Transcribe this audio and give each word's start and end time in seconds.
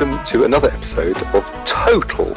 welcome 0.00 0.24
to 0.24 0.44
another 0.44 0.70
episode 0.70 1.22
of 1.34 1.44
Total 1.66 2.32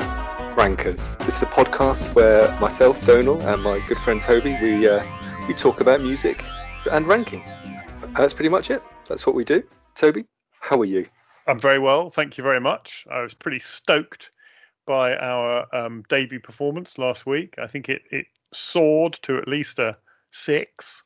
Rankers. 0.53 1.13
This 1.19 1.37
is 1.37 1.43
a 1.43 1.45
podcast 1.45 2.13
where 2.13 2.51
myself, 2.59 3.01
Donal, 3.05 3.39
and 3.41 3.63
my 3.63 3.81
good 3.87 3.97
friend 3.99 4.21
Toby, 4.21 4.57
we 4.61 4.85
uh, 4.85 5.01
we 5.47 5.53
talk 5.53 5.79
about 5.79 6.01
music 6.01 6.43
and 6.91 7.07
ranking. 7.07 7.41
That's 8.17 8.33
pretty 8.33 8.49
much 8.49 8.69
it. 8.69 8.83
That's 9.07 9.25
what 9.25 9.33
we 9.33 9.45
do. 9.45 9.63
Toby, 9.95 10.25
how 10.59 10.77
are 10.81 10.85
you? 10.85 11.05
I'm 11.47 11.57
very 11.57 11.79
well, 11.79 12.09
thank 12.09 12.37
you 12.37 12.43
very 12.43 12.59
much. 12.59 13.05
I 13.09 13.21
was 13.21 13.33
pretty 13.33 13.59
stoked 13.59 14.31
by 14.85 15.15
our 15.15 15.65
um, 15.73 16.03
debut 16.09 16.41
performance 16.41 16.97
last 16.97 17.25
week. 17.25 17.55
I 17.57 17.67
think 17.67 17.87
it, 17.87 18.01
it 18.11 18.25
soared 18.53 19.17
to 19.21 19.37
at 19.37 19.47
least 19.47 19.79
a 19.79 19.95
six, 20.31 21.01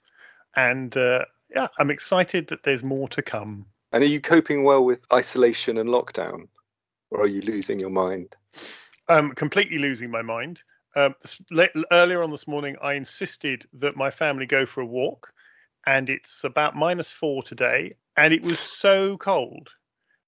and 0.56 0.98
uh, 0.98 1.26
yeah, 1.56 1.68
I'm 1.78 1.92
excited 1.92 2.48
that 2.48 2.64
there's 2.64 2.82
more 2.82 3.10
to 3.10 3.22
come. 3.22 3.68
And 3.92 4.04
are 4.04 4.08
you 4.08 4.22
coping 4.22 4.64
well 4.64 4.84
with 4.84 5.06
isolation 5.14 5.78
and 5.78 5.90
lockdown, 5.90 6.48
or 7.12 7.22
are 7.22 7.28
you 7.28 7.42
losing 7.42 7.80
your 7.80 7.90
mind? 7.90 8.36
I'm 9.08 9.32
completely 9.32 9.78
losing 9.78 10.12
my 10.12 10.22
mind. 10.22 10.62
Um, 10.96 11.16
earlier 11.92 12.24
on 12.24 12.32
this 12.32 12.48
morning, 12.48 12.76
I 12.82 12.94
insisted 12.94 13.66
that 13.74 13.96
my 13.96 14.12
family 14.12 14.46
go 14.46 14.66
for 14.66 14.82
a 14.82 14.86
walk, 14.86 15.32
and 15.86 16.10
it's 16.10 16.44
about 16.44 16.76
minus 16.76 17.12
four 17.12 17.44
today, 17.44 17.94
and 18.18 18.34
it 18.34 18.44
was 18.44 18.60
so 18.60 19.18
cold 19.18 19.70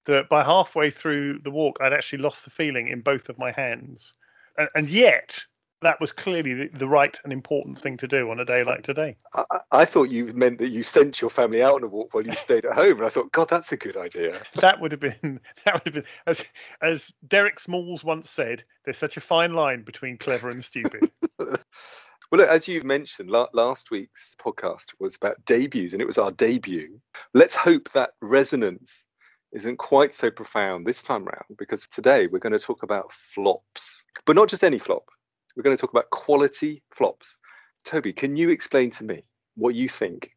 that 0.06 0.30
by 0.30 0.44
halfway 0.44 0.90
through 0.90 1.40
the 1.40 1.52
walk, 1.52 1.78
I'd 1.82 1.94
actually 1.94 2.20
lost 2.20 2.46
the 2.46 2.50
feeling 2.50 2.88
in 2.88 3.02
both 3.02 3.30
of 3.30 3.38
my 3.38 3.52
hands. 3.52 4.14
And, 4.58 4.70
and 4.76 4.90
yet, 4.90 5.40
that 5.82 6.00
was 6.02 6.12
clearly 6.12 6.54
the, 6.54 6.70
the, 6.78 6.88
right 6.88 7.18
and 7.24 7.32
important 7.32 7.80
thing 7.80 7.98
to 7.98 8.08
do 8.08 8.30
on 8.30 8.40
a 8.40 8.46
day 8.46 8.64
like 8.64 8.84
today. 8.84 9.16
I, 9.34 9.44
I, 9.72 9.86
thought 9.86 10.10
you 10.10 10.26
meant 10.34 10.60
that 10.60 10.70
you 10.70 10.84
sent 10.84 11.22
your 11.22 11.30
family 11.30 11.64
out 11.64 11.76
on 11.76 11.84
a 11.84 11.88
walk 11.88 12.14
while 12.14 12.26
you 12.26 12.34
stayed 12.36 12.66
at 12.66 12.76
home, 12.76 12.98
and 12.98 13.06
I 13.06 13.10
thought, 13.10 13.32
God, 13.32 13.50
that's 13.50 13.72
a 13.72 13.78
good 13.78 13.98
idea. 13.98 14.42
That 14.56 14.80
would 14.82 14.92
have 14.92 15.00
been 15.00 15.40
that 15.66 15.74
would 15.74 15.86
have 15.86 15.94
been 15.94 16.12
as 16.28 16.44
as 16.82 17.12
Derek 17.28 17.60
Smalls 17.60 18.04
once 18.04 18.30
said. 18.30 18.64
There's 18.86 18.98
such 18.98 19.18
a 19.18 19.22
fine 19.22 19.54
line 19.54 19.84
between 19.84 20.18
clever 20.18 20.50
and 20.50 20.64
stupid. 20.64 21.10
well, 21.40 22.42
as 22.42 22.68
you 22.68 22.84
mentioned, 22.84 23.32
last 23.32 23.92
week's 23.92 24.36
podcast 24.40 24.94
was 25.00 25.16
about 25.16 25.44
debuts, 25.46 25.94
and 25.94 26.02
it 26.02 26.08
was 26.08 26.18
our 26.18 26.32
debut. 26.32 27.00
Let's 27.34 27.56
hope 27.56 27.92
that 27.92 28.12
resonance 28.22 29.06
isn't 29.52 29.78
quite 29.78 30.14
so 30.14 30.30
profound 30.30 30.86
this 30.86 31.02
time 31.02 31.28
around, 31.28 31.58
because 31.58 31.88
today 31.88 32.28
we're 32.28 32.40
going 32.40 32.54
to 32.54 32.60
talk 32.60 32.84
about 32.84 33.12
flops, 33.12 34.04
but 34.26 34.36
not 34.36 34.48
just 34.48 34.64
any 34.64 34.78
flop 34.80 35.10
we're 35.56 35.64
going 35.64 35.76
to 35.76 35.82
talk 35.82 35.92
about 35.92 36.10
quality 36.10 36.82
flops. 36.92 37.38
Toby, 37.84 38.14
can 38.14 38.36
you 38.36 38.50
explain 38.50 38.90
to 38.92 39.04
me 39.04 39.24
what 39.56 39.76
you 39.76 39.90
think 39.90 40.32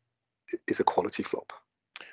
is 0.68 0.80
a 0.80 0.84
quality 0.84 1.22
flop? 1.22 1.52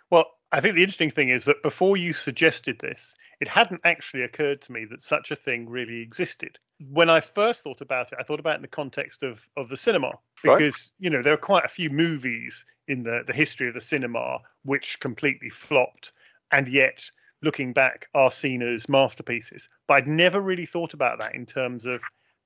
Well, 0.09 0.25
I 0.51 0.61
think 0.61 0.75
the 0.75 0.83
interesting 0.83 1.11
thing 1.11 1.29
is 1.29 1.45
that 1.45 1.61
before 1.61 1.97
you 1.97 2.13
suggested 2.13 2.79
this, 2.79 3.15
it 3.39 3.47
hadn't 3.47 3.81
actually 3.83 4.23
occurred 4.23 4.61
to 4.63 4.71
me 4.71 4.85
that 4.85 5.01
such 5.01 5.31
a 5.31 5.35
thing 5.35 5.69
really 5.69 6.01
existed. 6.01 6.57
When 6.91 7.09
I 7.09 7.21
first 7.21 7.63
thought 7.63 7.81
about 7.81 8.11
it, 8.11 8.17
I 8.19 8.23
thought 8.23 8.39
about 8.39 8.53
it 8.53 8.57
in 8.57 8.61
the 8.63 8.67
context 8.67 9.23
of, 9.23 9.41
of 9.57 9.69
the 9.69 9.77
cinema 9.77 10.13
because 10.41 10.61
right. 10.61 10.91
you 10.99 11.09
know 11.09 11.21
there 11.21 11.33
are 11.33 11.37
quite 11.37 11.65
a 11.65 11.69
few 11.69 11.89
movies 11.89 12.65
in 12.87 13.03
the, 13.03 13.23
the 13.27 13.33
history 13.33 13.67
of 13.67 13.73
the 13.73 13.81
cinema 13.81 14.39
which 14.63 14.99
completely 14.99 15.49
flopped, 15.49 16.11
and 16.51 16.67
yet 16.67 17.09
looking 17.41 17.71
back 17.71 18.07
are 18.13 18.31
seen 18.31 18.61
as 18.61 18.89
masterpieces. 18.89 19.69
But 19.87 19.95
I'd 19.95 20.07
never 20.07 20.41
really 20.41 20.65
thought 20.65 20.93
about 20.93 21.21
that 21.21 21.35
in 21.35 21.45
terms 21.45 21.85
of 21.85 22.01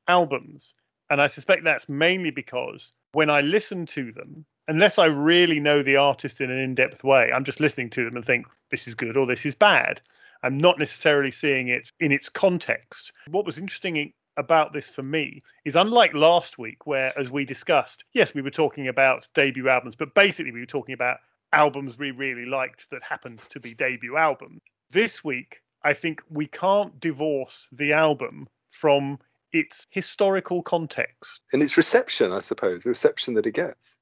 albums. 0.08 0.76
And 1.10 1.22
I 1.22 1.28
suspect 1.28 1.64
that's 1.64 1.90
mainly 1.90 2.32
because 2.32 2.94
when 3.12 3.30
I 3.30 3.42
listen 3.42 3.86
to 3.88 4.12
them, 4.12 4.46
unless 4.68 4.98
I 4.98 5.06
really 5.06 5.60
know 5.60 5.84
the 5.84 5.98
artist 5.98 6.42
in 6.42 6.50
an 6.50 6.60
in 6.60 6.76
depth 6.76 7.04
way, 7.04 7.32
I'm 7.32 7.44
just 7.44 7.60
listening 7.60 7.90
to 7.92 8.06
them 8.06 8.16
and 8.16 8.26
think, 8.26 8.48
this 8.72 8.88
is 8.88 8.96
good 8.96 9.18
or 9.18 9.26
this 9.26 9.46
is 9.46 9.56
bad. 9.56 10.02
I'm 10.42 10.58
not 10.58 10.80
necessarily 10.80 11.32
seeing 11.32 11.68
it 11.68 11.92
in 12.00 12.12
its 12.12 12.30
context. 12.30 13.12
What 13.28 13.46
was 13.46 13.58
interesting 13.58 14.14
about 14.36 14.74
this 14.74 14.90
for 14.90 15.04
me 15.04 15.42
is 15.64 15.76
unlike 15.76 16.14
last 16.14 16.58
week, 16.58 16.86
where, 16.88 17.18
as 17.18 17.30
we 17.30 17.46
discussed, 17.46 18.04
yes, 18.14 18.34
we 18.34 18.42
were 18.42 18.50
talking 18.50 18.88
about 18.88 19.28
debut 19.36 19.70
albums, 19.70 19.96
but 19.96 20.16
basically 20.16 20.52
we 20.52 20.60
were 20.60 20.66
talking 20.66 20.94
about 20.94 21.18
albums 21.54 21.98
we 21.98 22.12
really 22.12 22.46
liked 22.46 22.88
that 22.90 23.04
happened 23.04 23.38
to 23.52 23.60
be 23.60 23.74
debut 23.76 24.18
albums. 24.18 24.62
This 24.90 25.24
week, 25.24 25.62
I 25.84 25.94
think 25.94 26.22
we 26.30 26.48
can't 26.48 27.00
divorce 27.00 27.68
the 27.72 27.94
album 27.94 28.48
from 28.72 29.20
its 29.54 29.88
historical 29.92 30.62
context 30.64 31.42
and 31.54 31.62
its 31.64 31.78
reception, 31.78 32.32
I 32.32 32.40
suppose, 32.40 32.84
the 32.84 32.90
reception 32.90 33.36
that 33.36 33.46
it 33.46 33.54
gets. 33.54 33.96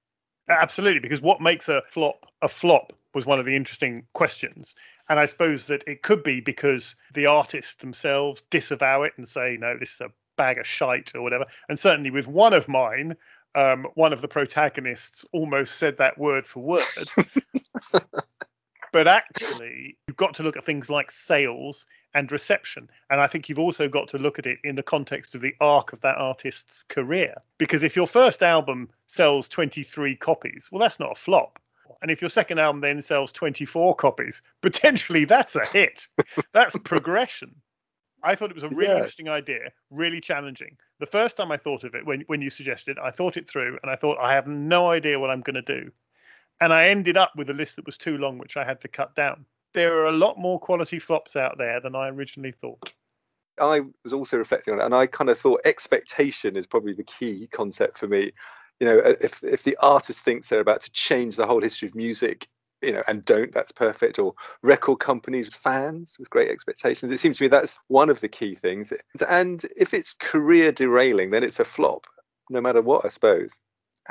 Absolutely, 0.50 1.00
because 1.00 1.22
what 1.22 1.42
makes 1.42 1.70
a 1.70 1.82
flop 1.90 2.26
a 2.42 2.50
flop 2.50 2.94
was 3.14 3.26
one 3.26 3.40
of 3.40 3.46
the 3.46 3.56
interesting 3.56 4.04
questions. 4.14 4.74
And 5.10 5.20
I 5.20 5.26
suppose 5.26 5.66
that 5.66 5.84
it 5.88 6.04
could 6.04 6.24
be 6.24 6.40
because 6.40 6.96
the 7.14 7.26
artists 7.26 7.76
themselves 7.76 8.42
disavow 8.50 9.04
it 9.04 9.14
and 9.18 9.28
say, 9.28 9.58
no, 9.60 9.78
this 9.78 9.94
is 9.94 10.02
a 10.02 10.12
bag 10.38 10.58
of 10.58 10.66
shite 10.66 11.14
or 11.14 11.22
whatever. 11.22 11.46
And 11.68 11.78
certainly 11.78 12.12
with 12.12 12.28
one 12.28 12.54
of 12.54 12.68
mine, 12.68 13.18
um, 13.56 13.88
one 13.96 14.14
of 14.14 14.22
the 14.22 14.28
protagonists 14.28 15.26
almost 15.34 15.76
said 15.76 15.98
that 15.98 16.18
word 16.18 16.48
for 16.48 16.62
word. 16.62 16.82
but 18.94 19.08
actually, 19.08 19.98
you've 20.08 20.18
got 20.18 20.36
to 20.36 20.44
look 20.44 20.56
at 20.56 20.66
things 20.66 20.90
like 20.90 21.12
sales 21.12 21.86
and 22.14 22.32
reception. 22.32 22.90
And 23.10 23.22
I 23.22 23.28
think 23.28 23.48
you've 23.48 23.60
also 23.60 23.88
got 23.88 24.08
to 24.10 24.18
look 24.18 24.40
at 24.40 24.46
it 24.46 24.60
in 24.64 24.76
the 24.76 24.84
context 24.84 25.36
of 25.36 25.42
the 25.42 25.56
arc 25.62 25.94
of 25.94 26.02
that 26.02 26.18
artist's 26.18 26.84
career. 26.84 27.36
Because 27.58 27.84
if 27.84 27.96
your 27.96 28.08
first 28.08 28.44
album 28.44 28.90
sells 29.08 29.48
23 29.48 30.16
copies, 30.18 30.70
well, 30.72 30.80
that's 30.80 31.00
not 31.00 31.12
a 31.12 31.16
flop. 31.16 31.60
And 32.02 32.10
if 32.10 32.22
your 32.22 32.30
second 32.30 32.60
album 32.60 32.82
then 32.82 33.02
sells 33.02 33.32
24 33.32 33.96
copies, 33.96 34.42
potentially 34.62 35.26
that's 35.26 35.56
a 35.56 35.66
hit. 35.66 36.08
that's 36.54 36.76
progression. 36.84 37.56
I 38.24 38.36
thought 38.36 38.52
it 38.52 38.56
was 38.56 38.64
a 38.64 38.70
really 38.70 38.92
yeah. 38.92 38.98
interesting 38.98 39.30
idea, 39.30 39.72
really 39.90 40.22
challenging. 40.22 40.78
The 41.00 41.08
first 41.08 41.38
time 41.38 41.52
I 41.52 41.58
thought 41.58 41.84
of 41.84 41.96
it, 41.96 42.06
when, 42.06 42.22
when 42.28 42.42
you 42.42 42.52
suggested, 42.52 42.98
it, 42.98 43.04
I 43.04 43.10
thought 43.10 43.36
it 43.36 43.50
through 43.50 43.80
and 43.82 43.92
I 43.92 43.96
thought, 43.96 44.20
I 44.22 44.34
have 44.34 44.46
no 44.46 44.92
idea 44.92 45.20
what 45.20 45.32
I'm 45.32 45.42
going 45.42 45.56
to 45.56 45.62
do. 45.64 45.92
And 46.60 46.72
I 46.72 46.90
ended 46.90 47.18
up 47.18 47.32
with 47.36 47.50
a 47.50 47.54
list 47.54 47.78
that 47.78 47.88
was 47.88 47.98
too 47.98 48.20
long, 48.20 48.38
which 48.38 48.58
I 48.58 48.64
had 48.64 48.80
to 48.82 48.88
cut 48.88 49.16
down 49.16 49.46
there 49.74 49.98
are 50.00 50.08
a 50.08 50.12
lot 50.12 50.38
more 50.38 50.60
quality 50.60 51.00
flops 51.00 51.36
out 51.36 51.58
there 51.58 51.80
than 51.80 51.96
I 51.96 52.10
originally 52.10 52.52
thought. 52.52 52.92
I 53.60 53.82
was 54.04 54.14
also 54.14 54.38
reflecting 54.38 54.74
on 54.74 54.80
it, 54.80 54.86
and 54.86 54.96
I 54.96 55.08
kind 55.08 55.30
of 55.30 55.38
thought 55.38 55.62
expectation 55.66 56.56
is 56.56 56.68
probably 56.68 56.94
the 56.94 57.04
key 57.04 57.48
concept 57.52 57.98
for 57.98 58.08
me. 58.08 58.32
You 58.80 58.88
know, 58.88 59.00
uh, 59.00 59.16
if 59.22 59.44
if 59.44 59.64
the 59.64 59.78
artist 59.82 60.22
thinks 60.24 60.48
they're 60.48 60.60
about 60.60 60.82
to 60.82 60.92
change 60.92 61.36
the 61.36 61.46
whole 61.46 61.62
history 61.62 61.88
of 61.88 61.96
music, 61.96 62.48
you 62.82 62.92
know, 62.92 63.04
and 63.08 63.24
don't, 63.24 63.52
that's 63.52 63.72
perfect. 63.72 64.18
Or 64.18 64.34
record 64.64 65.00
companies, 65.00 65.54
fans 65.56 66.16
with 66.18 66.30
great 66.30 66.50
expectations. 66.50 67.12
It 67.12 67.20
seems 67.20 67.38
to 67.38 67.44
me 67.44 67.48
that's 67.50 67.80
one 67.88 68.10
of 68.10 68.22
the 68.22 68.28
key 68.28 68.56
things. 68.56 68.92
And 69.30 69.64
if 69.78 69.94
it's 69.94 70.14
career 70.14 70.72
derailing, 70.72 71.30
then 71.32 71.44
it's 71.44 71.60
a 71.60 71.66
flop, 71.66 72.08
no 72.50 72.62
matter 72.62 72.82
what, 72.82 73.06
I 73.06 73.10
suppose 73.10 73.60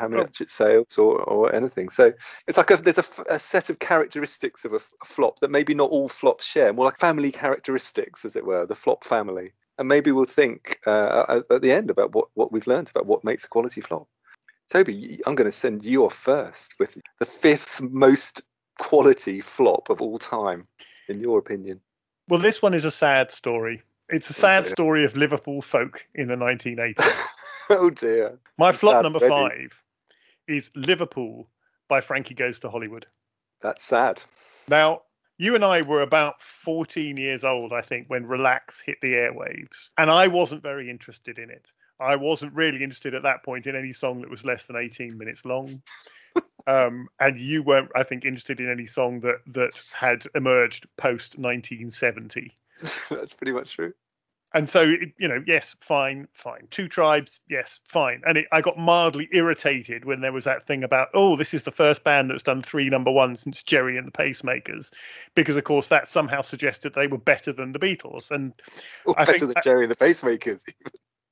how 0.01 0.09
much 0.09 0.41
it 0.41 0.51
sales 0.51 0.99
or, 0.99 1.21
or 1.23 1.55
anything. 1.55 1.89
So 1.89 2.13
it's 2.47 2.59
like 2.59 2.71
a, 2.71 2.77
there's 2.77 2.99
a, 2.99 3.05
a 3.29 3.39
set 3.39 3.71
of 3.71 3.79
characteristics 3.79 4.65
of 4.65 4.73
a, 4.73 4.77
a, 4.77 5.05
flop 5.05 5.41
that 5.41 5.51
maybe 5.51 5.75
not 5.75 5.91
all 5.91 6.09
flops 6.09 6.45
share, 6.45 6.73
more 6.73 6.87
like 6.87 6.97
family 6.97 7.31
characteristics, 7.31 8.25
as 8.25 8.37
it 8.37 8.45
were, 8.45 8.67
the 8.67 8.75
flop 8.75 9.05
family. 9.05 9.53
And 9.79 9.89
maybe 9.89 10.13
we'll 10.13 10.25
think 10.25 10.81
uh, 10.87 11.43
at 11.51 11.63
the 11.63 11.73
end 11.73 11.91
about 11.91 12.15
what, 12.15 12.29
what 12.35 12.53
we've 12.53 12.67
learned 12.67 12.91
about 12.91 13.07
what 13.07 13.25
makes 13.25 13.45
a 13.45 13.49
quality 13.49 13.81
flop. 13.81 14.09
Toby, 14.71 15.21
I'm 15.27 15.35
going 15.35 15.51
to 15.51 15.57
send 15.57 15.85
you 15.85 16.05
off 16.05 16.15
first 16.15 16.75
with 16.79 16.97
the 17.19 17.25
fifth 17.25 17.81
most 17.81 18.43
quality 18.79 19.41
flop 19.41 19.91
of 19.91 20.01
all 20.01 20.19
time, 20.19 20.67
in 21.09 21.21
your 21.21 21.39
opinion. 21.39 21.81
Well, 22.29 22.41
this 22.41 22.63
one 22.63 22.75
is 22.75 22.85
a 22.85 22.91
sad 22.91 23.33
story. 23.33 23.83
It's 24.09 24.31
a 24.31 24.33
sad 24.33 24.69
story 24.69 25.05
of 25.05 25.17
Liverpool 25.17 25.63
folk 25.63 26.05
in 26.15 26.29
the 26.29 26.35
1980s. 26.35 27.25
oh 27.71 27.91
dear. 27.91 28.39
My 28.59 28.73
flop 28.73 29.03
number 29.03 29.19
ready. 29.19 29.33
five 29.33 29.81
is 30.49 30.71
Liverpool 30.75 31.49
by 31.89 32.01
Frankie 32.01 32.35
Goes 32.35 32.59
to 32.61 32.71
Hollywood. 32.71 33.07
That's 33.63 33.85
sad. 33.85 34.23
Now, 34.69 35.03
you 35.39 35.55
and 35.55 35.65
I 35.65 35.83
were 35.83 36.03
about 36.03 36.43
14 36.43 37.17
years 37.17 37.45
old, 37.45 37.73
I 37.73 37.83
think, 37.83 38.09
when 38.09 38.27
Relax 38.27 38.81
hit 38.81 38.99
the 39.01 39.13
airwaves. 39.13 39.89
And 39.99 40.11
I 40.11 40.27
wasn't 40.27 40.63
very 40.63 40.91
interested 40.91 41.39
in 41.39 41.51
it. 41.51 41.67
I 41.99 42.17
wasn't 42.17 42.55
really 42.55 42.83
interested 42.83 43.15
at 43.15 43.23
that 43.25 43.45
point 43.45 43.67
in 43.67 43.77
any 43.77 43.93
song 43.93 44.23
that 44.23 44.31
was 44.31 44.45
less 44.45 44.65
than 44.65 44.77
18 44.77 45.19
minutes 45.19 45.45
long. 45.45 45.83
um, 46.67 47.09
and 47.21 47.39
you 47.39 47.63
weren't, 47.63 47.91
I 47.95 48.03
think, 48.03 48.25
interested 48.25 48.61
in 48.61 48.71
any 48.71 48.87
song 48.87 49.21
that, 49.21 49.41
that 49.49 49.83
had 49.95 50.27
emerged 50.35 50.87
post 50.97 51.39
1970. 51.39 52.57
That's 53.11 53.35
pretty 53.35 53.53
much 53.53 53.75
true 53.75 53.93
and 54.55 54.69
so 54.69 54.83
you 54.83 55.29
know 55.29 55.43
yes 55.47 55.77
fine 55.81 56.27
fine. 56.35 56.67
Two 56.71 56.89
tribes 56.89 57.41
yes 57.49 57.81
fine. 57.89 58.23
And 58.27 58.39
it, 58.39 58.47
i 58.53 58.61
got 58.61 58.79
mildly 58.79 59.29
irritated 59.33 60.05
when 60.05 60.21
there 60.21 60.33
was 60.33 60.45
that 60.45 60.67
thing 60.67 60.83
about 60.83 61.09
oh 61.15 61.37
this 61.37 61.55
is 61.55 61.63
the 61.63 61.71
first 61.71 62.05
band 62.05 62.31
that's 62.31 62.43
done 62.43 62.63
three 62.63 62.89
number 62.89 63.11
one 63.11 63.37
since 63.37 63.63
gerry 63.63 63.97
and 63.97 64.07
the 64.07 64.13
pacemakers 64.13 64.91
because 65.35 65.57
of 65.57 65.65
course 65.65 65.89
that 65.89 66.09
somehow 66.09 66.41
suggested 66.43 66.95
they 66.95 67.07
were 67.07 67.19
better 67.19 67.53
than 67.53 67.73
the 67.73 67.79
beatles. 67.79 68.31
And 68.31 68.53
well, 69.05 69.15
I 69.19 69.25
better 69.25 69.47
than 69.47 69.55
that, 69.55 69.65
gerry 69.65 69.85
and 69.85 69.91
the 69.91 69.97
pacemakers 69.97 70.63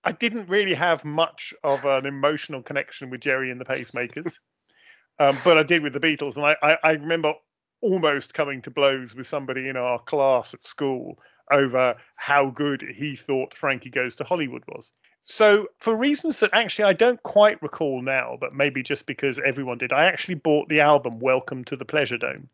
i 0.05 0.13
didn't 0.13 0.49
really 0.49 0.75
have 0.75 1.05
much 1.05 1.53
of 1.65 1.85
an 1.85 2.07
emotional 2.07 2.63
connection 2.63 3.11
with 3.11 3.21
gerry 3.21 3.51
and 3.51 3.61
the 3.61 3.65
pacemakers 3.65 4.33
um, 5.19 5.37
but 5.45 5.59
i 5.59 5.63
did 5.63 5.83
with 5.83 5.93
the 5.93 6.01
beatles. 6.01 6.37
And 6.37 6.47
I, 6.47 6.57
I, 6.63 6.79
I 6.85 6.91
remember 6.93 7.35
almost 7.81 8.35
coming 8.35 8.63
to 8.63 8.71
blows 8.71 9.15
with 9.15 9.27
somebody 9.27 9.69
in 9.69 9.77
our 9.77 10.01
class 10.01 10.55
at 10.55 10.65
school 10.67 11.19
over 11.51 11.97
how 12.17 12.51
good 12.51 12.83
he 12.95 13.17
thought 13.17 13.55
Frankie 13.55 13.91
Goes 13.91 14.15
to 14.17 14.25
Hollywood 14.25 14.63
was. 14.69 14.91
So, 15.25 15.69
for 15.79 15.95
reasons 15.95 16.39
that 16.39 16.51
actually 16.55 16.87
I 16.87 16.95
don't 16.95 17.23
quite 17.23 17.63
recall 17.63 18.01
now, 18.01 18.39
but 18.41 18.55
maybe 18.55 18.83
just 18.83 19.05
because 19.05 19.39
everyone 19.45 19.79
did, 19.79 19.93
I 19.93 20.07
actually 20.07 20.37
bought 20.37 20.69
the 20.69 20.81
album 20.81 21.19
Welcome 21.19 21.65
to 21.67 21.77
the 21.77 21.85
Pleasure 21.85 22.17
Dome. 22.17 22.49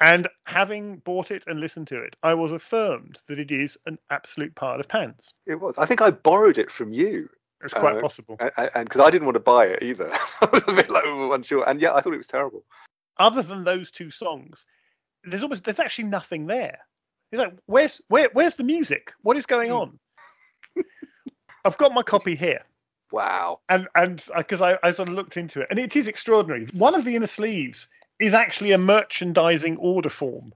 And 0.00 0.26
having 0.46 0.96
bought 0.98 1.30
it 1.30 1.44
and 1.46 1.60
listened 1.60 1.88
to 1.88 2.00
it, 2.02 2.16
I 2.22 2.34
was 2.34 2.50
affirmed 2.50 3.20
that 3.28 3.38
it 3.38 3.50
is 3.50 3.76
an 3.86 3.98
absolute 4.10 4.54
pile 4.54 4.80
of 4.80 4.88
pants. 4.88 5.34
It 5.46 5.60
was. 5.60 5.76
I 5.76 5.84
think 5.84 6.00
I 6.00 6.10
borrowed 6.10 6.58
it 6.58 6.70
from 6.70 6.92
you. 6.92 7.28
It's 7.62 7.74
quite 7.74 7.96
uh, 7.96 8.00
possible. 8.00 8.36
And 8.74 8.88
because 8.88 9.00
I 9.00 9.10
didn't 9.10 9.26
want 9.26 9.36
to 9.36 9.40
buy 9.40 9.66
it 9.66 9.82
either. 9.82 10.10
I 10.40 10.48
was 10.52 10.62
a 10.66 10.72
bit 10.72 10.90
like, 10.90 11.04
oh, 11.06 11.32
unsure. 11.32 11.68
And 11.68 11.80
yeah, 11.80 11.94
I 11.94 12.00
thought 12.00 12.14
it 12.14 12.18
was 12.18 12.26
terrible. 12.26 12.64
Other 13.18 13.42
than 13.42 13.64
those 13.64 13.90
two 13.90 14.10
songs, 14.10 14.64
there's 15.24 15.42
almost 15.42 15.64
there's 15.64 15.78
actually 15.78 16.08
nothing 16.08 16.46
there. 16.46 16.78
It's 17.32 17.40
like, 17.40 17.54
where's 17.66 18.00
where 18.08 18.28
where's 18.34 18.56
the 18.56 18.64
music? 18.64 19.12
What 19.22 19.36
is 19.36 19.46
going 19.46 19.70
hmm. 19.70 19.76
on? 19.76 19.98
I've 21.64 21.78
got 21.78 21.94
my 21.94 22.02
copy 22.02 22.34
here. 22.34 22.62
Wow. 23.10 23.60
And 23.68 23.88
and 23.94 24.22
because 24.36 24.60
uh, 24.60 24.78
I, 24.82 24.88
I 24.88 24.92
sort 24.92 25.08
of 25.08 25.14
looked 25.14 25.36
into 25.36 25.60
it, 25.60 25.68
and 25.70 25.78
it 25.78 25.96
is 25.96 26.06
extraordinary. 26.06 26.66
One 26.72 26.94
of 26.94 27.04
the 27.04 27.16
inner 27.16 27.26
sleeves 27.26 27.88
is 28.20 28.34
actually 28.34 28.72
a 28.72 28.78
merchandising 28.78 29.78
order 29.78 30.10
form, 30.10 30.52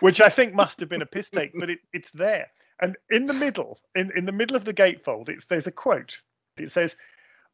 which 0.00 0.20
I 0.20 0.28
think 0.28 0.54
must 0.54 0.80
have 0.80 0.88
been 0.88 1.02
a 1.02 1.06
piss 1.06 1.30
take, 1.30 1.52
but 1.58 1.70
it, 1.70 1.78
it's 1.92 2.10
there. 2.12 2.48
And 2.80 2.96
in 3.10 3.26
the 3.26 3.34
middle, 3.34 3.78
in, 3.94 4.10
in 4.16 4.24
the 4.24 4.32
middle 4.32 4.56
of 4.56 4.64
the 4.64 4.74
gatefold, 4.74 5.28
it's 5.28 5.44
there's 5.44 5.66
a 5.66 5.72
quote. 5.72 6.18
It 6.56 6.72
says, 6.72 6.96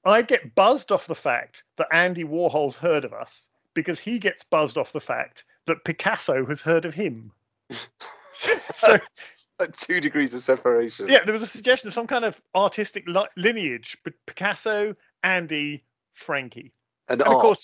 I 0.05 0.23
get 0.23 0.55
buzzed 0.55 0.93
off 0.93 1.07
the 1.07 1.15
fact 1.15 1.63
that 1.77 1.89
Andy 1.93 2.25
Warhol's 2.25 2.77
heard 2.77 3.05
of 3.05 3.13
us 3.13 3.49
because 3.75 3.99
he 3.99 4.19
gets 4.19 4.45
buzzed 4.45 4.79
off 4.79 4.93
the 4.93 5.01
fact 5.01 5.45
that 5.67 5.85
Picasso 5.85 6.47
has 6.47 6.61
heard 6.61 6.85
of 6.85 6.95
him. 6.95 7.33
so 8.77 8.99
two 9.73 10.01
degrees 10.01 10.35
of 10.35 10.43
separation. 10.43 11.09
Yeah, 11.09 11.25
there 11.25 11.35
was 11.35 11.43
a 11.43 11.47
suggestion 11.47 11.89
of 11.89 11.95
some 11.95 12.07
kind 12.07 12.25
of 12.25 12.41
artistic 12.55 13.05
li- 13.07 13.29
lineage, 13.37 13.97
but 14.05 14.15
Picasso, 14.27 14.95
Andy, 15.23 15.85
Frankie, 16.15 16.73
and, 17.09 17.21
and 17.21 17.31
of 17.31 17.41
course, 17.41 17.63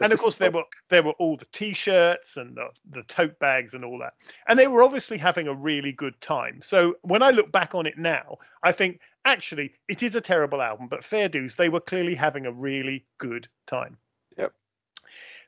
and 0.00 0.12
of 0.12 0.20
course 0.20 0.36
there 0.36 0.50
were 0.50 0.64
there 0.90 1.02
were 1.02 1.12
all 1.12 1.36
the 1.36 1.46
T-shirts 1.52 2.36
and 2.36 2.56
the, 2.56 2.68
the 2.90 3.02
tote 3.04 3.38
bags 3.38 3.74
and 3.74 3.84
all 3.84 3.98
that, 3.98 4.14
and 4.48 4.58
they 4.58 4.66
were 4.66 4.82
obviously 4.82 5.18
having 5.18 5.48
a 5.48 5.54
really 5.54 5.92
good 5.92 6.20
time. 6.20 6.60
So 6.62 6.94
when 7.02 7.22
I 7.22 7.30
look 7.30 7.50
back 7.52 7.74
on 7.74 7.86
it 7.86 7.98
now, 7.98 8.38
I 8.62 8.72
think 8.72 9.00
actually 9.24 9.72
it 9.88 10.02
is 10.02 10.14
a 10.14 10.20
terrible 10.20 10.62
album, 10.62 10.88
but 10.88 11.04
fair 11.04 11.28
dues, 11.28 11.56
they 11.56 11.68
were 11.68 11.80
clearly 11.80 12.14
having 12.14 12.46
a 12.46 12.52
really 12.52 13.04
good 13.18 13.48
time. 13.66 13.98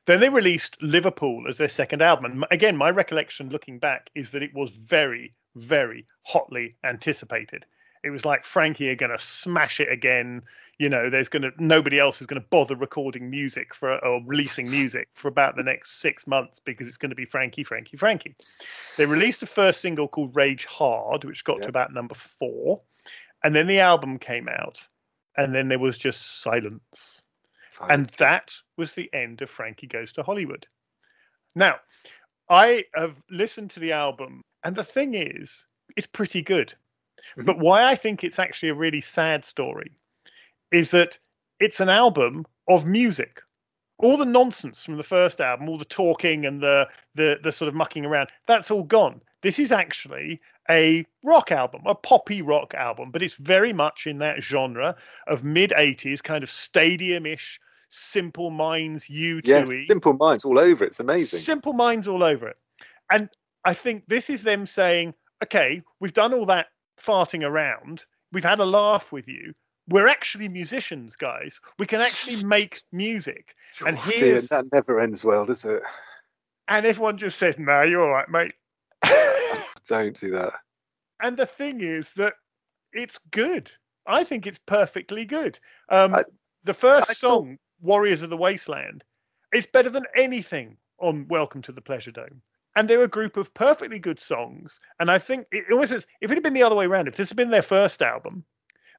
Then 0.05 0.19
they 0.19 0.29
released 0.29 0.77
Liverpool 0.81 1.45
as 1.49 1.57
their 1.57 1.69
second 1.69 2.01
album. 2.01 2.25
And 2.25 2.45
again, 2.51 2.77
my 2.77 2.89
recollection 2.89 3.49
looking 3.49 3.79
back 3.79 4.09
is 4.13 4.31
that 4.31 4.43
it 4.43 4.53
was 4.53 4.71
very, 4.71 5.33
very 5.55 6.05
hotly 6.23 6.75
anticipated. 6.83 7.65
It 8.03 8.11
was 8.11 8.23
like 8.23 8.45
Frankie 8.45 8.89
are 8.91 8.95
going 8.95 9.11
to 9.11 9.19
smash 9.19 9.79
it 9.79 9.91
again. 9.91 10.43
You 10.77 10.89
know, 10.89 11.09
there's 11.09 11.29
going 11.29 11.41
to 11.41 11.51
nobody 11.57 11.97
else 11.97 12.21
is 12.21 12.27
going 12.27 12.39
to 12.39 12.47
bother 12.49 12.75
recording 12.75 13.31
music 13.31 13.73
for 13.73 13.97
or 14.05 14.21
releasing 14.23 14.69
music 14.69 15.07
for 15.15 15.27
about 15.27 15.55
the 15.55 15.63
next 15.63 16.01
six 16.01 16.27
months 16.27 16.59
because 16.59 16.87
it's 16.87 16.97
going 16.97 17.09
to 17.09 17.15
be 17.15 17.25
Frankie, 17.25 17.63
Frankie, 17.63 17.97
Frankie. 17.97 18.35
They 18.97 19.07
released 19.07 19.41
a 19.41 19.47
first 19.47 19.81
single 19.81 20.07
called 20.07 20.35
Rage 20.35 20.65
Hard, 20.65 21.23
which 21.23 21.43
got 21.45 21.57
yeah. 21.57 21.63
to 21.63 21.69
about 21.69 21.93
number 21.93 22.13
four, 22.37 22.83
and 23.43 23.55
then 23.55 23.65
the 23.65 23.79
album 23.79 24.19
came 24.19 24.49
out, 24.49 24.87
and 25.35 25.55
then 25.55 25.69
there 25.69 25.79
was 25.79 25.97
just 25.97 26.43
silence, 26.43 27.24
silence. 27.77 27.93
and 27.93 28.09
that 28.17 28.51
was 28.77 28.93
the 28.93 29.09
end 29.13 29.41
of 29.41 29.49
Frankie 29.49 29.87
Goes 29.87 30.11
to 30.13 30.23
Hollywood. 30.23 30.67
Now, 31.55 31.75
I 32.49 32.85
have 32.95 33.15
listened 33.29 33.71
to 33.71 33.79
the 33.79 33.91
album 33.91 34.41
and 34.63 34.75
the 34.75 34.83
thing 34.83 35.13
is, 35.13 35.65
it's 35.95 36.07
pretty 36.07 36.41
good. 36.41 36.73
Mm-hmm. 37.37 37.45
But 37.45 37.59
why 37.59 37.85
I 37.85 37.95
think 37.95 38.23
it's 38.23 38.39
actually 38.39 38.69
a 38.69 38.75
really 38.75 39.01
sad 39.01 39.45
story 39.45 39.91
is 40.71 40.89
that 40.91 41.17
it's 41.59 41.79
an 41.79 41.89
album 41.89 42.45
of 42.67 42.85
music. 42.85 43.41
All 43.99 44.17
the 44.17 44.25
nonsense 44.25 44.83
from 44.83 44.97
the 44.97 45.03
first 45.03 45.39
album, 45.39 45.69
all 45.69 45.77
the 45.77 45.85
talking 45.85 46.45
and 46.45 46.61
the, 46.61 46.87
the 47.13 47.39
the 47.41 47.51
sort 47.51 47.69
of 47.69 47.75
mucking 47.75 48.05
around, 48.05 48.29
that's 48.45 48.69
all 48.69 48.83
gone. 48.83 49.21
This 49.41 49.59
is 49.59 49.71
actually 49.71 50.41
a 50.69 51.05
rock 51.23 51.51
album, 51.51 51.83
a 51.85 51.95
poppy 51.95 52.41
rock 52.41 52.73
album, 52.73 53.11
but 53.11 53.21
it's 53.21 53.35
very 53.35 53.71
much 53.71 54.07
in 54.07 54.17
that 54.17 54.41
genre 54.41 54.95
of 55.27 55.43
mid 55.43 55.71
80s, 55.77 56.21
kind 56.21 56.43
of 56.43 56.49
stadium 56.49 57.25
ish, 57.25 57.59
Simple 57.89 58.49
Minds, 58.49 59.05
U2 59.05 59.41
yeah, 59.45 59.65
Simple 59.87 60.13
Minds 60.13 60.45
all 60.45 60.59
over 60.59 60.83
it. 60.83 60.87
It's 60.87 60.99
amazing. 60.99 61.39
Simple 61.39 61.73
Minds 61.73 62.07
all 62.07 62.23
over 62.23 62.47
it. 62.47 62.57
And 63.11 63.29
I 63.63 63.73
think 63.73 64.03
this 64.07 64.29
is 64.29 64.43
them 64.43 64.65
saying, 64.65 65.13
okay, 65.43 65.81
we've 65.99 66.13
done 66.13 66.33
all 66.33 66.45
that 66.47 66.67
farting 67.01 67.43
around. 67.43 68.03
We've 68.31 68.43
had 68.43 68.59
a 68.59 68.65
laugh 68.65 69.11
with 69.11 69.27
you. 69.27 69.53
We're 69.87 70.07
actually 70.07 70.49
musicians, 70.49 71.15
guys. 71.15 71.59
We 71.77 71.85
can 71.85 72.01
actually 72.01 72.43
make 72.45 72.79
music. 72.91 73.55
And 73.85 73.97
oh, 73.97 74.09
dear, 74.09 74.41
that 74.41 74.65
never 74.71 74.99
ends 74.99 75.23
well, 75.23 75.45
does 75.45 75.63
it? 75.65 75.83
And 76.67 76.85
everyone 76.85 77.19
just 77.19 77.37
said, 77.37 77.59
"No, 77.59 77.83
you're 77.83 78.01
all 78.01 78.09
right, 78.09 78.27
mate." 78.29 78.53
Don't 79.87 80.19
do 80.19 80.31
that. 80.31 80.53
And 81.21 81.37
the 81.37 81.45
thing 81.45 81.81
is 81.81 82.11
that 82.13 82.33
it's 82.93 83.19
good. 83.29 83.71
I 84.07 84.23
think 84.23 84.47
it's 84.47 84.59
perfectly 84.65 85.25
good. 85.25 85.59
Um, 85.89 86.15
I, 86.15 86.23
the 86.63 86.73
first 86.73 87.11
I 87.11 87.13
song, 87.13 87.57
"Warriors 87.81 88.21
of 88.21 88.29
the 88.29 88.37
Wasteland," 88.37 89.03
it's 89.51 89.67
better 89.67 89.89
than 89.89 90.05
anything 90.15 90.77
on 90.99 91.27
"Welcome 91.27 91.61
to 91.63 91.71
the 91.71 91.81
Pleasure 91.81 92.11
Dome." 92.11 92.41
and 92.75 92.89
they're 92.89 93.03
a 93.03 93.07
group 93.07 93.37
of 93.37 93.53
perfectly 93.53 93.99
good 93.99 94.19
songs. 94.19 94.79
And 94.99 95.09
I 95.09 95.17
think 95.17 95.47
it 95.51 95.65
almost 95.71 95.91
says 95.91 96.05
if 96.21 96.29
it 96.29 96.35
had 96.35 96.43
been 96.43 96.53
the 96.53 96.63
other 96.63 96.75
way 96.75 96.85
around, 96.85 97.07
if 97.07 97.15
this 97.15 97.29
had 97.29 97.37
been 97.37 97.49
their 97.49 97.61
first 97.61 98.01
album, 98.01 98.43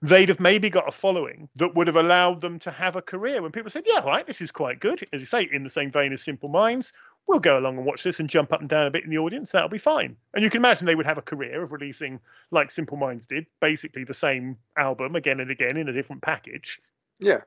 they'd 0.03 0.29
have 0.29 0.41
maybe 0.41 0.71
got 0.71 0.89
a 0.89 0.93
following 0.93 1.49
that 1.57 1.75
would 1.75 1.87
have 1.87 1.97
allowed 1.97 2.41
them 2.41 2.59
to 2.61 2.71
have 2.71 2.97
a 2.97 3.03
career. 3.03 3.43
When 3.43 3.53
people 3.53 3.71
said, 3.71 3.85
"Yeah, 3.87 4.05
right, 4.05 4.27
this 4.27 4.41
is 4.41 4.51
quite 4.51 4.81
good," 4.81 5.07
as 5.13 5.21
you 5.21 5.27
say, 5.27 5.49
in 5.53 5.63
the 5.63 5.71
same 5.71 5.91
vein 5.91 6.13
as 6.13 6.23
Simple 6.23 6.49
Minds, 6.49 6.93
we'll 7.27 7.39
go 7.39 7.59
along 7.59 7.77
and 7.77 7.87
watch 7.87 8.03
this 8.03 8.21
and 8.21 8.31
jump 8.31 8.53
up 8.53 8.61
and 8.61 8.69
down 8.69 8.87
a 8.87 8.91
bit 8.91 9.05
in 9.05 9.11
the 9.11 9.19
audience. 9.19 9.51
That'll 9.51 9.69
be 9.69 9.79
fine. 9.79 10.17
And 10.35 10.43
you 10.43 10.51
can 10.51 10.61
imagine 10.61 10.87
they 10.87 10.95
would 10.95 11.07
have 11.07 11.19
a 11.19 11.23
career 11.23 11.63
of 11.63 11.73
releasing, 11.73 12.21
like 12.51 12.71
Simple 12.71 12.97
Minds 12.97 13.25
did, 13.29 13.47
basically 13.61 14.05
the 14.05 14.15
same 14.15 14.57
album 14.77 15.17
again 15.17 15.41
and 15.41 15.51
again 15.51 15.77
in 15.77 15.89
a 15.89 15.93
different 15.93 16.23
package. 16.23 16.79
Yeah. 17.19 17.41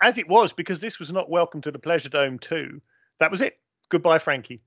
As 0.00 0.18
it 0.18 0.28
was, 0.28 0.52
because 0.52 0.78
this 0.78 0.98
was 0.98 1.10
not 1.10 1.30
Welcome 1.30 1.60
to 1.62 1.70
the 1.70 1.78
Pleasure 1.78 2.08
Dome 2.08 2.38
2, 2.38 2.80
that 3.20 3.30
was 3.30 3.40
it. 3.40 3.58
Goodbye, 3.88 4.18
Frankie. 4.18 4.62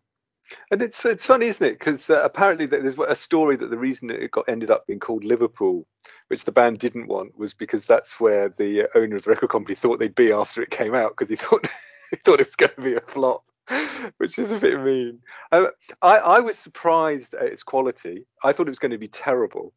And 0.72 0.82
it's 0.82 1.04
it's 1.06 1.26
funny, 1.26 1.48
isn't 1.48 1.66
it? 1.66 1.80
Because 1.80 2.10
uh, 2.10 2.22
apparently 2.24 2.66
there's 2.66 2.98
a 3.00 3.16
story 3.16 3.56
that 3.58 3.70
the 3.70 3.78
reason 3.78 4.10
it 4.10 4.32
got 4.32 4.48
ended 4.48 4.70
up 4.70 4.86
being 4.86 5.00
called 5.00 5.24
Liverpool, 5.24 5.88
which 6.28 6.44
the 6.44 6.52
band 6.52 6.80
didn't 6.80 7.08
want, 7.08 7.38
was 7.38 7.54
because 7.54 7.86
that's 7.86 8.20
where 8.20 8.50
the 8.50 8.84
uh, 8.84 8.88
owner 8.96 9.16
of 9.16 9.24
the 9.24 9.32
record 9.32 9.50
company 9.50 9.76
thought 9.76 10.00
they'd 10.00 10.14
be 10.14 10.32
after 10.32 10.62
it 10.62 10.70
came 10.70 10.94
out, 10.94 11.12
because 11.12 11.30
he 11.30 11.36
thought 11.36 11.68
he 12.12 12.18
thought 12.18 12.40
it 12.40 12.48
was 12.48 12.56
going 12.56 12.72
to 12.76 12.82
be 12.82 12.94
a 12.94 13.02
flop, 13.02 13.44
which 14.18 14.38
is 14.38 14.52
a 14.52 14.60
bit 14.60 14.80
mean. 14.82 15.20
Uh, 15.52 15.68
I 16.02 16.18
I 16.18 16.40
was 16.42 16.58
surprised 16.58 17.34
at 17.34 17.48
its 17.48 17.64
quality. 17.64 18.26
I 18.44 18.52
thought 18.52 18.68
it 18.68 18.72
was 18.72 18.80
going 18.80 18.92
to 18.92 18.98
be 18.98 19.08
terrible. 19.08 19.74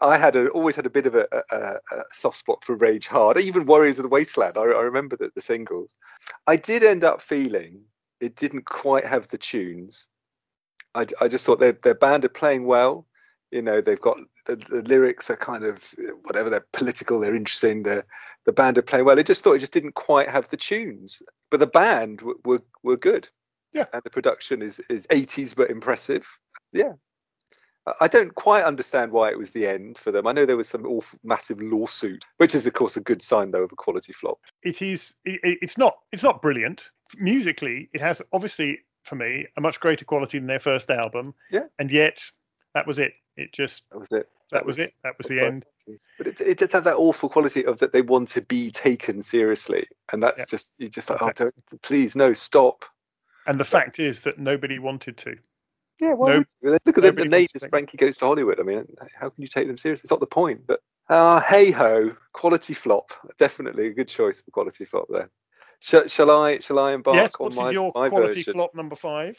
I 0.00 0.18
had 0.18 0.34
a, 0.34 0.48
always 0.48 0.74
had 0.74 0.86
a 0.86 0.90
bit 0.90 1.06
of 1.06 1.14
a, 1.14 1.26
a, 1.50 1.56
a, 1.92 2.02
soft 2.12 2.38
spot 2.38 2.64
for 2.64 2.74
Rage 2.74 3.06
Hard, 3.06 3.38
even 3.38 3.66
Warriors 3.66 3.98
of 3.98 4.02
the 4.02 4.08
Wasteland. 4.08 4.56
I, 4.56 4.62
I 4.62 4.82
remember 4.82 5.16
the, 5.16 5.30
the 5.34 5.40
singles. 5.40 5.94
I 6.46 6.56
did 6.56 6.82
end 6.82 7.04
up 7.04 7.20
feeling 7.20 7.82
it 8.20 8.34
didn't 8.36 8.64
quite 8.64 9.04
have 9.04 9.28
the 9.28 9.38
tunes. 9.38 10.06
I, 10.94 11.06
I 11.20 11.28
just 11.28 11.44
thought 11.44 11.60
their 11.60 11.72
their 11.72 11.94
band 11.94 12.24
are 12.24 12.30
playing 12.30 12.64
well. 12.64 13.06
You 13.52 13.62
know, 13.62 13.80
they've 13.80 14.00
got 14.00 14.18
the, 14.46 14.56
the 14.56 14.82
lyrics 14.82 15.30
are 15.30 15.36
kind 15.36 15.64
of 15.64 15.94
whatever 16.22 16.50
they're 16.50 16.66
political, 16.72 17.20
they're 17.20 17.34
interesting. 17.34 17.84
The 17.84 18.04
the 18.44 18.52
band 18.52 18.78
are 18.78 18.82
playing 18.82 19.04
well. 19.04 19.18
I 19.18 19.22
just 19.22 19.44
thought 19.44 19.54
it 19.54 19.60
just 19.60 19.72
didn't 19.72 19.94
quite 19.94 20.28
have 20.28 20.48
the 20.48 20.56
tunes, 20.56 21.22
but 21.50 21.60
the 21.60 21.66
band 21.66 22.22
were 22.22 22.36
were, 22.44 22.62
were 22.82 22.96
good. 22.96 23.28
Yeah, 23.72 23.84
and 23.92 24.02
the 24.02 24.10
production 24.10 24.62
is 24.62 24.80
is 24.88 25.06
80s 25.08 25.54
but 25.54 25.70
impressive. 25.70 26.26
Yeah, 26.72 26.94
I 28.00 28.08
don't 28.08 28.34
quite 28.34 28.64
understand 28.64 29.12
why 29.12 29.30
it 29.30 29.38
was 29.38 29.52
the 29.52 29.66
end 29.66 29.96
for 29.96 30.10
them. 30.10 30.26
I 30.26 30.32
know 30.32 30.44
there 30.44 30.56
was 30.56 30.68
some 30.68 30.86
awful, 30.86 31.18
massive 31.22 31.62
lawsuit, 31.62 32.24
which 32.38 32.54
is, 32.54 32.66
of 32.66 32.72
course, 32.72 32.96
a 32.96 33.00
good 33.00 33.22
sign 33.22 33.52
though 33.52 33.62
of 33.62 33.72
a 33.72 33.76
quality 33.76 34.12
flop. 34.12 34.40
It 34.62 34.82
is. 34.82 35.14
It, 35.24 35.40
it's 35.62 35.78
not. 35.78 35.98
It's 36.12 36.22
not 36.22 36.42
brilliant 36.42 36.90
musically. 37.16 37.88
It 37.92 38.00
has 38.00 38.20
obviously, 38.32 38.80
for 39.04 39.14
me, 39.14 39.46
a 39.56 39.60
much 39.60 39.78
greater 39.78 40.04
quality 40.04 40.38
than 40.38 40.48
their 40.48 40.60
first 40.60 40.90
album. 40.90 41.34
Yeah. 41.50 41.66
And 41.78 41.90
yet, 41.90 42.22
that 42.74 42.86
was 42.86 42.98
it. 42.98 43.12
It 43.36 43.52
just. 43.52 43.84
That 43.92 43.98
was 44.00 44.08
it. 44.10 44.28
That, 44.50 44.58
that 44.58 44.66
was, 44.66 44.78
was, 44.78 44.86
it. 44.86 44.94
That 45.04 45.18
was 45.18 45.28
the 45.28 45.40
end. 45.40 45.64
But 46.18 46.26
it, 46.26 46.40
it 46.40 46.58
does 46.58 46.72
have 46.72 46.84
that 46.84 46.96
awful 46.96 47.28
quality 47.28 47.64
of 47.64 47.78
that 47.78 47.92
they 47.92 48.02
want 48.02 48.28
to 48.30 48.42
be 48.42 48.70
taken 48.72 49.22
seriously, 49.22 49.86
and 50.12 50.20
that's 50.22 50.38
yeah. 50.38 50.44
just 50.48 50.74
you 50.78 50.88
just 50.88 51.08
like, 51.08 51.40
oh, 51.40 51.50
please 51.82 52.16
no, 52.16 52.32
stop. 52.32 52.84
And 53.46 53.60
the 53.60 53.64
fact 53.64 54.00
is 54.00 54.22
that 54.22 54.38
nobody 54.38 54.80
wanted 54.80 55.16
to. 55.18 55.36
Yeah, 56.00 56.12
well, 56.12 56.44
no, 56.62 56.70
look 56.72 56.98
at 56.98 57.02
them. 57.02 57.16
The 57.16 57.24
latest 57.24 57.68
Frankie 57.70 57.96
goes 57.96 58.16
to 58.18 58.26
Hollywood. 58.26 58.60
I 58.60 58.64
mean, 58.64 58.86
how 59.18 59.30
can 59.30 59.42
you 59.42 59.48
take 59.48 59.66
them 59.66 59.78
seriously? 59.78 60.02
It's 60.04 60.10
not 60.10 60.20
the 60.20 60.26
point. 60.26 60.66
But 60.66 60.80
uh, 61.08 61.40
hey 61.40 61.70
ho, 61.70 62.12
quality 62.32 62.74
flop. 62.74 63.12
Definitely 63.38 63.86
a 63.86 63.94
good 63.94 64.08
choice 64.08 64.40
for 64.40 64.50
quality 64.50 64.84
flop 64.84 65.06
there. 65.08 65.30
Shall, 65.80 66.06
shall 66.08 66.30
I? 66.30 66.58
Shall 66.58 66.78
I 66.78 66.92
embark 66.92 67.16
yes, 67.16 67.32
on 67.40 67.54
my, 67.54 67.70
your 67.70 67.92
my 67.94 68.08
quality 68.08 68.34
version? 68.34 68.54
flop 68.54 68.74
number 68.74 68.96
five? 68.96 69.38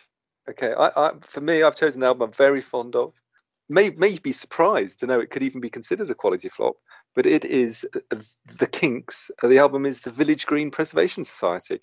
Okay, 0.50 0.74
I, 0.74 0.92
I, 0.96 1.12
for 1.22 1.42
me, 1.42 1.62
I've 1.62 1.76
chosen 1.76 2.02
an 2.02 2.08
album 2.08 2.30
I'm 2.30 2.34
very 2.34 2.62
fond 2.62 2.96
of. 2.96 3.14
may 3.70 3.90
may 3.92 4.18
be 4.18 4.32
surprised 4.32 5.00
to 5.00 5.08
know 5.08 5.20
it 5.20 5.30
could 5.30 5.44
even 5.44 5.62
be 5.62 5.70
considered 5.70 6.10
a 6.10 6.16
quality 6.16 6.50
flop, 6.50 6.76
but 7.16 7.26
it 7.26 7.46
is 7.46 7.86
uh, 7.96 8.18
the 8.46 8.68
Kinks. 8.68 9.30
The 9.44 9.58
album 9.58 9.86
is 9.86 10.02
the 10.02 10.12
Village 10.12 10.46
Green 10.46 10.72
Preservation 10.72 11.24
Society. 11.24 11.82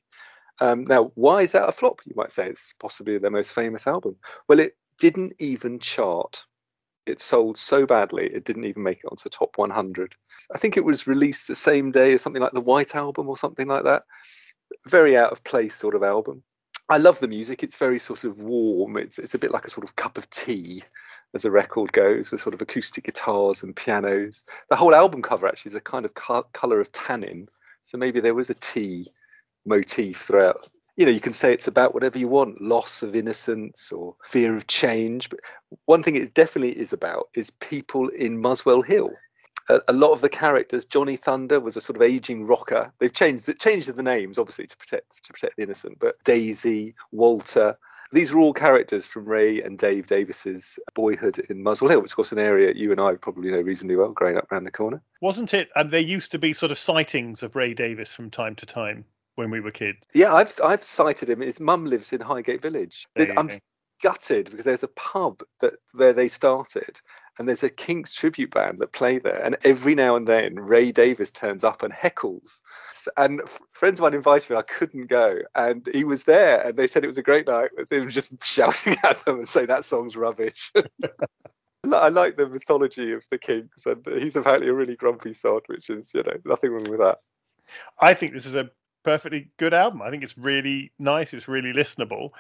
Um, 0.61 0.85
now, 0.85 1.11
why 1.15 1.43
is 1.43 1.53
that 1.53 1.69
a 1.69 1.73
flop? 1.73 2.01
You 2.05 2.15
might 2.17 2.33
say 2.33 2.47
it's 2.47 2.75
possibly 2.79 3.19
their 3.19 3.31
most 3.31 3.53
famous 3.53 3.87
album. 3.87 4.17
Well, 4.49 4.61
it 4.61 4.75
didn't 4.99 5.35
even 5.39 5.79
chart. 5.79 6.45
It 7.07 7.21
sold 7.21 7.59
so 7.59 7.85
badly, 7.85 8.27
it 8.33 8.45
didn't 8.45 8.65
even 8.65 8.83
make 8.83 8.99
it 8.99 9.09
onto 9.11 9.25
the 9.25 9.31
top 9.31 9.59
100. 9.59 10.15
I 10.55 10.59
think 10.59 10.77
it 10.77 10.85
was 10.85 11.07
released 11.07 11.49
the 11.49 11.55
same 11.55 11.91
day 11.91 12.15
as 12.15 12.23
something 12.23 12.41
like 12.41 12.53
the 12.53 12.61
White 12.61 12.95
Album 12.95 13.29
or 13.29 13.37
something 13.37 13.69
like 13.69 13.85
that. 13.85 14.05
Very 14.87 15.17
out 15.17 15.33
of 15.33 15.45
place 15.45 15.75
sort 15.75 15.95
of 15.95 16.03
album. 16.03 16.43
I 16.89 16.99
love 16.99 17.21
the 17.21 17.29
music. 17.29 17.63
It's 17.63 17.77
very 17.77 17.99
sort 17.99 18.25
of 18.25 18.39
warm. 18.39 18.97
It's 18.97 19.19
it's 19.19 19.35
a 19.35 19.39
bit 19.39 19.51
like 19.51 19.67
a 19.67 19.71
sort 19.71 19.85
of 19.85 19.97
cup 19.97 20.19
of 20.19 20.29
tea, 20.31 20.83
as 21.35 21.45
a 21.45 21.51
record 21.51 21.93
goes, 21.93 22.31
with 22.31 22.43
sort 22.43 22.55
of 22.55 22.63
acoustic 22.63 23.05
guitars 23.05 23.63
and 23.63 23.75
pianos. 23.75 24.45
The 24.69 24.77
whole 24.77 24.95
album 24.95 25.23
cover 25.23 25.47
actually 25.47 25.71
is 25.71 25.77
a 25.77 25.81
kind 25.81 26.05
of 26.05 26.15
co- 26.15 26.47
color 26.53 26.81
of 26.81 26.93
tannin, 26.93 27.49
so 27.85 27.99
maybe 27.99 28.21
there 28.21 28.35
was 28.35 28.51
a 28.51 28.55
tea 28.55 29.11
motif 29.67 30.23
throughout. 30.23 30.69
You 30.97 31.07
know, 31.07 31.13
you 31.13 31.21
can 31.21 31.33
say 31.33 31.53
it's 31.53 31.67
about 31.67 31.93
whatever 31.93 32.19
you 32.19 32.29
want, 32.29 32.61
loss 32.61 33.03
of 33.03 33.17
innocence 33.17 33.91
or 33.91 34.15
fear 34.25 34.57
of 34.57 34.69
change. 34.69 35.29
But 35.29 35.41
one 35.87 36.03
thing 36.03 36.15
it 36.15 36.35
definitely 36.35 36.79
is 36.79 36.93
about 36.93 37.29
is 37.35 37.51
people 37.51 38.09
in 38.11 38.41
Muswell 38.41 38.83
Hill 38.83 39.11
a, 39.69 39.81
a, 39.89 39.93
lot 39.93 40.13
of 40.13 40.21
the 40.21 40.29
characters. 40.29 40.85
Johnny 40.85 41.17
Thunder 41.17 41.61
was 41.61 41.77
a 41.77 41.81
sort 41.81 41.97
of 41.97 42.03
aging 42.03 42.47
rocker. 42.47 42.93
They've 42.99 43.13
changed 43.13 43.47
the, 43.47 43.55
changed 43.55 43.95
the 43.95 44.03
names 44.03 44.39
obviously 44.39 44.67
to 44.67 44.77
protect 44.77 45.25
to 45.25 45.33
protect 45.33 45.57
the 45.57 45.63
innocent. 45.63 45.99
But 45.99 46.23
Daisy, 46.25 46.95
Walter, 47.13 47.79
these 48.13 48.33
are 48.33 48.39
all 48.39 48.53
characters 48.53 49.07
from 49.07 49.25
Ray 49.25 49.63
and 49.63 49.79
Dave 49.79 50.07
Davies's 50.07 50.79
boyhood 50.95 51.39
in 51.51 51.63
Muswell 51.63 51.91
Hill, 51.91 52.03
which 52.03 52.13
of 52.13 52.17
course 52.17 52.33
an 52.33 52.39
area 52.39 52.73
you 52.75 52.93
and 52.93 53.01
I 53.01 53.15
probably 53.15 53.51
know 53.51 53.61
reasonably 53.61 53.97
well, 53.97 54.13
growing 54.13 54.37
up 54.37 54.51
around 54.51 54.65
the 54.65 54.71
corner. 54.71 55.03
Wasn't 55.21 55.55
it? 55.55 55.71
And 55.75 55.91
there 55.91 56.01
used 56.01 56.33
to 56.33 56.39
be 56.39 56.53
sort 56.53 56.73
of 56.73 56.79
sightings 56.79 57.43
of 57.43 57.57
Ray 57.57 57.75
Davies 57.75 58.13
from 58.13 58.31
time 58.31 58.55
to 58.57 58.67
time 58.67 59.05
when 59.37 59.51
we 59.51 59.61
were 59.61 59.71
kids. 59.71 60.07
Yeah, 60.15 60.35
I've 60.35 60.53
I've 60.63 60.83
sighted 60.83 61.31
him. 61.31 61.41
His 61.41 61.61
mum 61.61 61.87
lives 61.87 62.13
in 62.13 62.21
Highgate 62.21 62.63
Village. 62.63 63.07
I'm 63.37 63.51
gutted 64.03 64.51
because 64.51 64.65
there's 64.65 64.83
a 64.83 64.89
pub 64.89 65.43
that 65.61 65.75
where 65.93 66.13
they 66.13 66.29
started, 66.29 67.01
and 67.39 67.49
there's 67.49 67.63
a 67.63 67.71
Kinks 67.71 68.13
tribute 68.13 68.51
band 68.51 68.79
that 68.81 68.93
play 68.93 69.19
there, 69.19 69.43
and 69.43 69.57
every 69.65 69.95
now 69.95 70.15
and 70.15 70.29
then 70.29 70.57
Ray 70.57 70.93
Davies 70.93 71.31
turns 71.31 71.65
up 71.65 71.83
and 71.83 71.93
heckles. 71.93 72.61
And 73.17 73.41
friends 73.73 73.99
of 73.99 74.03
mine 74.03 74.15
invited 74.15 74.51
me, 74.51 74.57
I 74.57 74.63
couldn't 74.63 75.07
go, 75.07 75.39
and 75.55 75.89
he 75.93 76.05
was 76.05 76.25
there, 76.25 76.61
and 76.61 76.77
they 76.77 76.87
said 76.87 77.03
it 77.03 77.09
was 77.09 77.19
a 77.19 77.23
great 77.23 77.47
night. 77.47 77.71
They 77.89 78.01
were 78.01 78.11
just 78.11 78.31
shouting 78.45 78.97
at 79.05 79.25
them 79.25 79.39
and 79.39 79.49
saying 79.49 79.67
that 79.67 79.85
song's 79.85 80.17
rubbish. 80.17 80.71
I 81.93 82.09
like 82.09 82.37
the 82.37 82.49
mythology 82.49 83.13
of 83.13 83.25
the 83.31 83.39
Kinks, 83.39 83.87
and 83.87 84.07
he's 84.19 84.37
apparently 84.37 84.69
a 84.69 84.75
really 84.75 84.97
grumpy 84.97 85.35
sod, 85.35 85.63
which 85.67 85.91
is 85.91 86.13
you 86.15 86.23
know 86.23 86.37
nothing 86.45 86.73
wrong 86.73 86.85
with 86.89 87.01
that. 87.01 87.19
I 87.99 88.15
think 88.15 88.33
this 88.33 88.47
is 88.47 88.55
a 88.55 88.71
perfectly 89.05 89.49
good 89.59 89.75
album. 89.75 90.03
I 90.03 90.11
think 90.11 90.25
it's 90.25 90.37
really 90.37 90.91
nice. 90.99 91.33
It's 91.33 91.49
really 91.49 91.73
listenable. 91.73 92.31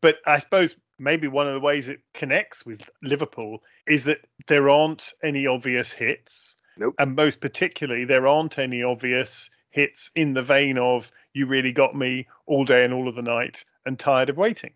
But 0.00 0.16
I 0.26 0.38
suppose 0.40 0.76
maybe 0.98 1.28
one 1.28 1.46
of 1.46 1.54
the 1.54 1.60
ways 1.60 1.88
it 1.88 2.00
connects 2.14 2.66
with 2.66 2.80
Liverpool 3.02 3.62
is 3.86 4.04
that 4.04 4.20
there 4.48 4.68
aren't 4.68 5.12
any 5.22 5.46
obvious 5.46 5.92
hits. 5.92 6.56
Nope. 6.76 6.94
And 6.98 7.14
most 7.14 7.40
particularly, 7.40 8.04
there 8.04 8.26
aren't 8.26 8.58
any 8.58 8.82
obvious 8.82 9.48
hits 9.70 10.10
in 10.14 10.34
the 10.34 10.42
vein 10.42 10.78
of 10.78 11.10
You 11.32 11.46
Really 11.46 11.72
Got 11.72 11.94
Me 11.94 12.26
All 12.46 12.64
Day 12.64 12.84
and 12.84 12.92
All 12.92 13.08
of 13.08 13.14
the 13.14 13.22
Night 13.22 13.64
and 13.84 13.98
Tired 13.98 14.28
of 14.28 14.36
Waiting. 14.36 14.72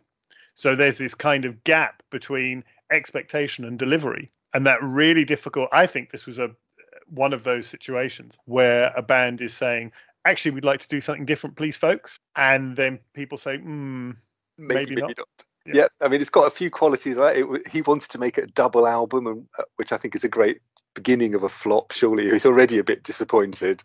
So 0.54 0.76
there's 0.76 0.98
this 0.98 1.14
kind 1.14 1.44
of 1.44 1.62
gap 1.64 2.02
between 2.10 2.64
expectation 2.90 3.64
and 3.64 3.78
delivery. 3.78 4.30
And 4.52 4.66
that 4.66 4.82
really 4.82 5.24
difficult. 5.24 5.68
I 5.72 5.86
think 5.86 6.10
this 6.10 6.26
was 6.26 6.38
a 6.38 6.50
one 7.08 7.32
of 7.32 7.44
those 7.44 7.66
situations 7.66 8.38
where 8.44 8.92
a 8.96 9.02
band 9.02 9.40
is 9.40 9.52
saying, 9.52 9.92
actually, 10.24 10.52
we'd 10.52 10.64
like 10.64 10.80
to 10.80 10.88
do 10.88 11.00
something 11.00 11.26
different, 11.26 11.56
please, 11.56 11.76
folks. 11.76 12.18
And 12.36 12.76
then 12.76 13.00
people 13.14 13.38
say, 13.38 13.58
hmm, 13.58 14.12
maybe, 14.58 14.80
maybe, 14.80 14.94
maybe 14.96 15.00
not. 15.00 15.18
not. 15.18 15.28
Yeah. 15.66 15.74
yeah. 15.74 15.88
I 16.00 16.08
mean, 16.08 16.20
it's 16.20 16.30
got 16.30 16.46
a 16.46 16.50
few 16.50 16.70
qualities. 16.70 17.16
Right? 17.16 17.38
It, 17.38 17.68
he 17.68 17.82
wanted 17.82 18.10
to 18.10 18.18
make 18.18 18.38
it 18.38 18.44
a 18.44 18.52
double 18.52 18.86
album, 18.86 19.26
and, 19.26 19.46
uh, 19.58 19.64
which 19.76 19.92
I 19.92 19.96
think 19.96 20.14
is 20.14 20.24
a 20.24 20.28
great 20.28 20.60
beginning 20.94 21.34
of 21.34 21.44
a 21.44 21.48
flop. 21.48 21.92
Surely 21.92 22.30
he's 22.30 22.46
already 22.46 22.78
a 22.78 22.84
bit 22.84 23.04
disappointed. 23.04 23.82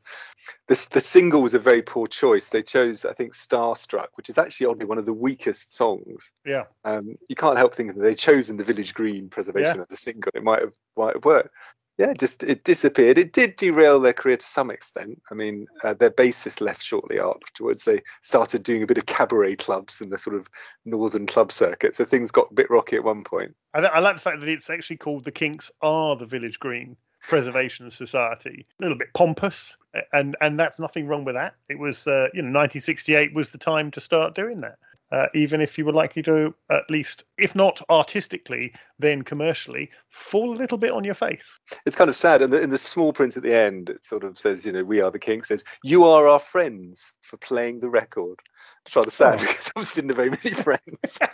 This 0.67 0.87
the 0.87 1.01
single 1.01 1.41
was 1.41 1.53
a 1.53 1.59
very 1.59 1.81
poor 1.81 2.07
choice. 2.07 2.49
They 2.49 2.63
chose, 2.63 3.05
I 3.05 3.13
think, 3.13 3.33
"Starstruck," 3.33 4.07
which 4.15 4.29
is 4.29 4.37
actually 4.37 4.67
oddly 4.67 4.85
one 4.85 4.97
of 4.97 5.05
the 5.05 5.13
weakest 5.13 5.71
songs. 5.71 6.33
Yeah. 6.45 6.63
Um, 6.83 7.15
you 7.27 7.35
can't 7.35 7.57
help 7.57 7.75
thinking 7.75 7.97
that 7.97 8.03
they'd 8.03 8.17
chosen 8.17 8.57
the 8.57 8.63
Village 8.63 8.93
Green 8.93 9.29
preservation 9.29 9.77
yeah. 9.77 9.81
as 9.81 9.91
a 9.91 9.97
single. 9.97 10.31
It 10.33 10.43
might 10.43 10.61
have 10.61 10.73
might 10.97 11.13
have 11.15 11.25
worked 11.25 11.53
yeah, 11.97 12.13
just 12.13 12.43
it 12.43 12.63
disappeared. 12.63 13.17
It 13.17 13.31
did 13.31 13.55
derail 13.55 13.99
their 13.99 14.13
career 14.13 14.37
to 14.37 14.45
some 14.45 14.69
extent. 14.69 15.21
I 15.31 15.33
mean, 15.33 15.67
uh, 15.83 15.93
their 15.93 16.11
bassist 16.11 16.59
left 16.59 16.83
shortly 16.83 17.19
afterwards. 17.19 17.83
They 17.83 18.01
started 18.21 18.63
doing 18.63 18.83
a 18.83 18.87
bit 18.87 18.97
of 18.97 19.05
cabaret 19.05 19.55
clubs 19.57 20.01
in 20.01 20.09
the 20.09 20.17
sort 20.17 20.35
of 20.35 20.49
northern 20.83 21.25
club 21.25 21.51
circuit, 21.51 21.95
so 21.95 22.03
things 22.03 22.31
got 22.31 22.51
a 22.51 22.53
bit 22.53 22.69
rocky 22.69 22.97
at 22.97 23.03
one 23.03 23.23
point. 23.23 23.55
I, 23.73 23.79
I 23.79 23.99
like 23.99 24.15
the 24.15 24.21
fact 24.21 24.41
that 24.41 24.49
it's 24.49 24.69
actually 24.69 24.97
called 24.97 25.23
the 25.23 25.31
Kinks 25.31 25.71
are 25.81 26.17
the 26.17 26.25
Village 26.25 26.59
Green 26.59 26.97
Preservation 27.21 27.89
Society. 27.89 28.65
A 28.79 28.83
little 28.83 28.97
bit 28.97 29.13
pompous, 29.13 29.77
and 30.11 30.35
and 30.41 30.59
that's 30.59 30.79
nothing 30.79 31.07
wrong 31.07 31.23
with 31.23 31.35
that. 31.35 31.55
It 31.69 31.79
was, 31.79 32.05
uh, 32.07 32.27
you 32.33 32.41
know, 32.41 32.59
1968 32.59 33.33
was 33.33 33.51
the 33.51 33.57
time 33.57 33.91
to 33.91 34.01
start 34.01 34.35
doing 34.35 34.61
that 34.61 34.77
uh, 35.11 35.27
even 35.33 35.61
if 35.61 35.77
you 35.77 35.85
were 35.85 35.93
likely 35.93 36.23
to, 36.23 36.53
at 36.69 36.89
least, 36.89 37.23
if 37.37 37.55
not 37.55 37.81
artistically, 37.89 38.73
then 38.99 39.21
commercially, 39.21 39.89
fall 40.09 40.53
a 40.53 40.57
little 40.57 40.77
bit 40.77 40.91
on 40.91 41.03
your 41.03 41.13
face. 41.13 41.59
It's 41.85 41.95
kind 41.95 42.09
of 42.09 42.15
sad. 42.15 42.41
And 42.41 42.53
in 42.53 42.69
the 42.69 42.77
small 42.77 43.13
print 43.13 43.37
at 43.37 43.43
the 43.43 43.53
end, 43.53 43.89
it 43.89 44.03
sort 44.03 44.23
of 44.23 44.39
says, 44.39 44.65
you 44.65 44.71
know, 44.71 44.83
we 44.83 45.01
are 45.01 45.11
the 45.11 45.19
king, 45.19 45.43
says, 45.43 45.63
you 45.83 46.05
are 46.05 46.27
our 46.27 46.39
friends 46.39 47.13
for 47.21 47.37
playing 47.37 47.79
the 47.79 47.89
record. 47.89 48.39
It's 48.85 48.95
rather 48.95 49.11
sad 49.11 49.35
oh. 49.39 49.41
because 49.41 49.71
I 49.75 49.95
didn't 49.95 50.09
have 50.09 50.17
very 50.17 50.29
many 50.31 50.51
friends. 50.55 51.19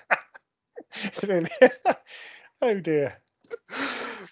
oh 2.62 2.80
dear. 2.80 3.18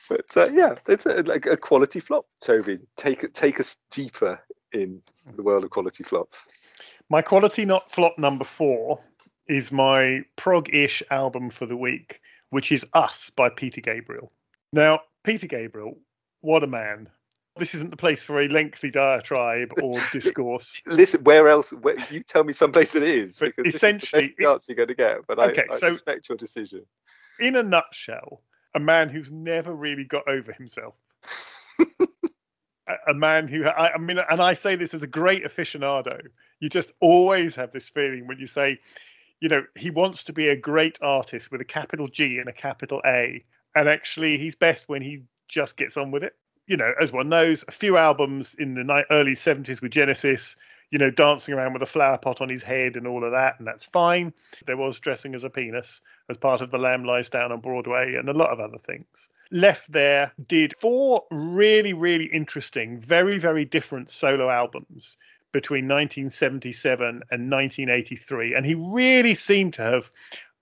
But 0.10 0.38
uh, 0.38 0.50
yeah, 0.52 0.76
it's 0.88 1.06
a, 1.06 1.24
like 1.24 1.46
a 1.46 1.58
quality 1.58 2.00
flop. 2.00 2.26
Toby, 2.42 2.80
take 2.98 3.32
take 3.34 3.60
us 3.60 3.78
deeper 3.92 4.42
in 4.74 5.02
the 5.36 5.44
world 5.44 5.64
of 5.64 5.70
quality 5.70 6.04
flops. 6.04 6.46
My 7.10 7.22
quality 7.22 7.66
not 7.66 7.92
flop 7.92 8.18
number 8.18 8.46
four 8.46 9.00
is 9.50 9.72
my 9.72 10.22
prog-ish 10.38 11.04
album 11.10 11.50
for 11.50 11.66
the 11.66 11.76
week, 11.76 12.22
which 12.52 12.72
is 12.72 12.86
Us 12.94 13.32
by 13.36 13.50
Peter 13.50 13.82
Gabriel. 13.82 14.32
Now, 14.72 15.02
Peter 15.24 15.48
Gabriel, 15.48 15.98
what 16.42 16.64
a 16.64 16.68
man. 16.68 17.10
This 17.58 17.74
isn't 17.76 17.90
the 17.90 17.98
place 17.98 18.24
for 18.24 18.40
a 18.40 18.48
lengthy 18.48 18.92
diatribe 18.92 19.74
or 19.82 20.00
discourse. 20.14 20.82
Listen, 20.86 21.24
where 21.24 21.50
else? 21.50 21.72
Where, 21.72 21.98
you 22.10 22.24
tell 22.24 22.44
me 22.44 22.54
someplace 22.54 22.96
it 22.96 23.04
is. 23.04 23.40
But 23.40 23.54
essentially, 23.66 24.24
is 24.24 24.30
the 24.30 24.36
best 24.44 24.50
answer 24.50 24.66
you're 24.70 24.78
going 24.78 24.88
to 24.88 24.96
get. 24.96 25.28
But 25.28 25.40
okay, 25.40 25.66
I, 25.70 25.76
I 25.76 25.80
so 25.80 25.90
respect 25.90 26.30
your 26.30 26.38
decision. 26.38 26.86
In 27.40 27.56
a 27.56 27.64
nutshell, 27.64 28.42
a 28.76 28.80
man 28.80 29.10
who's 29.10 29.32
never 29.32 29.74
really 29.74 30.06
got 30.06 30.28
over 30.28 30.54
himself. 30.54 30.94
a, 31.80 32.96
a 33.08 33.14
man 33.14 33.48
who, 33.48 33.66
I, 33.66 33.94
I 33.94 33.98
mean, 33.98 34.20
and 34.20 34.42
I 34.42 34.54
say 34.54 34.76
this 34.76 34.94
as 34.94 35.04
a 35.04 35.08
great 35.08 35.44
aficionado. 35.44 36.22
You 36.60 36.70
just 36.70 36.92
always 37.02 37.56
have 37.56 37.72
this 37.72 37.90
feeling 37.90 38.28
when 38.28 38.40
you 38.40 38.48
say, 38.48 38.80
you 39.40 39.50
know, 39.50 39.64
he 39.76 39.90
wants 39.90 40.24
to 40.24 40.34
be 40.34 40.50
a 40.50 40.56
great 40.56 40.98
artist 41.02 41.52
with 41.52 41.62
a 41.62 41.66
capital 41.66 42.08
G 42.08 42.38
and 42.40 42.50
a 42.50 42.54
capital 42.54 43.02
A. 43.06 43.44
And 43.76 43.88
actually, 43.88 44.38
he's 44.38 44.56
best 44.56 44.86
when 44.88 45.02
he 45.02 45.24
just 45.48 45.78
gets 45.78 45.98
on 45.98 46.12
with 46.12 46.24
it. 46.24 46.36
You 46.68 46.78
know, 46.78 46.94
as 47.02 47.12
one 47.12 47.30
knows, 47.30 47.64
a 47.68 47.72
few 47.72 47.98
albums 47.98 48.56
in 48.60 48.76
the 48.76 49.06
early 49.10 49.36
70s 49.36 49.82
with 49.82 49.92
Genesis, 49.92 50.56
you 50.92 51.00
know, 51.00 51.10
dancing 51.10 51.54
around 51.54 51.74
with 51.74 51.82
a 51.82 51.88
flower 51.88 52.18
pot 52.18 52.42
on 52.42 52.50
his 52.50 52.64
head 52.64 52.96
and 52.96 53.08
all 53.08 53.24
of 53.24 53.32
that, 53.32 53.58
and 53.58 53.68
that's 53.68 53.86
fine. 53.86 54.34
There 54.68 54.78
was 54.78 55.00
dressing 55.00 55.36
as 55.36 55.44
a 55.44 55.50
penis 55.50 56.02
as 56.30 56.38
part 56.38 56.62
of 56.62 56.72
The 56.72 56.78
Lamb 56.78 57.06
Lies 57.06 57.30
Down 57.30 57.52
on 57.52 57.60
Broadway 57.60 58.16
and 58.16 58.30
a 58.30 58.34
lot 58.34 58.50
of 58.50 58.60
other 58.60 58.78
things. 58.86 59.30
Left 59.52 59.92
there 59.92 60.32
did 60.48 60.76
four 60.78 61.24
really, 61.32 61.94
really 61.94 62.26
interesting, 62.26 63.00
very, 63.00 63.40
very 63.40 63.66
different 63.66 64.12
solo 64.12 64.50
albums 64.50 65.18
between 65.52 65.86
1977 65.88 67.08
and 67.08 67.52
1983. 67.52 68.54
And 68.54 68.66
he 68.66 68.76
really 68.76 69.36
seemed 69.36 69.74
to 69.76 69.82
have 69.82 70.12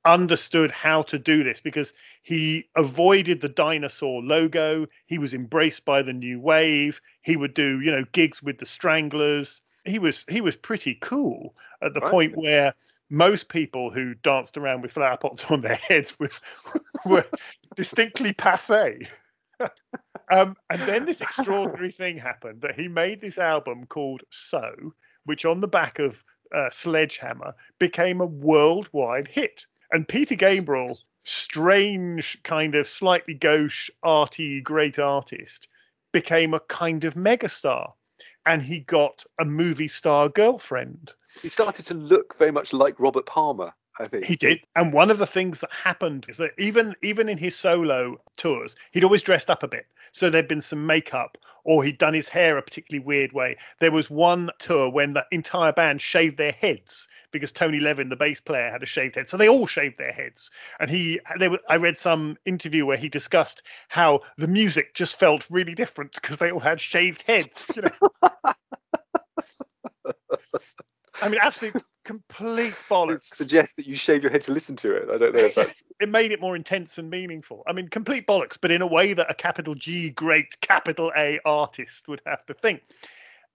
understood 0.06 0.72
how 0.72 1.02
to 1.04 1.20
do 1.20 1.44
this 1.44 1.60
because 1.60 1.94
he 2.24 2.68
avoided 2.76 3.42
the 3.42 3.50
dinosaur 3.50 4.22
logo. 4.22 4.88
He 5.06 5.18
was 5.18 5.34
embraced 5.34 5.86
by 5.86 6.02
the 6.02 6.14
new 6.14 6.40
wave. 6.40 7.02
He 7.22 7.36
would 7.36 7.54
do, 7.54 7.82
you 7.82 7.92
know, 7.92 8.06
gigs 8.14 8.42
with 8.42 8.58
the 8.58 8.66
Stranglers. 8.66 9.62
He 9.86 10.00
was 10.00 10.26
he 10.28 10.42
was 10.42 10.56
pretty 10.56 10.96
cool 11.02 11.56
at 11.82 11.94
the 11.94 12.00
right. 12.00 12.12
point 12.12 12.38
where 12.38 12.74
most 13.10 13.50
people 13.50 13.90
who 13.90 14.14
danced 14.16 14.58
around 14.58 14.82
with 14.82 14.92
flower 14.92 15.18
pots 15.18 15.46
on 15.50 15.62
their 15.62 15.76
heads 15.76 16.18
was, 16.20 16.42
were 17.06 17.26
distinctly 17.76 18.34
passe. 18.34 19.08
um, 20.30 20.56
and 20.70 20.82
then 20.82 21.06
this 21.06 21.22
extraordinary 21.22 21.92
thing 21.92 22.18
happened 22.18 22.62
that 22.62 22.80
he 22.80 22.88
made 22.88 23.22
this 23.22 23.38
album 23.38 23.86
called 23.86 24.22
So, 24.32 24.94
which 25.26 25.46
on 25.46 25.62
the 25.62 25.68
back 25.68 26.00
of 26.00 26.24
uh, 26.56 26.70
Sledgehammer 26.70 27.54
became 27.80 28.22
a 28.22 28.26
worldwide 28.26 29.28
hit. 29.28 29.66
And 29.92 30.08
Peter 30.08 30.36
Gabriel 30.36 30.98
strange, 31.24 32.42
kind 32.44 32.76
of 32.76 32.88
slightly 32.88 33.34
gauche, 33.34 33.90
arty, 34.04 34.62
great 34.62 34.98
artist 34.98 35.68
became 36.14 36.54
a 36.54 36.60
kind 36.62 37.04
of 37.04 37.16
megastar. 37.16 37.92
And 38.46 38.62
he 38.62 38.80
got 38.80 39.26
a 39.40 39.46
movie 39.46 39.90
star 39.90 40.30
girlfriend. 40.30 41.12
He 41.42 41.50
started 41.50 41.86
to 41.86 41.94
look 41.94 42.38
very 42.38 42.52
much 42.52 42.72
like 42.72 43.00
Robert 43.00 43.26
Palmer. 43.26 43.74
I 44.00 44.06
think 44.06 44.26
he 44.26 44.36
did. 44.36 44.60
And 44.76 44.94
one 44.94 45.10
of 45.10 45.18
the 45.18 45.28
things 45.28 45.60
that 45.60 45.72
happened 45.72 46.28
is 46.30 46.38
that 46.38 46.52
even 46.58 46.96
even 47.02 47.28
in 47.28 47.38
his 47.38 47.56
solo 47.56 48.22
tours, 48.38 48.76
he'd 48.92 49.04
always 49.04 49.24
dressed 49.24 49.50
up 49.50 49.64
a 49.64 49.68
bit. 49.68 49.88
So 50.12 50.30
there'd 50.30 50.48
been 50.48 50.62
some 50.62 50.86
makeup, 50.86 51.38
or 51.64 51.84
he'd 51.84 51.98
done 51.98 52.14
his 52.14 52.28
hair 52.28 52.58
a 52.58 52.62
particularly 52.62 53.06
weird 53.06 53.34
way. 53.34 53.58
There 53.80 53.92
was 53.92 54.10
one 54.10 54.50
tour 54.60 54.90
when 54.90 55.14
the 55.14 55.26
entire 55.32 55.74
band 55.74 56.02
shaved 56.02 56.38
their 56.38 56.54
heads 56.54 57.08
because 57.32 57.52
Tony 57.52 57.80
Levin, 57.80 58.10
the 58.10 58.16
bass 58.16 58.40
player, 58.40 58.72
had 58.72 58.84
a 58.84 58.86
shaved 58.86 59.16
head. 59.16 59.28
So 59.28 59.38
they 59.38 59.50
all 59.50 59.68
shaved 59.68 59.98
their 59.98 60.14
heads. 60.14 60.50
And 60.80 60.90
he, 60.90 61.20
they 61.40 61.50
were, 61.50 61.60
I 61.70 61.76
read 61.76 61.98
some 61.98 62.38
interview 62.46 62.86
where 62.86 62.98
he 62.98 63.10
discussed 63.10 63.62
how 63.90 64.22
the 64.38 64.48
music 64.48 64.94
just 64.94 65.20
felt 65.20 65.46
really 65.50 65.76
different 65.76 66.14
because 66.14 66.38
they 66.38 66.52
all 66.52 66.60
had 66.60 66.80
shaved 66.80 67.24
heads. 67.28 67.72
You 67.76 67.82
know? 67.84 67.92
I 71.22 71.30
mean, 71.30 71.40
absolute 71.42 71.82
complete 72.38 72.74
bollocks. 72.90 73.16
It 73.16 73.24
suggests 73.24 73.76
that 73.76 73.88
you 73.88 73.96
shaved 73.96 74.24
your 74.24 74.32
head 74.32 74.42
to 74.44 74.54
listen 74.54 74.76
to 74.78 74.96
it. 74.96 75.10
I 75.12 75.18
don't 75.18 75.36
know 75.36 75.46
if 75.46 75.56
that's. 75.56 75.84
it 76.00 76.10
made 76.10 76.32
it 76.32 76.40
more 76.40 76.56
intense 76.56 76.98
and 76.98 77.10
meaningful. 77.10 77.64
I 77.68 77.74
mean, 77.74 77.88
complete 77.88 78.28
bollocks, 78.28 78.58
but 78.60 78.72
in 78.72 78.82
a 78.82 78.88
way 78.88 79.14
that 79.14 79.30
a 79.30 79.34
capital 79.34 79.76
G 79.76 80.10
great 80.10 80.60
capital 80.62 81.12
A 81.18 81.40
artist 81.46 82.08
would 82.08 82.22
have 82.26 82.46
to 82.46 82.54
think. 82.54 82.82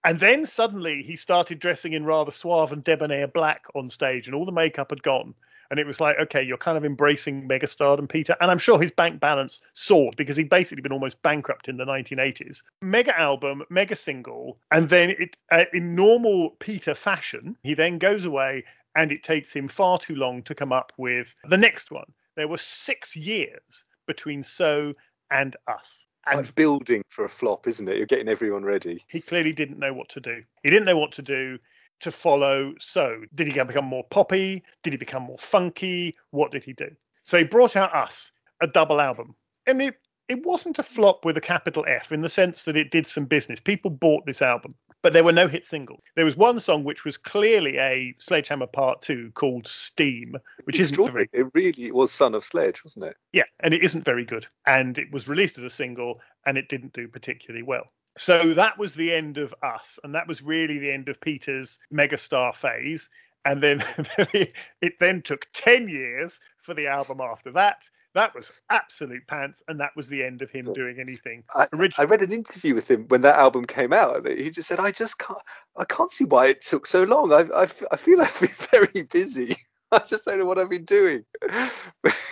And 0.04 0.18
then 0.18 0.46
suddenly 0.46 1.04
he 1.04 1.14
started 1.14 1.60
dressing 1.60 1.92
in 1.92 2.04
rather 2.04 2.32
suave 2.32 2.72
and 2.72 2.82
debonair 2.82 3.28
black 3.28 3.66
on 3.74 3.88
stage, 3.88 4.26
and 4.26 4.34
all 4.34 4.44
the 4.44 4.52
makeup 4.52 4.90
had 4.90 5.02
gone. 5.02 5.34
And 5.72 5.80
it 5.80 5.86
was 5.86 6.00
like, 6.00 6.18
okay, 6.18 6.42
you're 6.42 6.58
kind 6.58 6.76
of 6.76 6.84
embracing 6.84 7.48
megastardom, 7.48 8.06
Peter. 8.06 8.36
And 8.42 8.50
I'm 8.50 8.58
sure 8.58 8.78
his 8.78 8.90
bank 8.90 9.20
balance 9.20 9.62
soared 9.72 10.16
because 10.18 10.36
he'd 10.36 10.50
basically 10.50 10.82
been 10.82 10.92
almost 10.92 11.22
bankrupt 11.22 11.66
in 11.66 11.78
the 11.78 11.86
1980s. 11.86 12.58
Mega 12.82 13.18
album, 13.18 13.62
mega 13.70 13.96
single. 13.96 14.58
And 14.70 14.90
then 14.90 15.14
it, 15.18 15.34
uh, 15.50 15.64
in 15.72 15.94
normal 15.94 16.50
Peter 16.60 16.94
fashion, 16.94 17.56
he 17.62 17.72
then 17.72 17.96
goes 17.96 18.26
away 18.26 18.64
and 18.96 19.10
it 19.10 19.22
takes 19.22 19.50
him 19.50 19.66
far 19.66 19.98
too 19.98 20.14
long 20.14 20.42
to 20.42 20.54
come 20.54 20.72
up 20.74 20.92
with 20.98 21.34
the 21.48 21.56
next 21.56 21.90
one. 21.90 22.12
There 22.36 22.48
were 22.48 22.58
six 22.58 23.16
years 23.16 23.86
between 24.06 24.42
So 24.42 24.92
and 25.30 25.56
Us. 25.68 26.04
And 26.26 26.36
like 26.40 26.54
building 26.54 27.02
for 27.08 27.24
a 27.24 27.30
flop, 27.30 27.66
isn't 27.66 27.88
it? 27.88 27.96
You're 27.96 28.04
getting 28.04 28.28
everyone 28.28 28.62
ready. 28.62 29.02
He 29.08 29.22
clearly 29.22 29.52
didn't 29.52 29.78
know 29.78 29.94
what 29.94 30.10
to 30.10 30.20
do. 30.20 30.42
He 30.62 30.68
didn't 30.68 30.84
know 30.84 30.98
what 30.98 31.12
to 31.12 31.22
do 31.22 31.58
to 32.02 32.10
follow 32.10 32.74
So. 32.78 33.22
Did 33.34 33.46
he 33.48 33.52
become 33.52 33.84
more 33.84 34.04
poppy? 34.10 34.62
Did 34.82 34.92
he 34.92 34.96
become 34.96 35.22
more 35.22 35.38
funky? 35.38 36.16
What 36.30 36.52
did 36.52 36.64
he 36.64 36.72
do? 36.74 36.90
So 37.24 37.38
he 37.38 37.44
brought 37.44 37.76
out 37.76 37.94
Us, 37.94 38.32
a 38.60 38.66
double 38.66 39.00
album. 39.00 39.34
I 39.68 39.72
mean, 39.72 39.88
it, 39.88 40.00
it 40.28 40.46
wasn't 40.46 40.78
a 40.78 40.82
flop 40.82 41.24
with 41.24 41.36
a 41.36 41.40
capital 41.40 41.84
F 41.88 42.12
in 42.12 42.22
the 42.22 42.28
sense 42.28 42.64
that 42.64 42.76
it 42.76 42.90
did 42.90 43.06
some 43.06 43.24
business. 43.24 43.60
People 43.60 43.90
bought 43.90 44.26
this 44.26 44.42
album, 44.42 44.74
but 45.02 45.12
there 45.12 45.24
were 45.24 45.32
no 45.32 45.46
hit 45.46 45.64
singles. 45.66 46.00
There 46.16 46.24
was 46.24 46.36
one 46.36 46.58
song 46.58 46.84
which 46.84 47.04
was 47.04 47.16
clearly 47.16 47.78
a 47.78 48.14
Sledgehammer 48.18 48.66
Part 48.66 49.02
2 49.02 49.32
called 49.34 49.68
Steam, 49.68 50.36
which 50.64 50.80
isn't 50.80 51.12
very 51.12 51.28
It 51.32 51.46
really 51.54 51.92
was 51.92 52.10
Son 52.10 52.34
of 52.34 52.44
Sledge, 52.44 52.82
wasn't 52.84 53.06
it? 53.06 53.16
Yeah, 53.32 53.44
and 53.60 53.72
it 53.72 53.84
isn't 53.84 54.04
very 54.04 54.24
good. 54.24 54.46
And 54.66 54.98
it 54.98 55.12
was 55.12 55.28
released 55.28 55.58
as 55.58 55.64
a 55.64 55.70
single 55.70 56.20
and 56.46 56.58
it 56.58 56.68
didn't 56.68 56.92
do 56.92 57.06
particularly 57.06 57.62
well. 57.62 57.84
So 58.18 58.54
that 58.54 58.78
was 58.78 58.94
the 58.94 59.12
end 59.12 59.38
of 59.38 59.54
us, 59.62 59.98
and 60.04 60.14
that 60.14 60.28
was 60.28 60.42
really 60.42 60.78
the 60.78 60.90
end 60.90 61.08
of 61.08 61.20
Peter's 61.20 61.78
megastar 61.92 62.54
phase. 62.54 63.08
And 63.44 63.62
then 63.62 63.84
it 64.18 64.98
then 65.00 65.22
took 65.22 65.46
10 65.54 65.88
years 65.88 66.38
for 66.62 66.74
the 66.74 66.86
album 66.86 67.20
after 67.20 67.50
that. 67.52 67.88
That 68.14 68.34
was 68.34 68.52
absolute 68.68 69.26
pants, 69.26 69.62
and 69.68 69.80
that 69.80 69.96
was 69.96 70.06
the 70.06 70.22
end 70.22 70.42
of 70.42 70.50
him 70.50 70.70
doing 70.74 71.00
anything. 71.00 71.44
I, 71.54 71.66
I, 71.96 72.04
read 72.04 72.20
an 72.20 72.30
interview 72.30 72.74
with 72.74 72.90
him 72.90 73.06
when 73.08 73.22
that 73.22 73.36
album 73.36 73.64
came 73.64 73.94
out. 73.94 74.26
And 74.26 74.38
he 74.38 74.50
just 74.50 74.68
said, 74.68 74.78
"I 74.78 74.90
just 74.90 75.18
can't, 75.18 75.40
I 75.78 75.86
can't 75.86 76.10
see 76.10 76.24
why 76.24 76.48
it 76.48 76.60
took 76.60 76.86
so 76.86 77.04
long. 77.04 77.32
I, 77.32 77.48
I, 77.54 77.62
I 77.62 77.96
feel 77.96 78.20
I've 78.20 78.38
been 78.38 78.50
very 78.70 79.04
busy. 79.10 79.56
I 79.92 80.00
just 80.00 80.26
don't 80.26 80.38
know 80.38 80.44
what 80.44 80.58
I've 80.58 80.68
been 80.68 80.84
doing." 80.84 81.24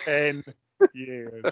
Ten 0.05 0.43
years. 0.93 1.51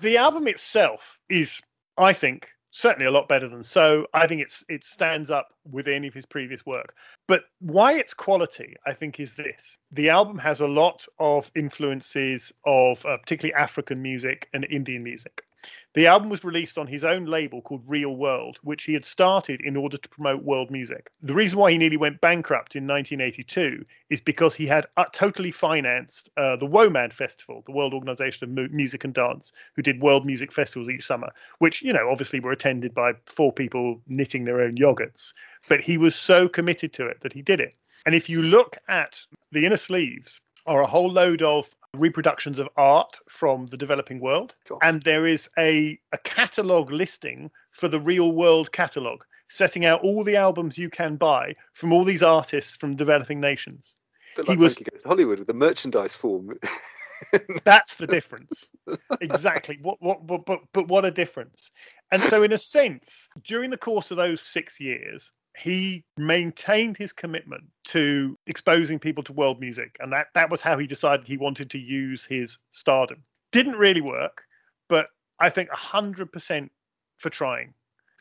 The 0.00 0.16
album 0.16 0.48
itself 0.48 1.00
is, 1.28 1.60
I 1.96 2.14
think, 2.14 2.48
certainly 2.72 3.06
a 3.06 3.10
lot 3.10 3.28
better 3.28 3.48
than 3.48 3.62
so. 3.62 4.06
I 4.12 4.26
think 4.26 4.40
it's 4.40 4.64
it 4.68 4.84
stands 4.84 5.30
up 5.30 5.48
with 5.70 5.86
any 5.86 6.08
of 6.08 6.14
his 6.14 6.26
previous 6.26 6.66
work. 6.66 6.94
But 7.28 7.44
why 7.60 7.92
it's 7.92 8.14
quality, 8.14 8.74
I 8.86 8.94
think, 8.94 9.20
is 9.20 9.32
this: 9.32 9.78
the 9.92 10.08
album 10.08 10.38
has 10.38 10.60
a 10.60 10.66
lot 10.66 11.06
of 11.20 11.50
influences 11.54 12.52
of 12.66 13.04
uh, 13.06 13.18
particularly 13.18 13.54
African 13.54 14.02
music 14.02 14.48
and 14.52 14.64
Indian 14.64 15.04
music. 15.04 15.44
The 15.94 16.06
album 16.06 16.30
was 16.30 16.42
released 16.42 16.78
on 16.78 16.86
his 16.86 17.04
own 17.04 17.26
label 17.26 17.60
called 17.60 17.82
Real 17.86 18.16
World, 18.16 18.58
which 18.62 18.84
he 18.84 18.94
had 18.94 19.04
started 19.04 19.60
in 19.60 19.76
order 19.76 19.98
to 19.98 20.08
promote 20.08 20.42
world 20.42 20.70
music. 20.70 21.10
The 21.22 21.34
reason 21.34 21.58
why 21.58 21.70
he 21.70 21.76
nearly 21.76 21.98
went 21.98 22.22
bankrupt 22.22 22.74
in 22.76 22.86
1982 22.86 23.84
is 24.08 24.20
because 24.20 24.54
he 24.54 24.66
had 24.66 24.86
uh, 24.96 25.04
totally 25.12 25.50
financed 25.50 26.30
uh, 26.38 26.56
the 26.56 26.66
WOMAD 26.66 27.12
Festival, 27.12 27.62
the 27.66 27.72
World 27.72 27.92
Organization 27.92 28.58
of 28.58 28.72
Music 28.72 29.04
and 29.04 29.12
Dance, 29.12 29.52
who 29.76 29.82
did 29.82 30.00
world 30.00 30.24
music 30.24 30.50
festivals 30.50 30.88
each 30.88 31.06
summer, 31.06 31.28
which, 31.58 31.82
you 31.82 31.92
know, 31.92 32.08
obviously 32.10 32.40
were 32.40 32.52
attended 32.52 32.94
by 32.94 33.12
four 33.26 33.52
people 33.52 34.00
knitting 34.08 34.44
their 34.44 34.62
own 34.62 34.76
yogurts. 34.76 35.34
But 35.68 35.82
he 35.82 35.98
was 35.98 36.16
so 36.16 36.48
committed 36.48 36.94
to 36.94 37.06
it 37.06 37.20
that 37.20 37.34
he 37.34 37.42
did 37.42 37.60
it. 37.60 37.74
And 38.06 38.14
if 38.14 38.30
you 38.30 38.40
look 38.40 38.78
at 38.88 39.20
the 39.52 39.66
inner 39.66 39.76
sleeves, 39.76 40.40
are 40.66 40.82
a 40.82 40.86
whole 40.86 41.10
load 41.10 41.42
of 41.42 41.68
reproductions 41.96 42.58
of 42.58 42.68
art 42.76 43.18
from 43.28 43.66
the 43.66 43.76
developing 43.76 44.20
world. 44.20 44.54
Sure. 44.66 44.78
And 44.82 45.02
there 45.02 45.26
is 45.26 45.48
a, 45.58 45.98
a 46.12 46.18
catalogue 46.18 46.90
listing 46.90 47.50
for 47.72 47.88
the 47.88 48.00
real 48.00 48.32
world 48.32 48.72
catalogue, 48.72 49.24
setting 49.50 49.84
out 49.84 50.02
all 50.02 50.24
the 50.24 50.36
albums 50.36 50.78
you 50.78 50.88
can 50.88 51.16
buy 51.16 51.54
from 51.74 51.92
all 51.92 52.04
these 52.04 52.22
artists 52.22 52.76
from 52.76 52.96
developing 52.96 53.40
nations. 53.40 53.94
But 54.36 54.48
like 54.48 54.58
he 54.58 54.62
was 54.62 54.78
Hollywood 55.04 55.38
with 55.38 55.48
the 55.48 55.54
merchandise 55.54 56.16
form. 56.16 56.58
that's 57.64 57.96
the 57.96 58.06
difference. 58.06 58.68
exactly. 59.20 59.78
What, 59.82 60.00
what, 60.00 60.22
what, 60.24 60.46
but, 60.46 60.60
but 60.72 60.88
what 60.88 61.04
a 61.04 61.10
difference. 61.10 61.70
And 62.10 62.22
so, 62.22 62.42
in 62.42 62.52
a 62.52 62.58
sense, 62.58 63.28
during 63.44 63.70
the 63.70 63.76
course 63.76 64.10
of 64.10 64.16
those 64.16 64.40
six 64.40 64.80
years, 64.80 65.30
he 65.56 66.04
maintained 66.16 66.96
his 66.96 67.12
commitment 67.12 67.64
to 67.88 68.38
exposing 68.46 68.98
people 68.98 69.22
to 69.24 69.32
world 69.32 69.60
music, 69.60 69.96
and 70.00 70.12
that 70.12 70.28
that 70.34 70.50
was 70.50 70.60
how 70.60 70.78
he 70.78 70.86
decided 70.86 71.26
he 71.26 71.36
wanted 71.36 71.70
to 71.70 71.78
use 71.78 72.24
his 72.24 72.58
stardom. 72.70 73.22
Didn't 73.50 73.76
really 73.76 74.00
work, 74.00 74.42
but 74.88 75.08
I 75.38 75.50
think 75.50 75.70
hundred 75.70 76.32
percent 76.32 76.70
for 77.18 77.30
trying. 77.30 77.74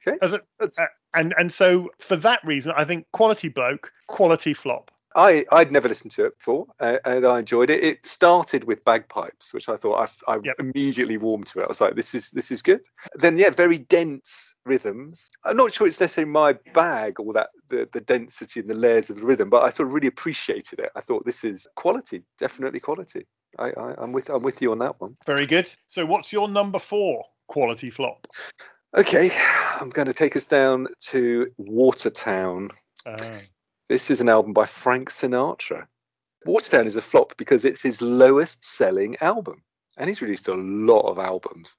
Okay. 0.05 0.17
As 0.21 0.33
a, 0.33 0.41
uh, 0.59 0.87
and 1.13 1.33
and 1.37 1.51
so 1.51 1.89
for 1.99 2.15
that 2.17 2.43
reason, 2.45 2.73
I 2.75 2.85
think 2.85 3.05
quality 3.13 3.49
bloke, 3.49 3.91
quality 4.07 4.53
flop. 4.53 4.91
I 5.15 5.45
I'd 5.51 5.71
never 5.71 5.87
listened 5.87 6.11
to 6.11 6.25
it 6.25 6.37
before, 6.37 6.67
uh, 6.79 6.97
and 7.05 7.25
I 7.25 7.39
enjoyed 7.39 7.69
it. 7.69 7.83
It 7.83 8.05
started 8.05 8.63
with 8.63 8.85
bagpipes, 8.85 9.53
which 9.53 9.67
I 9.67 9.77
thought 9.77 10.09
I, 10.27 10.33
I 10.33 10.39
yep. 10.43 10.55
immediately 10.59 11.17
warmed 11.17 11.47
to 11.47 11.59
it. 11.59 11.65
I 11.65 11.67
was 11.67 11.81
like, 11.81 11.95
this 11.95 12.15
is 12.15 12.29
this 12.31 12.51
is 12.51 12.61
good. 12.61 12.81
Then 13.15 13.37
yeah, 13.37 13.49
very 13.49 13.77
dense 13.77 14.53
rhythms. 14.65 15.29
I'm 15.43 15.57
not 15.57 15.73
sure 15.73 15.87
it's 15.87 15.99
necessarily 15.99 16.31
my 16.31 16.53
bag, 16.73 17.19
all 17.19 17.33
that 17.33 17.49
the 17.67 17.89
the 17.91 18.01
density 18.01 18.61
and 18.61 18.69
the 18.69 18.75
layers 18.75 19.09
of 19.09 19.17
the 19.17 19.25
rhythm, 19.25 19.49
but 19.49 19.63
I 19.63 19.69
sort 19.69 19.87
of 19.87 19.93
really 19.93 20.07
appreciated 20.07 20.79
it. 20.79 20.91
I 20.95 21.01
thought 21.01 21.25
this 21.25 21.43
is 21.43 21.67
quality, 21.75 22.23
definitely 22.39 22.79
quality. 22.79 23.25
I, 23.59 23.71
I 23.71 23.95
I'm 23.97 24.13
with 24.13 24.29
I'm 24.29 24.43
with 24.43 24.61
you 24.61 24.71
on 24.71 24.79
that 24.79 24.99
one. 25.01 25.17
Very 25.25 25.45
good. 25.45 25.69
So 25.87 26.05
what's 26.05 26.31
your 26.31 26.47
number 26.47 26.79
four 26.79 27.25
quality 27.47 27.89
flop? 27.89 28.27
Okay, 28.97 29.31
I'm 29.79 29.89
going 29.89 30.07
to 30.07 30.13
take 30.13 30.35
us 30.35 30.47
down 30.47 30.87
to 31.07 31.51
Watertown. 31.57 32.69
Uh. 33.05 33.39
This 33.91 34.09
is 34.09 34.21
an 34.21 34.29
album 34.29 34.53
by 34.53 34.63
Frank 34.63 35.09
Sinatra. 35.09 35.85
Watertown 36.45 36.87
is 36.87 36.95
a 36.95 37.01
flop 37.01 37.35
because 37.35 37.65
it's 37.65 37.81
his 37.81 38.01
lowest 38.01 38.63
selling 38.63 39.17
album. 39.19 39.63
And 39.97 40.07
he's 40.07 40.21
released 40.21 40.47
a 40.47 40.53
lot 40.53 41.09
of 41.09 41.19
albums. 41.19 41.75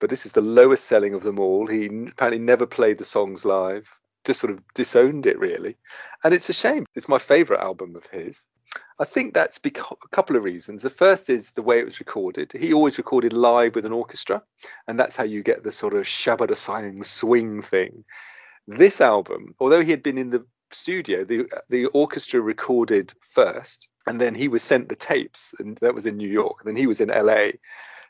But 0.00 0.10
this 0.10 0.26
is 0.26 0.32
the 0.32 0.40
lowest 0.40 0.86
selling 0.86 1.14
of 1.14 1.22
them 1.22 1.38
all. 1.38 1.68
He 1.68 1.86
apparently 2.08 2.40
never 2.40 2.66
played 2.66 2.98
the 2.98 3.04
songs 3.04 3.44
live, 3.44 3.88
just 4.24 4.40
sort 4.40 4.52
of 4.52 4.64
disowned 4.74 5.26
it, 5.26 5.38
really. 5.38 5.76
And 6.24 6.34
it's 6.34 6.48
a 6.48 6.52
shame. 6.52 6.86
It's 6.96 7.08
my 7.08 7.18
favourite 7.18 7.62
album 7.62 7.94
of 7.94 8.08
his. 8.08 8.44
I 8.98 9.04
think 9.04 9.32
that's 9.32 9.60
because 9.60 9.96
a 10.02 10.08
couple 10.08 10.34
of 10.34 10.42
reasons. 10.42 10.82
The 10.82 10.90
first 10.90 11.30
is 11.30 11.52
the 11.52 11.62
way 11.62 11.78
it 11.78 11.84
was 11.84 12.00
recorded. 12.00 12.50
He 12.50 12.74
always 12.74 12.98
recorded 12.98 13.32
live 13.32 13.76
with 13.76 13.86
an 13.86 13.92
orchestra, 13.92 14.42
and 14.88 14.98
that's 14.98 15.14
how 15.14 15.22
you 15.22 15.44
get 15.44 15.62
the 15.62 15.70
sort 15.70 15.94
of 15.94 16.02
shabada 16.02 17.04
swing 17.04 17.62
thing. 17.62 18.04
This 18.66 19.00
album, 19.00 19.54
although 19.60 19.82
he 19.82 19.92
had 19.92 20.02
been 20.02 20.18
in 20.18 20.30
the 20.30 20.44
studio. 20.74 21.24
The 21.24 21.48
the 21.68 21.86
orchestra 21.86 22.40
recorded 22.40 23.12
first, 23.20 23.88
and 24.06 24.20
then 24.20 24.34
he 24.34 24.48
was 24.48 24.62
sent 24.62 24.88
the 24.88 24.96
tapes, 24.96 25.54
and 25.58 25.76
that 25.78 25.94
was 25.94 26.06
in 26.06 26.16
New 26.16 26.28
York. 26.28 26.58
And 26.60 26.68
then 26.68 26.76
he 26.76 26.86
was 26.86 27.00
in 27.00 27.08
LA, 27.08 27.52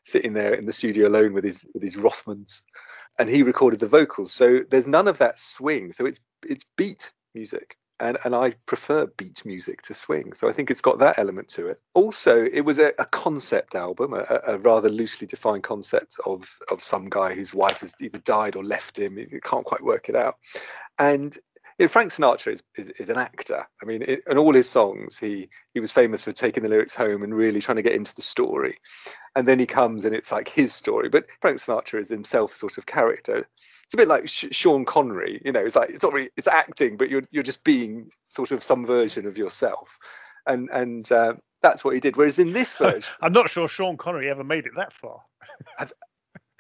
sitting 0.05 0.33
there 0.33 0.55
in 0.55 0.67
the 0.67 0.73
studio 0.73 1.09
alone 1.09 1.33
with 1.33 1.45
his 1.45 1.65
with 1.75 1.83
his 1.83 1.97
Rothmans, 1.97 2.63
and 3.19 3.29
he 3.29 3.43
recorded 3.43 3.81
the 3.81 3.87
vocals. 3.87 4.33
So 4.33 4.61
there's 4.71 4.87
none 4.87 5.09
of 5.09 5.19
that 5.19 5.39
swing. 5.39 5.93
So 5.93 6.07
it's 6.07 6.21
it's 6.47 6.65
beat 6.77 7.13
music. 7.35 7.77
and 8.01 8.19
and 8.25 8.35
I 8.35 8.55
prefer 8.67 9.07
beat 9.07 9.45
music 9.45 9.83
to 9.83 9.95
swing. 9.95 10.33
So 10.35 10.49
I 10.49 10.53
think 10.53 10.71
it's 10.71 10.81
got 10.81 10.99
that 10.99 11.19
element 11.19 11.49
to 11.51 11.69
it. 11.69 11.81
Also, 11.95 12.45
it 12.45 12.63
was 12.63 12.79
a, 12.79 12.93
a 12.99 13.07
concept 13.07 13.75
album, 13.75 14.15
a, 14.15 14.41
a, 14.47 14.59
rather 14.59 14.89
loosely 14.89 15.27
defined 15.27 15.63
concept 15.63 16.17
of 16.27 16.59
of 16.71 16.83
some 16.83 17.09
guy 17.09 17.35
whose 17.35 17.55
wife 17.55 17.81
has 17.81 17.95
either 18.01 18.19
died 18.19 18.57
or 18.57 18.65
left 18.65 18.99
him. 18.99 19.19
You 19.19 19.41
can't 19.41 19.65
quite 19.65 19.83
work 19.83 20.09
it 20.09 20.17
out, 20.17 20.37
and 20.99 21.39
you 21.79 21.85
know, 21.85 21.89
Frank 21.89 22.13
Sinatra 22.13 22.53
is, 22.53 22.63
is, 22.77 22.89
is, 22.91 23.09
an 23.09 23.19
actor. 23.19 23.67
I 23.83 23.85
mean, 23.85 24.03
it, 24.03 24.23
in 24.29 24.39
all 24.39 24.55
his 24.55 24.69
songs, 24.69 25.19
he 25.19 25.49
he 25.73 25.81
was 25.81 25.91
famous 25.91 26.23
for 26.23 26.31
taking 26.31 26.63
the 26.63 26.69
lyrics 26.69 26.95
home 26.95 27.23
and 27.23 27.35
really 27.35 27.61
trying 27.61 27.77
to 27.77 27.83
get 27.83 27.95
into 27.95 28.15
the 28.15 28.23
story. 28.23 28.79
And 29.35 29.49
then 29.49 29.59
he 29.59 29.67
comes 29.67 30.05
and 30.05 30.15
it's 30.15 30.31
like 30.31 30.49
his 30.49 30.73
story. 30.73 31.09
But 31.09 31.27
Frank 31.41 31.59
Sinatra 31.59 32.01
is 32.01 32.09
himself 32.09 32.55
a 32.55 32.57
sort 32.57 32.79
of 32.79 32.87
character. 32.87 33.39
It's 33.85 33.95
a 33.95 33.97
bit 33.97 34.09
like 34.09 34.29
Sh- 34.29 34.47
Sean 34.53 34.85
Connery. 34.85 35.43
You 35.45 35.53
know, 35.53 35.65
it's 35.65 35.75
like 35.75 35.91
it's 35.91 36.03
not 36.03 36.13
really 36.13 36.31
it's 36.37 36.49
acting, 36.49 36.97
but 36.97 37.11
you're 37.11 37.25
you're 37.33 37.43
just 37.43 37.65
being 37.65 38.11
sort 38.29 38.53
of 38.53 38.63
some 38.63 38.87
version 38.87 39.27
of 39.27 39.37
yourself. 39.37 39.99
And 40.47 40.69
and 40.73 41.11
uh, 41.11 41.35
that's 41.61 41.85
what 41.85 41.95
he 41.95 42.01
did. 42.01 42.17
Whereas 42.17 42.39
in 42.39 42.53
this 42.53 42.75
version, 42.79 43.13
I'm 43.21 43.33
not 43.33 43.51
sure 43.51 43.69
Sean 43.69 43.97
Connery 43.97 44.31
ever 44.31 44.45
made 44.45 44.67
it 44.67 44.73
that 44.77 44.93
far. 44.93 45.23
have, 45.79 45.93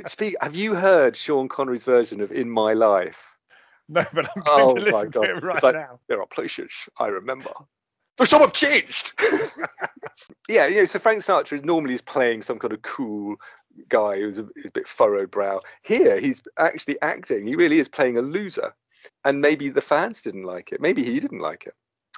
speak, 0.06 0.34
have 0.40 0.56
you 0.56 0.74
heard 0.74 1.16
Sean 1.16 1.48
Connery's 1.48 1.84
version 1.84 2.20
of 2.20 2.32
"In 2.32 2.50
My 2.50 2.72
Life"? 2.72 3.33
No, 3.88 4.04
but 4.14 4.30
I'm 4.34 4.42
going 4.42 4.60
oh 4.60 4.74
to 4.74 4.80
listen 4.80 5.12
to 5.12 5.22
it 5.22 5.42
right 5.42 5.62
like, 5.62 5.74
now. 5.74 6.00
There 6.08 6.20
are 6.20 6.26
places 6.26 6.72
I 6.98 7.08
remember. 7.08 7.50
But 8.16 8.28
some 8.28 8.40
have 8.40 8.52
changed. 8.52 9.12
yeah, 10.48 10.66
you 10.66 10.76
know, 10.76 10.84
so 10.84 10.98
Frank 10.98 11.22
Sinatra 11.22 11.58
is 11.58 11.64
normally 11.64 11.94
is 11.94 12.02
playing 12.02 12.42
some 12.42 12.58
kind 12.58 12.72
of 12.72 12.82
cool 12.82 13.36
guy 13.88 14.20
who's 14.20 14.38
a, 14.38 14.44
a 14.64 14.70
bit 14.72 14.86
furrowed 14.86 15.30
brow. 15.30 15.60
Here, 15.82 16.20
he's 16.20 16.42
actually 16.58 17.00
acting. 17.02 17.46
He 17.46 17.56
really 17.56 17.80
is 17.80 17.88
playing 17.88 18.16
a 18.16 18.22
loser, 18.22 18.72
and 19.24 19.40
maybe 19.40 19.68
the 19.68 19.80
fans 19.80 20.22
didn't 20.22 20.44
like 20.44 20.70
it. 20.72 20.80
Maybe 20.80 21.02
he 21.02 21.18
didn't 21.18 21.40
like 21.40 21.66
it. 21.66 21.74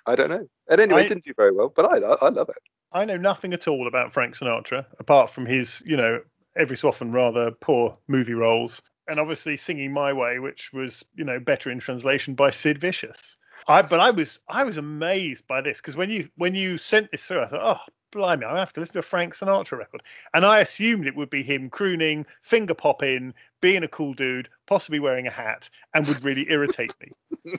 I 0.06 0.14
don't 0.14 0.30
know. 0.30 0.46
And 0.68 0.80
anyway, 0.80 1.00
I, 1.00 1.04
it 1.04 1.08
didn't 1.08 1.24
do 1.24 1.32
very 1.34 1.52
well, 1.52 1.72
but 1.74 1.86
I 1.86 1.96
I 1.96 2.28
love 2.28 2.50
it. 2.50 2.62
I 2.92 3.04
know 3.04 3.16
nothing 3.16 3.52
at 3.52 3.66
all 3.66 3.86
about 3.88 4.12
Frank 4.12 4.36
Sinatra 4.36 4.86
apart 4.98 5.30
from 5.30 5.46
his, 5.46 5.82
you 5.84 5.96
know, 5.96 6.20
every 6.56 6.76
so 6.76 6.88
often 6.88 7.12
rather 7.12 7.50
poor 7.50 7.98
movie 8.06 8.34
roles 8.34 8.80
and 9.08 9.20
obviously 9.20 9.56
singing 9.56 9.92
my 9.92 10.12
way, 10.12 10.38
which 10.38 10.72
was 10.72 11.04
you 11.14 11.24
know 11.24 11.38
better 11.40 11.70
in 11.70 11.78
translation 11.78 12.34
by 12.34 12.50
Sid 12.50 12.78
Vicious. 12.78 13.36
I 13.68 13.82
but 13.82 14.00
I 14.00 14.10
was 14.10 14.38
I 14.48 14.64
was 14.64 14.76
amazed 14.76 15.46
by 15.46 15.60
this 15.60 15.78
because 15.78 15.96
when 15.96 16.10
you 16.10 16.28
when 16.36 16.54
you 16.54 16.78
sent 16.78 17.10
this 17.10 17.24
through, 17.24 17.42
I 17.42 17.48
thought, 17.48 17.80
oh 17.88 17.92
blimey, 18.12 18.44
I 18.44 18.58
have 18.58 18.72
to 18.74 18.80
listen 18.80 18.94
to 18.94 18.98
a 19.00 19.02
Frank 19.02 19.34
Sinatra 19.34 19.78
record, 19.78 20.02
and 20.34 20.44
I 20.44 20.60
assumed 20.60 21.06
it 21.06 21.16
would 21.16 21.30
be 21.30 21.42
him 21.42 21.70
crooning, 21.70 22.26
finger 22.42 22.74
popping, 22.74 23.34
being 23.60 23.82
a 23.82 23.88
cool 23.88 24.14
dude, 24.14 24.48
possibly 24.66 24.98
wearing 24.98 25.26
a 25.26 25.30
hat, 25.30 25.68
and 25.94 26.06
would 26.06 26.24
really 26.24 26.46
irritate 26.50 26.94
me. 27.00 27.54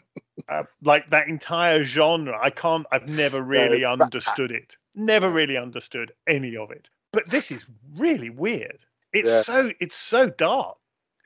Uh, 0.49 0.63
like 0.81 1.09
that 1.09 1.27
entire 1.27 1.83
genre, 1.83 2.37
I 2.41 2.49
can't. 2.49 2.85
I've 2.91 3.09
never 3.09 3.41
really 3.41 3.81
no, 3.81 3.91
understood 3.91 4.51
it. 4.51 4.75
Never 4.95 5.29
really 5.29 5.57
understood 5.57 6.13
any 6.27 6.55
of 6.55 6.71
it. 6.71 6.87
But 7.11 7.29
this 7.29 7.51
is 7.51 7.65
really 7.95 8.29
weird. 8.29 8.79
It's 9.13 9.29
yeah. 9.29 9.41
so 9.41 9.71
it's 9.79 9.95
so 9.95 10.29
dark. 10.29 10.77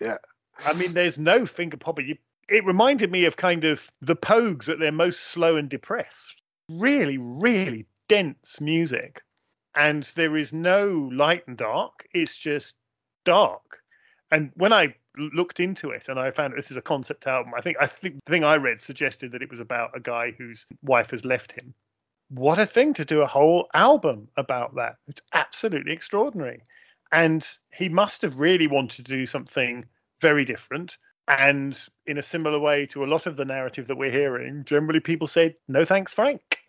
Yeah. 0.02 0.18
I 0.66 0.74
mean, 0.74 0.94
there's 0.94 1.18
no 1.18 1.46
finger 1.46 1.78
popping. 1.78 2.18
it 2.50 2.66
reminded 2.66 3.12
me 3.12 3.26
of 3.26 3.38
kind 3.38 3.64
of 3.64 3.90
the 4.02 4.16
Pogues 4.16 4.68
at 4.68 4.80
their 4.80 4.92
most 4.92 5.22
slow 5.22 5.56
and 5.56 5.70
depressed. 5.70 6.42
Really, 6.70 7.18
really 7.18 7.86
dense 8.08 8.60
music. 8.60 9.22
And 9.76 10.04
there 10.16 10.36
is 10.36 10.52
no 10.52 11.10
light 11.14 11.48
and 11.48 11.56
dark. 11.56 12.08
It's 12.14 12.36
just 12.38 12.76
dark. 13.24 13.80
And 14.32 14.52
when 14.56 14.74
I 14.74 14.96
looked 15.18 15.60
into 15.60 15.92
it 15.92 16.10
and 16.10 16.20
I 16.20 16.32
found 16.32 16.54
this 16.54 16.72
is 16.72 16.78
a 16.78 16.82
concept 16.82 17.28
album, 17.28 17.54
I 17.56 17.62
think 17.62 17.78
I 17.80 17.88
think 17.88 18.16
the 18.26 18.32
thing 18.32 18.44
I 18.44 18.56
read 18.56 18.82
suggested 18.82 19.32
that 19.32 19.42
it 19.42 19.52
was 19.52 19.60
about 19.60 19.96
a 19.96 20.00
guy 20.00 20.32
whose 20.38 20.66
wife 20.82 21.12
has 21.12 21.24
left 21.24 21.52
him. 21.52 21.74
What 22.30 22.60
a 22.60 22.66
thing 22.66 22.94
to 22.96 23.06
do 23.06 23.22
a 23.22 23.28
whole 23.28 23.68
album 23.74 24.30
about 24.38 24.76
that. 24.76 24.96
It's 25.08 25.22
absolutely 25.34 25.94
extraordinary. 25.94 26.64
And 27.12 27.48
he 27.74 27.90
must 27.90 28.22
have 28.22 28.40
really 28.40 28.68
wanted 28.68 29.06
to 29.06 29.16
do 29.16 29.26
something 29.26 29.86
very 30.22 30.46
different. 30.46 30.98
And 31.28 31.80
in 32.06 32.18
a 32.18 32.24
similar 32.24 32.60
way 32.60 32.86
to 32.88 33.04
a 33.04 33.08
lot 33.08 33.26
of 33.26 33.38
the 33.38 33.46
narrative 33.46 33.88
that 33.88 33.98
we're 33.98 34.12
hearing, 34.12 34.64
generally 34.66 35.00
people 35.00 35.28
said, 35.28 35.56
no 35.68 35.86
thanks, 35.86 36.14
Frank. 36.14 36.60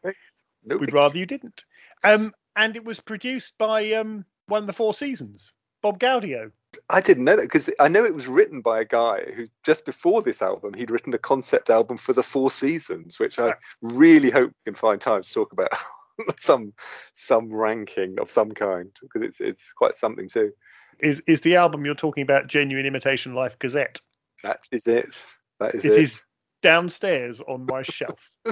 No, 0.65 0.77
We'd 0.77 0.93
rather 0.93 1.19
you 1.19 1.27
didn't. 1.27 1.65
Um, 2.05 2.33
and 2.57 2.77
it 2.77 2.85
was 2.85 3.01
produced 3.01 3.55
by 3.59 3.93
um, 3.93 4.25
one 4.47 4.63
of 4.63 4.67
the 4.67 4.73
Four 4.73 4.95
Seasons, 4.95 5.53
Bob 5.83 5.99
Gaudio. 5.99 6.53
I 6.89 7.01
didn't 7.01 7.25
know 7.25 7.37
that 7.37 7.43
because 7.43 7.69
I 7.81 7.89
know 7.89 8.05
it 8.05 8.15
was 8.15 8.29
written 8.29 8.61
by 8.61 8.81
a 8.81 8.85
guy 8.85 9.25
who 9.35 9.47
just 9.65 9.85
before 9.85 10.23
this 10.23 10.41
album 10.41 10.75
he'd 10.75 10.91
written 10.91 11.13
a 11.13 11.19
concept 11.19 11.69
album 11.69 11.99
for 11.99 12.13
the 12.13 12.23
Four 12.23 12.51
Seasons, 12.51 13.19
which 13.19 13.39
I 13.39 13.55
really 13.83 14.31
hope 14.31 14.51
we 14.51 14.73
can 14.73 14.75
find 14.75 15.01
time 15.01 15.23
to 15.23 15.33
talk 15.33 15.53
about 15.53 15.69
some 16.39 16.73
some 17.15 17.53
ranking 17.53 18.17
of 18.21 18.31
some 18.31 18.53
kind 18.53 18.91
because 19.01 19.23
it's 19.23 19.41
it's 19.41 19.73
quite 19.77 19.95
something 19.95 20.29
too. 20.29 20.53
Is 21.01 21.23
is 21.27 21.41
the 21.41 21.57
album 21.57 21.85
you're 21.85 21.95
talking 21.95 22.23
about 22.23 22.47
genuine 22.47 22.87
imitation 22.87 23.35
life 23.35 23.59
Gazette? 23.59 24.01
That 24.43 24.61
is 24.73 24.87
it. 24.87 25.25
That 25.61 25.75
is 25.75 25.85
it. 25.85 25.93
It 25.93 25.99
is 25.99 26.23
downstairs 26.63 27.41
on 27.47 27.67
my 27.67 27.83
shelf. 27.89 28.19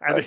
and 0.00 0.26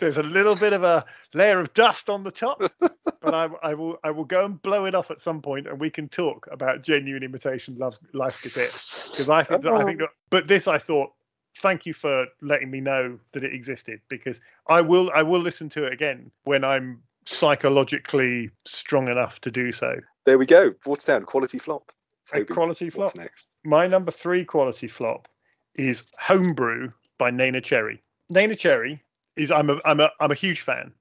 there's 0.00 0.18
a 0.18 0.22
little 0.22 0.56
bit 0.56 0.72
of 0.72 0.82
a 0.82 1.04
layer 1.32 1.60
of 1.60 1.72
dust 1.74 2.08
on 2.08 2.22
the 2.22 2.30
top, 2.30 2.62
but 2.78 3.34
I, 3.34 3.48
I, 3.62 3.74
will 3.74 3.98
I 4.04 4.10
will 4.10 4.24
go 4.24 4.44
and 4.44 4.60
blow 4.60 4.84
it 4.84 4.94
off 4.94 5.10
at 5.10 5.22
some 5.22 5.40
point, 5.40 5.66
and 5.66 5.80
we 5.80 5.90
can 5.90 6.08
talk 6.08 6.46
about 6.50 6.82
genuine 6.82 7.22
imitation 7.22 7.76
love 7.78 7.96
life 8.12 8.42
Gazette 8.42 9.10
because 9.10 9.30
I 9.30 9.44
think 9.44 9.62
that, 9.62 9.72
I 9.72 9.84
think 9.84 10.00
that, 10.00 10.10
but 10.30 10.46
this 10.48 10.68
I 10.68 10.78
thought 10.78 11.10
thank 11.60 11.86
you 11.86 11.94
for 11.94 12.26
letting 12.40 12.70
me 12.70 12.80
know 12.80 13.18
that 13.32 13.44
it 13.44 13.52
existed 13.52 14.00
because 14.08 14.40
I 14.68 14.80
will 14.80 15.10
I 15.14 15.22
will 15.22 15.40
listen 15.40 15.68
to 15.70 15.84
it 15.84 15.92
again 15.92 16.30
when 16.44 16.64
I'm 16.64 17.02
psychologically 17.26 18.50
strong 18.66 19.08
enough 19.08 19.40
to 19.40 19.50
do 19.50 19.72
so. 19.72 19.96
There 20.24 20.38
we 20.38 20.46
go. 20.46 20.74
Watertown 20.86 21.24
quality 21.24 21.58
flop. 21.58 21.92
Toby, 22.30 22.42
a 22.42 22.44
quality 22.46 22.90
flop. 22.90 23.08
What's 23.08 23.16
next? 23.16 23.48
My 23.64 23.86
number 23.86 24.10
three 24.10 24.44
quality 24.44 24.88
flop 24.88 25.28
is 25.74 26.04
Homebrew 26.18 26.90
by 27.18 27.30
Neneh 27.30 27.62
Cherry. 27.62 28.02
Neneh 28.32 28.58
Cherry 28.58 29.02
is 29.36 29.50
I'm 29.50 29.70
a 29.70 29.80
I'm 29.84 30.00
a 30.00 30.10
I'm 30.20 30.30
a 30.30 30.36
huge 30.36 30.60
fan. 30.60 30.92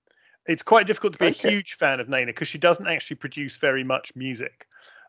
It's 0.46 0.64
quite 0.64 0.88
difficult 0.88 1.14
to 1.14 1.20
be 1.20 1.28
okay. 1.28 1.48
a 1.48 1.52
huge 1.52 1.76
fan 1.76 2.00
of 2.00 2.08
Neneh 2.08 2.28
because 2.28 2.48
she 2.48 2.58
doesn't 2.58 2.88
actually 2.88 3.16
produce 3.16 3.58
very 3.58 3.84
much 3.84 4.14
music, 4.16 4.68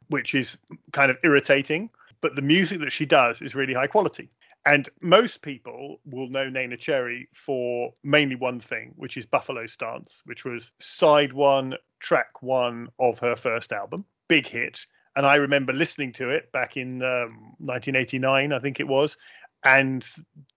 which 0.09 0.35
is 0.35 0.57
kind 0.92 1.11
of 1.11 1.18
irritating. 1.24 1.90
But 2.20 2.37
the 2.37 2.42
music 2.42 2.80
that 2.80 2.92
she 2.92 3.04
does 3.04 3.42
is 3.42 3.54
really 3.54 3.74
high 3.74 3.88
quality. 3.88 4.30
And 4.66 4.88
most 5.03 5.42
people 5.42 6.00
will 6.07 6.29
know 6.29 6.48
Neneh 6.48 6.79
Cherry 6.79 7.29
for 7.35 7.92
mainly 8.03 8.35
one 8.35 8.61
thing, 8.61 8.94
which 8.96 9.16
is 9.16 9.27
Buffalo 9.27 9.66
Stance, 9.66 10.22
which 10.24 10.44
was 10.44 10.72
side 10.81 11.35
one, 11.35 11.74
track 12.00 12.42
one 12.42 12.88
of 12.98 13.18
her 13.18 13.37
first 13.37 13.72
album. 13.72 14.07
Big 14.29 14.46
hit. 14.46 14.87
And 15.16 15.27
I 15.27 15.37
remember 15.37 15.72
listening 15.72 16.12
to 16.14 16.31
it 16.31 16.50
back 16.53 16.77
in 16.77 17.03
um, 17.03 17.55
1989, 17.59 18.53
I 18.53 18.59
think 18.59 18.81
it 18.81 18.88
was. 18.88 19.16
And 19.64 20.05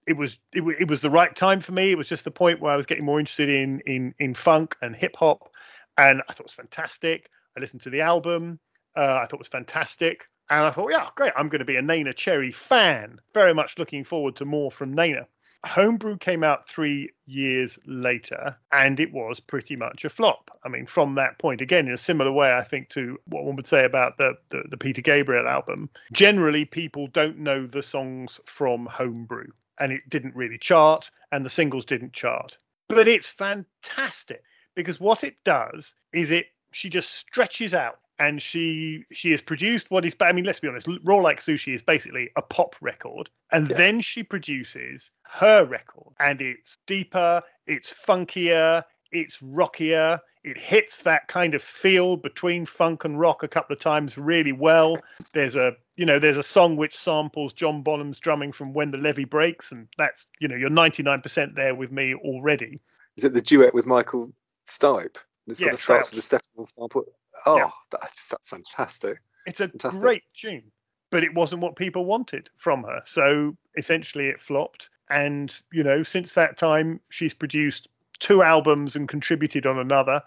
it 0.06 0.13
was 0.17 0.38
it, 0.54 0.63
it 0.80 0.88
was 0.88 1.02
the 1.02 1.10
right 1.10 1.36
time 1.36 1.60
for 1.60 1.74
me. 1.74 1.91
It 1.91 1.98
was 1.98 2.10
just 2.10 2.24
the 2.24 2.32
point 2.32 2.62
where 2.62 2.72
I 2.72 2.78
was 2.78 2.86
getting 2.86 3.06
more 3.06 3.20
interested 3.20 3.50
in 3.50 3.82
in 3.86 4.13
in 4.20 4.34
funk 4.34 4.76
and 4.82 4.96
hip 4.96 5.15
hop, 5.15 5.50
and 5.98 6.22
I 6.28 6.34
thought 6.34 6.41
it 6.41 6.46
was 6.46 6.54
fantastic. 6.54 7.30
I 7.56 7.62
listened 7.62 7.84
to 7.84 7.89
the 7.89 8.02
album. 8.02 8.60
Uh, 8.98 9.20
I 9.22 9.26
thought 9.26 9.36
it 9.36 9.39
was 9.39 9.48
fantastic. 9.48 10.26
And 10.50 10.62
I 10.62 10.72
thought, 10.72 10.92
yeah, 10.92 11.10
great. 11.16 11.34
I'm 11.36 11.50
going 11.50 11.60
to 11.60 11.66
be 11.66 11.76
a 11.76 11.82
Neneh 11.82 12.16
Cherry 12.16 12.52
fan. 12.52 13.20
Very 13.34 13.54
much 13.54 13.78
looking 13.78 14.04
forward 14.04 14.36
to 14.38 14.46
more 14.46 14.72
from 14.72 14.96
Neneh. 14.96 15.26
Homebrew 15.66 16.18
came 16.18 16.44
out 16.44 16.70
three 16.70 17.10
years 17.26 17.78
later, 17.86 18.56
and 18.72 19.00
it 19.00 19.12
was 19.12 19.40
pretty 19.40 19.76
much 19.76 20.06
a 20.06 20.10
flop. 20.10 20.50
I 20.64 20.70
mean, 20.70 20.86
from 20.86 21.16
that 21.16 21.40
point, 21.40 21.62
again, 21.62 21.88
in 21.88 21.94
a 21.94 21.98
similar 21.98 22.32
way, 22.32 22.54
I 22.54 22.64
think 22.64 22.90
to 22.90 23.20
what 23.26 23.44
one 23.44 23.56
would 23.56 23.68
say 23.68 23.84
about 23.84 24.18
the, 24.18 24.38
the, 24.50 24.64
the 24.70 24.78
Peter 24.78 25.02
Gabriel 25.02 25.48
album, 25.48 25.90
generally 26.14 26.64
people 26.66 27.08
don't 27.08 27.40
know 27.40 27.68
the 27.68 27.84
songs 27.84 28.40
from 28.46 28.86
Homebrew, 28.86 29.48
and 29.80 29.92
it 29.92 30.10
didn't 30.10 30.36
really 30.36 30.58
chart, 30.58 31.10
and 31.32 31.46
the 31.46 31.50
singles 31.50 31.86
didn't 31.86 32.14
chart. 32.14 32.58
But 32.88 33.08
it's 33.08 33.30
fantastic 33.30 34.44
because 34.76 35.00
what 35.00 35.24
it 35.24 35.36
does 35.44 35.94
is 36.14 36.32
it 36.32 36.46
she 36.72 36.90
just 36.90 37.14
stretches 37.16 37.74
out 37.74 38.00
and 38.20 38.42
she 38.42 39.04
she 39.12 39.32
has 39.32 39.42
produced 39.42 39.90
what 39.90 40.06
is 40.06 40.16
I 40.20 40.32
mean 40.32 40.46
let's 40.46 40.60
be 40.60 40.68
honest 40.68 40.88
Raw 41.04 41.18
Like 41.18 41.40
Sushi 41.40 41.74
is 41.76 41.82
basically 41.82 42.30
a 42.36 42.42
pop 42.42 42.76
record 42.82 43.30
and 43.52 43.70
yeah. 43.70 43.78
then 43.78 44.02
she 44.02 44.24
produces 44.24 45.12
her 45.24 45.66
record 45.66 46.14
and 46.20 46.42
it's 46.42 46.78
deeper 46.88 47.42
it's 47.66 47.94
funkier 48.08 48.84
it's 49.12 49.42
rockier 49.42 50.20
it 50.48 50.58
hits 50.58 51.00
that 51.00 51.28
kind 51.28 51.54
of 51.54 51.62
feel 51.62 52.16
between 52.16 52.66
funk 52.66 53.04
and 53.04 53.20
rock 53.20 53.44
a 53.44 53.48
couple 53.50 53.74
of 53.74 53.82
times 53.82 54.18
really 54.18 54.54
well. 54.54 54.98
There's 55.34 55.58
a 55.58 55.74
you 55.98 56.06
know 56.06 56.20
there's 56.20 56.38
a 56.38 56.44
song 56.44 56.78
which 56.78 56.98
samples 56.98 57.52
John 57.52 57.82
Bonham's 57.82 58.20
drumming 58.20 58.54
from 58.54 58.74
When 58.74 58.92
the 58.92 58.98
Levee 58.98 59.26
Breaks 59.26 59.74
and 59.74 59.88
that's 59.98 60.26
you 60.40 60.48
know 60.48 60.56
you're 60.56 60.70
99% 60.70 61.56
there 61.56 61.76
with 61.76 61.92
me 61.92 62.16
already. 62.16 62.80
Is 63.18 63.26
it 63.26 63.34
the 63.34 63.42
duet 63.42 63.74
with 63.74 63.86
Michael 63.86 64.32
Stipe 64.66 65.18
it 65.48 65.58
sort 65.58 65.68
yeah, 65.68 65.74
of 65.74 65.80
starts 65.80 66.12
with 66.12 66.28
the 66.30 66.38
Steppenwolf 66.38 66.70
sample 66.78 67.06
Oh, 67.46 67.58
yeah. 67.58 67.70
that's, 67.92 68.30
that's 68.30 68.50
fantastic. 68.50 69.20
It's 69.46 69.60
a 69.60 69.70
fantastic. 69.70 70.02
great 70.02 70.24
tune, 70.40 70.64
but 71.12 71.24
it 71.24 71.34
wasn't 71.34 71.62
what 71.62 71.76
people 71.76 72.06
wanted 72.06 72.50
from 72.58 72.84
her. 72.84 73.02
So 73.06 73.56
essentially, 73.78 74.28
it 74.28 74.42
flopped. 74.42 74.90
and 75.10 75.56
you 75.72 75.84
know, 75.84 76.04
since 76.04 76.34
that 76.34 76.58
time, 76.58 77.00
she's 77.10 77.34
produced 77.34 77.88
two 78.20 78.42
albums 78.42 78.96
and 78.96 79.08
contributed 79.08 79.66
on 79.66 79.78
another 79.78 80.22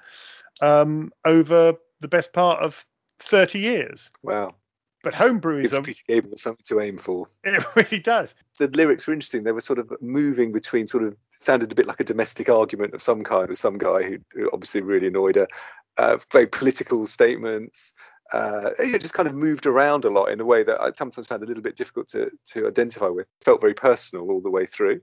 um, 0.60 1.12
over 1.24 1.74
the 2.00 2.08
best 2.08 2.32
part 2.32 2.60
of 2.62 2.84
30 3.20 3.58
years. 3.58 4.10
Wow. 4.22 4.50
But 5.02 5.14
homebrew 5.14 5.62
is 5.62 5.70
Peter 5.82 6.02
Gabriel 6.06 6.36
something 6.36 6.64
to 6.68 6.80
aim 6.80 6.98
for. 6.98 7.26
It 7.44 7.64
really 7.74 7.98
does. 8.00 8.34
The 8.58 8.68
lyrics 8.68 9.06
were 9.06 9.14
interesting. 9.14 9.44
They 9.44 9.52
were 9.52 9.60
sort 9.60 9.78
of 9.78 9.92
moving 10.00 10.52
between 10.52 10.86
sort 10.86 11.04
of 11.04 11.16
sounded 11.38 11.72
a 11.72 11.74
bit 11.74 11.86
like 11.86 12.00
a 12.00 12.04
domestic 12.04 12.48
argument 12.48 12.94
of 12.94 13.02
some 13.02 13.24
kind 13.24 13.48
with 13.48 13.58
some 13.58 13.78
guy 13.78 14.02
who, 14.02 14.18
who 14.32 14.50
obviously 14.52 14.82
really 14.82 15.06
annoyed 15.06 15.36
her. 15.36 15.48
Uh, 15.96 16.18
very 16.30 16.46
political 16.46 17.06
statements. 17.06 17.92
Uh, 18.32 18.70
it 18.78 19.00
just 19.00 19.14
kind 19.14 19.28
of 19.28 19.34
moved 19.34 19.66
around 19.66 20.04
a 20.04 20.10
lot 20.10 20.26
in 20.26 20.40
a 20.40 20.44
way 20.44 20.62
that 20.62 20.80
I 20.80 20.92
sometimes 20.92 21.26
found 21.26 21.42
a 21.42 21.46
little 21.46 21.62
bit 21.62 21.76
difficult 21.76 22.08
to 22.08 22.30
to 22.52 22.68
identify 22.68 23.08
with. 23.08 23.26
Felt 23.44 23.60
very 23.60 23.74
personal 23.74 24.30
all 24.30 24.40
the 24.40 24.50
way 24.50 24.66
through. 24.66 25.00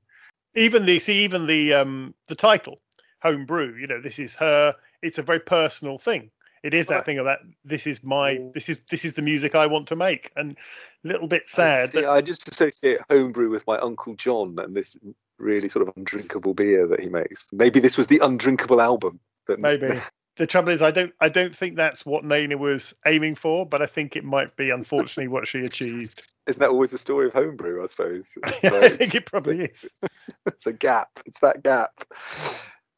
Even 0.55 0.85
the 0.85 0.99
see, 0.99 1.23
even 1.25 1.45
the 1.45 1.73
um 1.73 2.13
the 2.29 2.35
title, 2.35 2.79
homebrew. 3.21 3.75
You 3.75 3.87
know, 3.87 4.01
this 4.01 4.17
is 4.17 4.33
her. 4.35 4.75
It's 5.01 5.17
a 5.17 5.23
very 5.23 5.39
personal 5.39 5.97
thing. 5.97 6.31
It 6.63 6.73
is 6.73 6.87
that 6.87 7.05
thing 7.05 7.19
of 7.19 7.25
that. 7.25 7.39
This 7.63 7.87
is 7.87 8.03
my. 8.03 8.35
Mm. 8.35 8.53
This 8.53 8.69
is 8.69 8.77
this 8.89 9.05
is 9.05 9.13
the 9.13 9.21
music 9.21 9.55
I 9.55 9.67
want 9.67 9.87
to 9.89 9.95
make, 9.95 10.31
and 10.35 10.57
a 11.03 11.07
little 11.07 11.27
bit 11.27 11.43
sad. 11.47 11.95
I, 11.95 12.15
I 12.15 12.21
just 12.21 12.47
associate 12.49 12.99
homebrew 13.09 13.49
with 13.49 13.65
my 13.67 13.77
uncle 13.77 14.15
John 14.15 14.57
and 14.59 14.75
this 14.75 14.95
really 15.39 15.69
sort 15.69 15.87
of 15.87 15.95
undrinkable 15.95 16.53
beer 16.53 16.87
that 16.87 16.99
he 16.99 17.09
makes. 17.09 17.45
Maybe 17.51 17.79
this 17.79 17.97
was 17.97 18.07
the 18.07 18.19
undrinkable 18.19 18.81
album. 18.81 19.19
That 19.47 19.59
maybe 19.59 19.99
the 20.37 20.47
trouble 20.47 20.69
is, 20.69 20.81
I 20.81 20.91
don't, 20.91 21.13
I 21.19 21.29
don't 21.29 21.55
think 21.55 21.75
that's 21.75 22.05
what 22.05 22.23
Neneh 22.23 22.57
was 22.57 22.93
aiming 23.05 23.35
for, 23.35 23.65
but 23.65 23.81
I 23.81 23.85
think 23.85 24.15
it 24.15 24.23
might 24.23 24.55
be, 24.55 24.69
unfortunately, 24.69 25.27
what 25.27 25.47
she 25.47 25.59
achieved. 25.59 26.31
Isn't 26.47 26.59
that 26.59 26.69
always 26.69 26.91
the 26.91 26.97
story 26.97 27.27
of 27.27 27.33
homebrew? 27.33 27.83
I 27.83 27.87
suppose. 27.87 28.29
I 28.43 28.95
think 28.97 29.15
it 29.15 29.25
probably 29.25 29.65
is. 29.65 29.89
it's 30.45 30.65
a 30.65 30.73
gap. 30.73 31.09
It's 31.25 31.39
that 31.41 31.63
gap. 31.63 31.91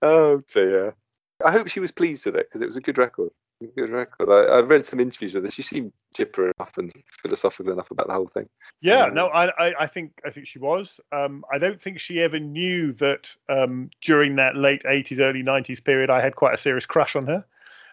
Oh 0.01 0.41
dear. 0.53 0.95
I 1.43 1.51
hope 1.51 1.67
she 1.67 1.79
was 1.79 1.91
pleased 1.91 2.25
with 2.25 2.35
it 2.35 2.47
because 2.47 2.61
it 2.61 2.65
was 2.65 2.75
a 2.75 2.81
good 2.81 2.97
record. 2.97 3.31
Good 3.75 3.89
record. 3.89 4.29
I, 4.29 4.57
have 4.57 4.69
read 4.69 4.85
some 4.85 5.01
interviews 5.01 5.33
with 5.33 5.43
her. 5.43 5.51
She 5.51 5.63
seemed 5.63 5.91
chipper 6.15 6.51
enough 6.51 6.77
and 6.77 6.93
philosophical 7.21 7.73
enough 7.73 7.91
about 7.91 8.07
the 8.07 8.13
whole 8.13 8.27
thing. 8.27 8.47
Yeah, 8.79 9.07
um, 9.07 9.13
no, 9.13 9.27
I, 9.27 9.47
I, 9.47 9.73
I, 9.81 9.87
think 9.87 10.21
I 10.25 10.29
think 10.29 10.47
she 10.47 10.59
was. 10.59 11.01
Um, 11.11 11.43
I 11.51 11.57
don't 11.57 11.81
think 11.81 11.99
she 11.99 12.21
ever 12.21 12.39
knew 12.39 12.93
that 12.93 13.35
um, 13.49 13.89
during 14.01 14.37
that 14.37 14.55
late 14.55 14.83
'80s, 14.83 15.19
early 15.19 15.43
'90s 15.43 15.83
period, 15.83 16.09
I 16.09 16.21
had 16.21 16.37
quite 16.37 16.53
a 16.53 16.57
serious 16.57 16.85
crush 16.85 17.17
on 17.17 17.27
her. 17.27 17.45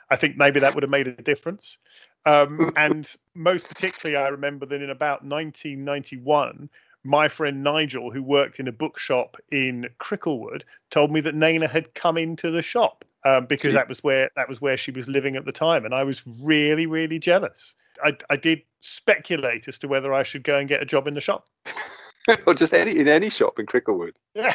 I 0.08 0.14
think 0.14 0.36
maybe 0.36 0.60
that 0.60 0.74
would 0.74 0.84
have 0.84 0.90
made 0.90 1.08
a 1.08 1.22
difference. 1.22 1.78
Um, 2.26 2.72
and 2.76 3.08
most 3.34 3.68
particularly, 3.68 4.16
I 4.16 4.28
remember 4.28 4.66
that 4.66 4.82
in 4.82 4.90
about 4.90 5.24
1991, 5.24 6.70
my 7.06 7.28
friend 7.28 7.62
Nigel, 7.62 8.10
who 8.10 8.22
worked 8.22 8.58
in 8.58 8.68
a 8.68 8.72
bookshop 8.72 9.36
in 9.50 9.88
Cricklewood, 10.00 10.62
told 10.90 11.10
me 11.10 11.20
that 11.22 11.34
Neneh 11.34 11.70
had 11.70 11.94
come 11.94 12.16
into 12.16 12.50
the 12.50 12.62
shop 12.62 13.04
um, 13.24 13.46
because 13.46 13.74
that 13.74 13.88
was 13.88 14.02
where 14.02 14.30
that 14.36 14.48
was 14.48 14.60
where 14.60 14.76
she 14.76 14.90
was 14.90 15.08
living 15.08 15.36
at 15.36 15.44
the 15.44 15.52
time, 15.52 15.84
and 15.84 15.94
I 15.94 16.04
was 16.04 16.22
really 16.40 16.86
really 16.86 17.18
jealous. 17.18 17.74
I, 18.04 18.16
I 18.30 18.36
did 18.36 18.62
speculate 18.80 19.68
as 19.68 19.78
to 19.78 19.88
whether 19.88 20.12
I 20.12 20.22
should 20.22 20.44
go 20.44 20.58
and 20.58 20.68
get 20.68 20.82
a 20.82 20.86
job 20.86 21.06
in 21.06 21.14
the 21.14 21.20
shop, 21.20 21.48
or 22.46 22.54
just 22.54 22.72
any 22.72 22.96
in 22.98 23.08
any 23.08 23.30
shop 23.30 23.58
in 23.58 23.66
Cricklewood. 23.66 24.12
Yeah, 24.34 24.54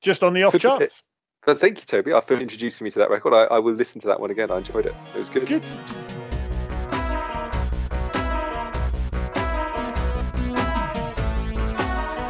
just 0.00 0.22
on 0.22 0.34
the 0.34 0.42
off 0.42 0.58
chance. 0.58 1.02
But 1.44 1.58
thank 1.58 1.78
you, 1.78 1.84
Toby, 1.84 2.12
for 2.24 2.38
introducing 2.38 2.84
me 2.84 2.90
to 2.92 3.00
that 3.00 3.10
record. 3.10 3.34
I, 3.34 3.54
I 3.54 3.58
will 3.58 3.74
listen 3.74 4.00
to 4.02 4.06
that 4.08 4.20
one 4.20 4.30
again. 4.30 4.50
I 4.50 4.58
enjoyed 4.58 4.86
it. 4.86 4.94
It 5.14 5.18
was 5.18 5.28
good. 5.30 5.48
Good. 5.48 5.64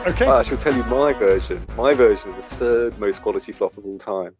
Okay. 0.04 0.26
I 0.26 0.42
shall 0.42 0.58
tell 0.58 0.74
you 0.74 0.82
my 0.84 1.12
version. 1.12 1.64
My 1.76 1.94
version 1.94 2.30
of 2.30 2.36
the 2.36 2.42
third 2.42 2.98
most 2.98 3.22
quality 3.22 3.52
flop 3.52 3.78
of 3.78 3.86
all 3.86 3.98
time 3.98 4.34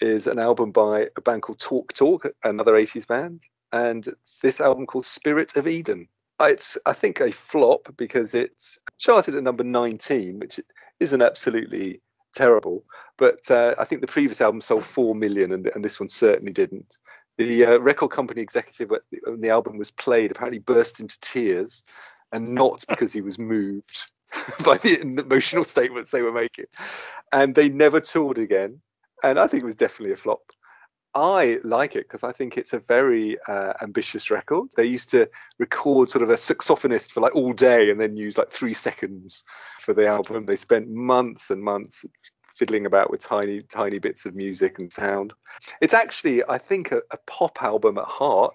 is 0.00 0.28
an 0.28 0.38
album 0.38 0.70
by 0.70 1.08
a 1.16 1.20
band 1.20 1.42
called 1.42 1.58
Talk 1.58 1.92
Talk, 1.92 2.28
another 2.44 2.74
80s 2.74 3.08
band, 3.08 3.42
and 3.72 4.08
this 4.40 4.60
album 4.60 4.86
called 4.86 5.04
Spirit 5.04 5.56
of 5.56 5.66
Eden. 5.66 6.06
It's, 6.40 6.78
I 6.86 6.92
think, 6.92 7.18
a 7.18 7.32
flop 7.32 7.88
because 7.96 8.36
it's 8.36 8.78
charted 8.98 9.34
at 9.34 9.42
number 9.42 9.64
19, 9.64 10.38
which 10.38 10.60
isn't 11.00 11.22
absolutely 11.22 12.00
terrible. 12.36 12.84
But 13.18 13.50
uh, 13.50 13.74
I 13.80 13.84
think 13.86 14.02
the 14.02 14.06
previous 14.06 14.40
album 14.40 14.60
sold 14.60 14.84
4 14.84 15.16
million, 15.16 15.50
and, 15.50 15.66
and 15.74 15.84
this 15.84 15.98
one 15.98 16.08
certainly 16.08 16.52
didn't. 16.52 16.98
The 17.36 17.66
uh, 17.66 17.78
record 17.78 18.12
company 18.12 18.42
executive 18.42 18.90
when 19.24 19.40
the 19.40 19.50
album 19.50 19.76
was 19.76 19.90
played 19.90 20.30
apparently 20.30 20.60
burst 20.60 21.00
into 21.00 21.18
tears, 21.20 21.82
and 22.30 22.46
not 22.46 22.84
because 22.88 23.12
he 23.12 23.22
was 23.22 23.40
moved 23.40 24.08
by 24.64 24.76
the 24.78 25.00
emotional 25.00 25.64
statements 25.64 26.10
they 26.10 26.22
were 26.22 26.32
making. 26.32 26.66
And 27.32 27.54
they 27.54 27.68
never 27.68 28.00
toured 28.00 28.38
again 28.38 28.80
and 29.22 29.38
I 29.38 29.46
think 29.46 29.62
it 29.62 29.66
was 29.66 29.76
definitely 29.76 30.12
a 30.12 30.16
flop. 30.16 30.40
I 31.12 31.58
like 31.64 31.96
it 31.96 32.04
because 32.08 32.22
I 32.22 32.30
think 32.30 32.56
it's 32.56 32.72
a 32.72 32.78
very 32.78 33.36
uh, 33.48 33.72
ambitious 33.82 34.30
record. 34.30 34.68
They 34.76 34.84
used 34.84 35.10
to 35.10 35.28
record 35.58 36.08
sort 36.08 36.22
of 36.22 36.30
a 36.30 36.34
saxophonist 36.34 37.10
for 37.10 37.20
like 37.20 37.34
all 37.34 37.52
day 37.52 37.90
and 37.90 38.00
then 38.00 38.16
use 38.16 38.38
like 38.38 38.50
three 38.50 38.74
seconds 38.74 39.42
for 39.80 39.92
the 39.92 40.06
album. 40.06 40.46
They 40.46 40.56
spent 40.56 40.88
months 40.88 41.50
and 41.50 41.62
months 41.62 42.04
fiddling 42.54 42.86
about 42.86 43.10
with 43.10 43.20
tiny, 43.20 43.60
tiny 43.62 43.98
bits 43.98 44.24
of 44.24 44.36
music 44.36 44.78
and 44.78 44.92
sound. 44.92 45.32
It's 45.80 45.94
actually, 45.94 46.44
I 46.48 46.58
think, 46.58 46.92
a, 46.92 46.98
a 47.10 47.18
pop 47.26 47.60
album 47.60 47.98
at 47.98 48.04
heart. 48.04 48.54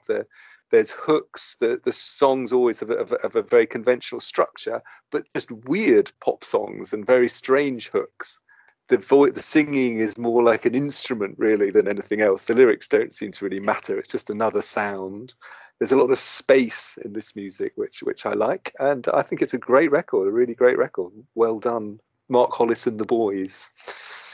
There's 0.71 0.91
hooks. 0.91 1.56
The 1.60 1.80
the 1.84 1.91
songs 1.91 2.51
always 2.51 2.80
have 2.80 2.91
a, 2.91 3.06
have 3.21 3.36
a 3.36 3.41
very 3.41 3.67
conventional 3.67 4.19
structure, 4.19 4.82
but 5.12 5.25
just 5.34 5.51
weird 5.51 6.12
pop 6.21 6.43
songs 6.43 6.93
and 6.93 7.06
very 7.06 7.30
strange 7.30 7.89
hooks 7.89 8.39
the 8.88 8.97
voice, 8.97 9.34
the 9.34 9.41
singing 9.41 9.99
is 9.99 10.17
more 10.17 10.43
like 10.43 10.65
an 10.65 10.75
instrument 10.75 11.36
really 11.38 11.71
than 11.71 11.88
anything 11.88 12.21
else. 12.21 12.43
The 12.43 12.54
lyrics 12.54 12.88
don't 12.88 13.13
seem 13.13 13.32
to 13.32 13.45
really 13.45 13.60
matter. 13.60 13.97
It's 13.97 14.12
just 14.12 14.30
another 14.30 14.62
sound. 14.62 15.34
There's 15.80 15.91
a 15.91 15.97
lot 15.97 16.12
of 16.12 16.19
space 16.19 16.97
in 17.04 17.13
this 17.13 17.36
music, 17.36 17.73
which 17.75 18.01
which 18.01 18.25
I 18.25 18.34
like, 18.34 18.73
and 18.80 19.08
I 19.13 19.23
think 19.23 19.41
it's 19.41 19.54
a 19.54 19.58
great 19.58 19.91
record, 19.91 20.28
a 20.28 20.32
really 20.32 20.56
great 20.56 20.78
record. 20.78 21.12
Well 21.34 21.60
done, 21.60 21.99
Mark 22.30 22.54
Hollis 22.54 22.88
and 22.88 22.99
the 22.99 23.06
boys. 23.06 23.69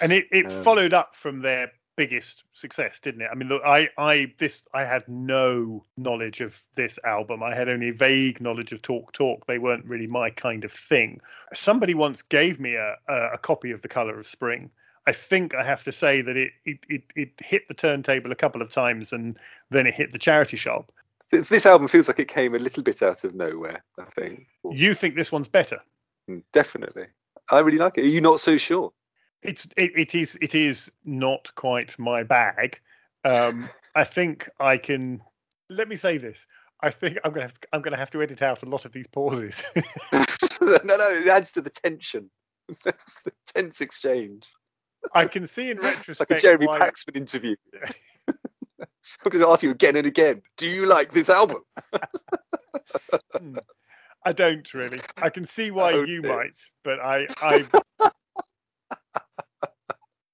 And 0.01 0.11
it, 0.11 0.27
it 0.31 0.51
um, 0.51 0.63
followed 0.63 0.93
up 0.93 1.15
from 1.15 1.41
their 1.41 1.71
biggest 1.95 2.43
success, 2.54 2.99
didn't 3.01 3.21
it? 3.21 3.30
I 3.32 3.36
mean, 3.36 3.47
look, 3.47 3.62
I, 3.65 3.89
I, 3.97 4.34
this, 4.39 4.63
I 4.73 4.84
had 4.84 5.08
no 5.08 5.86
knowledge 5.97 6.41
of 6.41 6.63
this 6.75 6.97
album. 7.06 7.43
I 7.43 7.56
had 7.56 7.69
only 7.69 7.91
vague 7.91 8.41
knowledge 8.41 8.71
of 8.71 8.82
Talk 8.82 9.13
Talk. 9.13 9.45
They 9.47 9.60
weren't 9.60 9.86
really 9.86 10.08
my 10.08 10.30
kind 10.30 10.63
of 10.63 10.71
thing. 10.71 11.19
Somebody 11.54 11.93
once 11.93 12.21
gave 12.21 12.60
me 12.60 12.75
a, 12.75 12.95
a, 13.08 13.38
copy 13.38 13.71
of 13.71 13.82
The 13.82 13.88
Color 13.88 14.19
of 14.19 14.27
Spring. 14.27 14.69
I 15.08 15.13
think 15.13 15.56
I 15.56 15.63
have 15.63 15.84
to 15.86 15.91
say 15.91 16.21
that 16.21 16.38
it, 16.38 16.51
it, 16.65 16.80
it, 16.88 17.04
it 17.15 17.30
hit 17.39 17.67
the 17.67 17.73
turntable 17.73 18.32
a 18.32 18.36
couple 18.36 18.62
of 18.62 18.71
times 18.71 19.12
and 19.12 19.38
then 19.69 19.88
it 19.88 19.93
hit 19.93 20.12
the 20.12 20.19
charity 20.19 20.58
shop. 20.58 20.91
This 21.32 21.65
album 21.65 21.88
feels 21.88 22.08
like 22.08 22.19
it 22.19 22.27
came 22.27 22.56
a 22.56 22.60
little 22.60 22.84
bit 22.84 23.01
out 23.01 23.23
of 23.23 23.34
nowhere. 23.34 23.84
I 23.97 24.04
think. 24.04 24.47
You 24.69 24.93
think 24.93 25.15
this 25.15 25.32
one's 25.32 25.47
better? 25.47 25.80
Mm, 26.30 26.43
definitely. 26.51 27.06
I 27.49 27.60
really 27.60 27.77
like 27.77 27.97
it. 27.97 28.04
Are 28.04 28.08
you 28.08 28.21
not 28.21 28.39
so 28.41 28.58
sure? 28.58 28.91
It's 29.43 29.67
it, 29.77 29.91
it 29.95 30.15
is 30.15 30.38
it 30.41 30.56
is 30.56 30.91
not 31.06 31.54
quite 31.56 31.97
my 31.97 32.23
bag. 32.23 32.80
Um, 33.23 33.69
I 33.95 34.04
think 34.04 34.49
I 34.60 34.77
can. 34.77 35.21
Let 35.69 35.88
me 35.88 35.95
say 35.95 36.17
this. 36.17 36.45
I 36.82 36.89
think 36.89 37.19
I'm 37.23 37.32
gonna 37.32 37.45
have, 37.45 37.56
I'm 37.73 37.82
gonna 37.82 37.97
have 37.97 38.12
to 38.12 38.21
edit 38.21 38.41
out 38.41 38.63
a 38.63 38.65
lot 38.65 38.86
of 38.86 38.91
these 38.91 39.08
pauses. 39.08 39.62
no, 39.75 40.77
no, 40.84 41.10
it 41.10 41.27
adds 41.27 41.51
to 41.54 41.62
the 41.62 41.69
tension, 41.69 42.30
the 42.84 42.93
tense 43.54 43.82
exchange. 43.82 44.47
I 45.13 45.25
can 45.25 45.47
see 45.47 45.71
in 45.71 45.77
retrospect 45.77 46.32
like 46.32 46.39
a 46.39 46.41
Jeremy 46.41 46.67
why... 46.67 46.80
Paxman 46.80 47.17
interview. 47.17 47.56
I'm 48.27 49.32
going 49.32 49.43
to 49.43 49.49
ask 49.49 49.63
you 49.63 49.71
again 49.71 49.95
and 49.95 50.06
again. 50.06 50.43
Do 50.58 50.67
you 50.67 50.86
like 50.86 51.12
this 51.12 51.27
album? 51.27 51.63
Hmm. 53.36 53.54
I 54.23 54.32
don't 54.32 54.71
really. 54.75 54.99
I 55.17 55.30
can 55.32 55.45
see 55.45 55.71
why 55.71 55.93
oh, 55.93 56.04
you 56.04 56.21
dear. 56.21 56.36
might, 56.36 56.58
but 56.84 56.99
I, 56.99 57.25
I, 57.41 57.65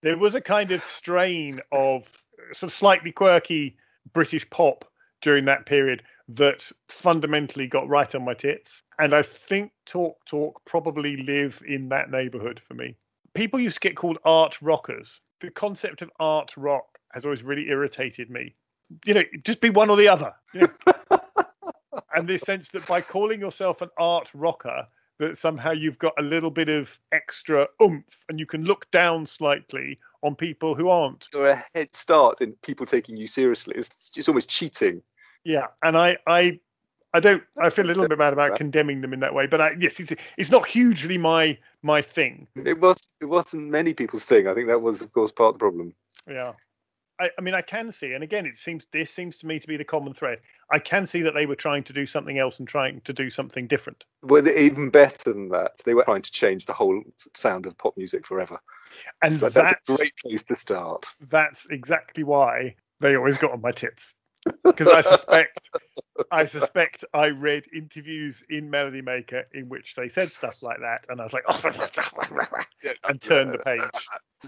there 0.01 0.17
was 0.17 0.35
a 0.35 0.41
kind 0.41 0.71
of 0.71 0.83
strain 0.83 1.59
of 1.71 2.03
uh, 2.03 2.53
sort 2.53 2.71
of 2.71 2.77
slightly 2.77 3.11
quirky 3.11 3.77
British 4.13 4.49
pop 4.49 4.85
during 5.21 5.45
that 5.45 5.65
period 5.65 6.03
that 6.29 6.69
fundamentally 6.89 7.67
got 7.67 7.87
right 7.87 8.13
on 8.13 8.25
my 8.25 8.33
tits. 8.33 8.83
And 8.99 9.15
I 9.15 9.23
think 9.23 9.71
Talk 9.85 10.17
Talk 10.25 10.61
probably 10.65 11.17
live 11.17 11.61
in 11.67 11.89
that 11.89 12.11
neighborhood 12.11 12.61
for 12.67 12.73
me. 12.73 12.95
People 13.33 13.59
used 13.59 13.75
to 13.75 13.87
get 13.87 13.95
called 13.95 14.17
art 14.25 14.61
rockers. 14.61 15.19
The 15.41 15.51
concept 15.51 16.01
of 16.01 16.09
art 16.19 16.53
rock 16.57 16.99
has 17.13 17.25
always 17.25 17.43
really 17.43 17.69
irritated 17.69 18.29
me. 18.29 18.55
You 19.05 19.13
know, 19.13 19.23
just 19.43 19.61
be 19.61 19.69
one 19.69 19.89
or 19.89 19.97
the 19.97 20.07
other. 20.07 20.33
You 20.53 20.61
know? 20.61 21.19
and 22.15 22.27
the 22.27 22.37
sense 22.39 22.69
that 22.69 22.87
by 22.87 23.01
calling 23.01 23.39
yourself 23.39 23.81
an 23.81 23.89
art 23.97 24.29
rocker, 24.33 24.87
that 25.19 25.37
somehow 25.37 25.71
you've 25.71 25.99
got 25.99 26.13
a 26.17 26.21
little 26.21 26.51
bit 26.51 26.69
of 26.69 26.89
extra 27.11 27.67
oomph 27.81 28.05
and 28.29 28.39
you 28.39 28.45
can 28.45 28.63
look 28.63 28.89
down 28.91 29.25
slightly 29.25 29.99
on 30.23 30.35
people 30.35 30.75
who 30.75 30.89
aren't. 30.89 31.27
You're 31.33 31.49
a 31.49 31.63
head 31.73 31.95
start 31.95 32.41
in 32.41 32.53
people 32.63 32.85
taking 32.85 33.17
you 33.17 33.27
seriously. 33.27 33.75
It's, 33.77 34.11
it's 34.15 34.27
almost 34.27 34.49
cheating. 34.49 35.01
Yeah, 35.43 35.67
and 35.83 35.97
I, 35.97 36.17
I, 36.27 36.59
I 37.13 37.19
don't. 37.19 37.43
I 37.61 37.69
feel 37.69 37.85
a 37.85 37.87
little 37.87 38.07
bit 38.07 38.17
bad 38.17 38.33
about 38.33 38.57
condemning 38.57 39.01
them 39.01 39.13
in 39.13 39.21
that 39.21 39.33
way, 39.33 39.47
but 39.47 39.61
I, 39.61 39.71
yes, 39.79 39.99
it's 39.99 40.11
it's 40.37 40.51
not 40.51 40.67
hugely 40.67 41.17
my 41.17 41.57
my 41.81 42.01
thing. 42.01 42.47
It 42.55 42.79
was. 42.81 42.97
It 43.21 43.25
wasn't 43.25 43.69
many 43.69 43.93
people's 43.93 44.25
thing. 44.25 44.47
I 44.47 44.53
think 44.53 44.67
that 44.67 44.81
was, 44.81 45.01
of 45.01 45.13
course, 45.13 45.31
part 45.31 45.49
of 45.49 45.55
the 45.55 45.59
problem. 45.59 45.93
Yeah. 46.29 46.51
I, 47.19 47.29
I, 47.37 47.41
mean, 47.41 47.53
I 47.53 47.61
can 47.61 47.91
see, 47.91 48.13
and 48.13 48.23
again, 48.23 48.45
it 48.45 48.57
seems 48.57 48.85
this 48.91 49.11
seems 49.11 49.37
to 49.39 49.47
me 49.47 49.59
to 49.59 49.67
be 49.67 49.77
the 49.77 49.83
common 49.83 50.13
thread. 50.13 50.39
I 50.71 50.79
can 50.79 51.05
see 51.05 51.21
that 51.23 51.33
they 51.33 51.45
were 51.45 51.55
trying 51.55 51.83
to 51.85 51.93
do 51.93 52.05
something 52.05 52.37
else 52.37 52.59
and 52.59 52.67
trying 52.67 53.01
to 53.05 53.13
do 53.13 53.29
something 53.29 53.67
different. 53.67 54.05
Well, 54.23 54.47
even 54.47 54.89
better 54.89 55.33
than 55.33 55.49
that, 55.49 55.77
they 55.85 55.93
were 55.93 56.03
trying 56.03 56.21
to 56.21 56.31
change 56.31 56.65
the 56.65 56.73
whole 56.73 57.01
sound 57.33 57.65
of 57.65 57.77
pop 57.77 57.97
music 57.97 58.25
forever. 58.25 58.59
And 59.21 59.33
so 59.33 59.49
that's, 59.49 59.71
that's 59.71 59.89
a 59.89 59.95
great 59.95 60.13
place 60.17 60.43
to 60.43 60.55
start. 60.55 61.05
That's 61.29 61.65
exactly 61.69 62.23
why 62.23 62.75
they 62.99 63.15
always 63.15 63.37
got 63.37 63.51
on 63.51 63.61
my 63.61 63.71
tits 63.71 64.13
because 64.63 64.87
I 64.87 65.01
suspect 65.01 65.69
I 66.31 66.45
suspect 66.45 67.05
I 67.13 67.27
read 67.29 67.65
interviews 67.73 68.43
in 68.49 68.69
Melody 68.69 69.01
Maker 69.01 69.45
in 69.53 69.69
which 69.69 69.95
they 69.95 70.09
said 70.09 70.31
stuff 70.31 70.63
like 70.63 70.79
that, 70.79 71.05
and 71.09 71.21
I 71.21 71.23
was 71.23 71.33
like, 71.33 71.43
oh, 71.47 71.59
and 73.07 73.21
turned 73.21 73.53
the 73.53 73.59
page. 73.59 73.81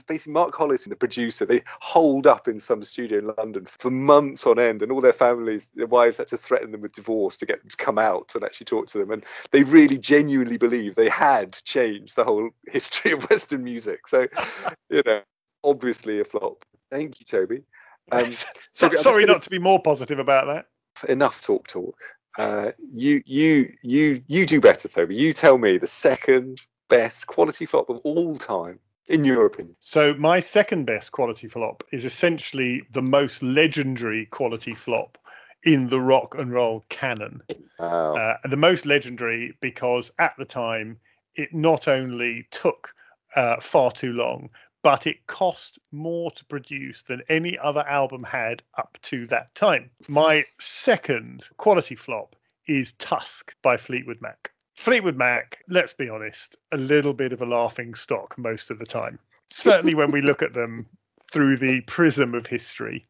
Basically, 0.08 0.34
Mark 0.34 0.56
Hollis, 0.56 0.84
and 0.84 0.92
the 0.92 0.96
producer, 0.96 1.46
they 1.46 1.64
holed 1.80 2.28
up 2.28 2.48
in 2.48 2.60
some 2.60 2.84
studio 2.84 3.20
in 3.20 3.34
London 3.38 3.66
for 3.66 3.90
months 3.90 4.46
on 4.46 4.60
end, 4.60 4.82
and 4.82 4.92
all 4.92 5.02
their 5.02 5.14
families, 5.14 5.68
their 5.76 5.88
wives 5.88 6.18
had 6.18 6.28
to 6.28 6.38
threaten 6.38 6.72
them 6.72 6.82
with 6.82 6.94
divorce 6.94 7.38
to 7.38 7.46
get 7.46 7.60
them 7.60 7.70
to 7.70 7.78
come 7.78 7.98
out 7.98 8.32
and 8.36 8.44
actually 8.44 8.66
talk 8.66 8.88
to 8.88 8.98
them. 8.98 9.12
And 9.12 9.26
they 9.52 9.64
really 9.64 9.98
genuinely 9.98 10.58
believe 10.58 10.96
they 10.96 11.10
had 11.10 11.58
changed 11.64 12.16
the 12.16 12.24
whole 12.24 12.50
history 12.68 13.12
of 13.12 13.30
Western 13.30 13.64
music. 13.64 14.08
So, 14.08 14.28
you 14.90 15.02
know, 15.06 15.22
obviously 15.64 16.20
a 16.20 16.24
flop. 16.24 16.66
Thank 16.92 17.20
you, 17.20 17.26
Toby. 17.26 17.64
Um, 18.12 18.34
so, 18.74 18.90
sorry 18.96 19.26
not 19.26 19.42
to 19.42 19.50
be 19.50 19.60
more 19.60 19.82
positive 19.82 20.20
about 20.20 20.48
that. 20.48 21.10
Enough 21.10 21.42
talk, 21.42 21.68
talk. 21.68 21.96
Uh, 22.38 22.72
you, 22.94 23.22
you, 23.26 23.74
you, 23.82 24.24
you 24.28 24.46
do 24.46 24.62
better, 24.62 24.88
Toby. 24.88 25.16
You 25.16 25.34
tell 25.34 25.58
me 25.58 25.78
the 25.78 25.88
second 25.88 26.62
best 26.90 27.28
quality 27.28 27.66
flop 27.66 27.90
of 27.90 27.98
all 28.04 28.38
time, 28.38 28.80
in 29.10 29.26
your 29.26 29.46
opinion. 29.46 29.76
So 29.80 30.14
my 30.14 30.40
second 30.40 30.86
best 30.86 31.12
quality 31.12 31.48
flop 31.48 31.84
is 31.92 32.06
essentially 32.06 32.84
the 32.94 33.02
most 33.02 33.44
legendary 33.44 34.28
quality 34.28 34.76
flop 34.76 35.18
in 35.64 35.90
the 35.90 36.00
rock 36.00 36.36
and 36.36 36.54
roll 36.54 36.86
canon. 36.90 37.42
Wow. 37.80 38.16
Uh, 38.16 38.38
the 38.48 38.56
most 38.56 38.86
legendary 38.86 39.58
because 39.62 40.12
at 40.20 40.34
the 40.38 40.46
time 40.46 40.98
it 41.36 41.54
not 41.54 41.88
only 41.88 42.48
took 42.52 42.90
uh, 43.36 43.60
far 43.60 43.92
too 43.92 44.14
long, 44.14 44.50
but 44.84 45.06
it 45.08 45.28
cost 45.28 45.80
more 45.92 46.32
to 46.32 46.46
produce 46.46 47.04
than 47.04 47.22
any 47.28 47.58
other 47.58 47.86
album 47.88 48.24
had 48.24 48.62
up 48.78 48.98
to 49.02 49.26
that 49.28 49.54
time. 49.56 49.90
My 50.08 50.46
second 50.60 51.44
quality 51.58 51.96
flop 51.96 52.36
is 52.68 52.94
Tusk 52.94 53.54
by 53.62 53.76
Fleetwood 53.76 54.22
Mac. 54.22 54.52
Fleetwood 54.80 55.18
Mac, 55.18 55.58
let's 55.68 55.92
be 55.92 56.08
honest, 56.08 56.56
a 56.72 56.78
little 56.78 57.14
bit 57.14 57.34
of 57.34 57.42
a 57.42 57.46
laughing 57.46 57.94
stock 57.96 58.38
most 58.38 58.72
of 58.72 58.80
the 58.80 58.86
time. 58.86 59.20
Certainly 59.48 59.94
when 59.94 60.10
we 60.10 60.22
look 60.22 60.42
at 60.42 60.54
them 60.54 60.88
through 61.34 61.58
the 61.58 61.82
prism 61.82 62.34
of 62.34 62.48
history. 62.48 63.06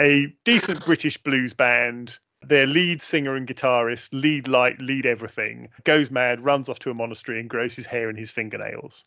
A 0.00 0.32
decent 0.44 0.86
British 0.86 1.16
blues 1.16 1.52
band, 1.52 2.16
their 2.46 2.64
lead 2.64 3.02
singer 3.02 3.34
and 3.34 3.48
guitarist, 3.48 4.10
lead 4.12 4.46
light, 4.46 4.80
lead 4.80 5.04
everything, 5.04 5.68
goes 5.82 6.12
mad, 6.12 6.44
runs 6.44 6.68
off 6.68 6.78
to 6.78 6.92
a 6.92 6.94
monastery 6.94 7.40
and 7.40 7.50
grows 7.50 7.74
his 7.74 7.86
hair 7.86 8.08
and 8.08 8.16
his 8.16 8.30
fingernails 8.30 9.04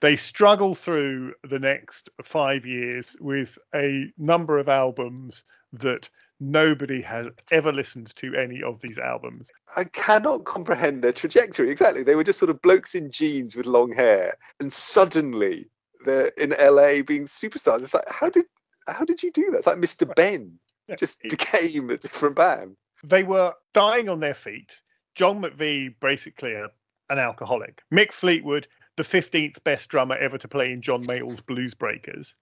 they 0.00 0.16
struggle 0.16 0.74
through 0.74 1.32
the 1.48 1.58
next 1.58 2.10
five 2.22 2.66
years 2.66 3.16
with 3.20 3.56
a 3.74 4.12
number 4.18 4.58
of 4.58 4.68
albums 4.68 5.44
that 5.72 6.10
nobody 6.40 7.00
has 7.02 7.28
ever 7.50 7.72
listened 7.72 8.14
to 8.16 8.34
any 8.34 8.62
of 8.62 8.80
these 8.80 8.98
albums. 8.98 9.50
I 9.76 9.84
cannot 9.84 10.44
comprehend 10.44 11.02
their 11.02 11.12
trajectory. 11.12 11.70
Exactly. 11.70 12.02
They 12.02 12.16
were 12.16 12.24
just 12.24 12.38
sort 12.38 12.50
of 12.50 12.62
blokes 12.62 12.94
in 12.94 13.10
jeans 13.10 13.56
with 13.56 13.66
long 13.66 13.92
hair, 13.92 14.36
and 14.60 14.72
suddenly 14.72 15.66
they're 16.04 16.28
in 16.38 16.50
LA 16.50 17.02
being 17.02 17.24
superstars. 17.24 17.82
It's 17.82 17.94
like, 17.94 18.08
how 18.08 18.28
did 18.28 18.46
how 18.86 19.04
did 19.04 19.22
you 19.22 19.32
do 19.32 19.50
that? 19.50 19.58
It's 19.58 19.66
like 19.66 19.78
Mr. 19.78 20.12
Benn 20.14 20.58
yeah. 20.88 20.96
just 20.96 21.20
became 21.22 21.90
a 21.90 21.96
different 21.96 22.36
band. 22.36 22.76
They 23.02 23.22
were 23.22 23.54
dying 23.72 24.08
on 24.08 24.20
their 24.20 24.34
feet. 24.34 24.70
John 25.14 25.42
McVie, 25.42 25.94
basically 26.00 26.54
a, 26.54 26.68
an 27.10 27.18
alcoholic. 27.18 27.82
Mick 27.92 28.12
Fleetwood, 28.12 28.66
the 28.96 29.02
15th 29.02 29.62
best 29.64 29.88
drummer 29.88 30.16
ever 30.16 30.38
to 30.38 30.48
play 30.48 30.72
in 30.72 30.82
John 30.82 31.02
Mayall's 31.06 31.40
Blues 31.40 31.74
Breakers. 31.74 32.34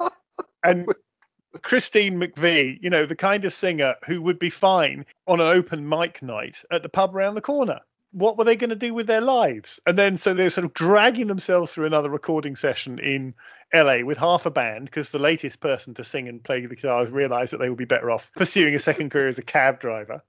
and 0.64 0.86
Christine 1.62 2.20
McVie, 2.20 2.78
you 2.80 2.90
know, 2.90 3.06
the 3.06 3.16
kind 3.16 3.44
of 3.44 3.54
singer 3.54 3.94
who 4.06 4.22
would 4.22 4.38
be 4.38 4.50
fine 4.50 5.06
on 5.26 5.40
an 5.40 5.46
open 5.46 5.88
mic 5.88 6.22
night 6.22 6.62
at 6.70 6.82
the 6.82 6.88
pub 6.88 7.14
around 7.14 7.34
the 7.34 7.40
corner. 7.40 7.80
What 8.12 8.38
were 8.38 8.44
they 8.44 8.56
going 8.56 8.70
to 8.70 8.76
do 8.76 8.94
with 8.94 9.06
their 9.06 9.20
lives? 9.20 9.80
And 9.86 9.98
then 9.98 10.16
so 10.16 10.32
they're 10.32 10.50
sort 10.50 10.64
of 10.64 10.74
dragging 10.74 11.26
themselves 11.26 11.72
through 11.72 11.86
another 11.86 12.08
recording 12.08 12.56
session 12.56 12.98
in 12.98 13.34
LA 13.74 13.98
with 14.04 14.16
half 14.16 14.46
a 14.46 14.50
band 14.50 14.86
because 14.86 15.10
the 15.10 15.18
latest 15.18 15.60
person 15.60 15.92
to 15.94 16.04
sing 16.04 16.28
and 16.28 16.42
play 16.42 16.64
the 16.64 16.74
guitars 16.74 17.10
realized 17.10 17.52
that 17.52 17.58
they 17.58 17.68
would 17.68 17.78
be 17.78 17.84
better 17.84 18.10
off 18.10 18.30
pursuing 18.36 18.74
a 18.74 18.80
second 18.80 19.10
career 19.10 19.28
as 19.28 19.38
a 19.38 19.42
cab 19.42 19.80
driver 19.80 20.22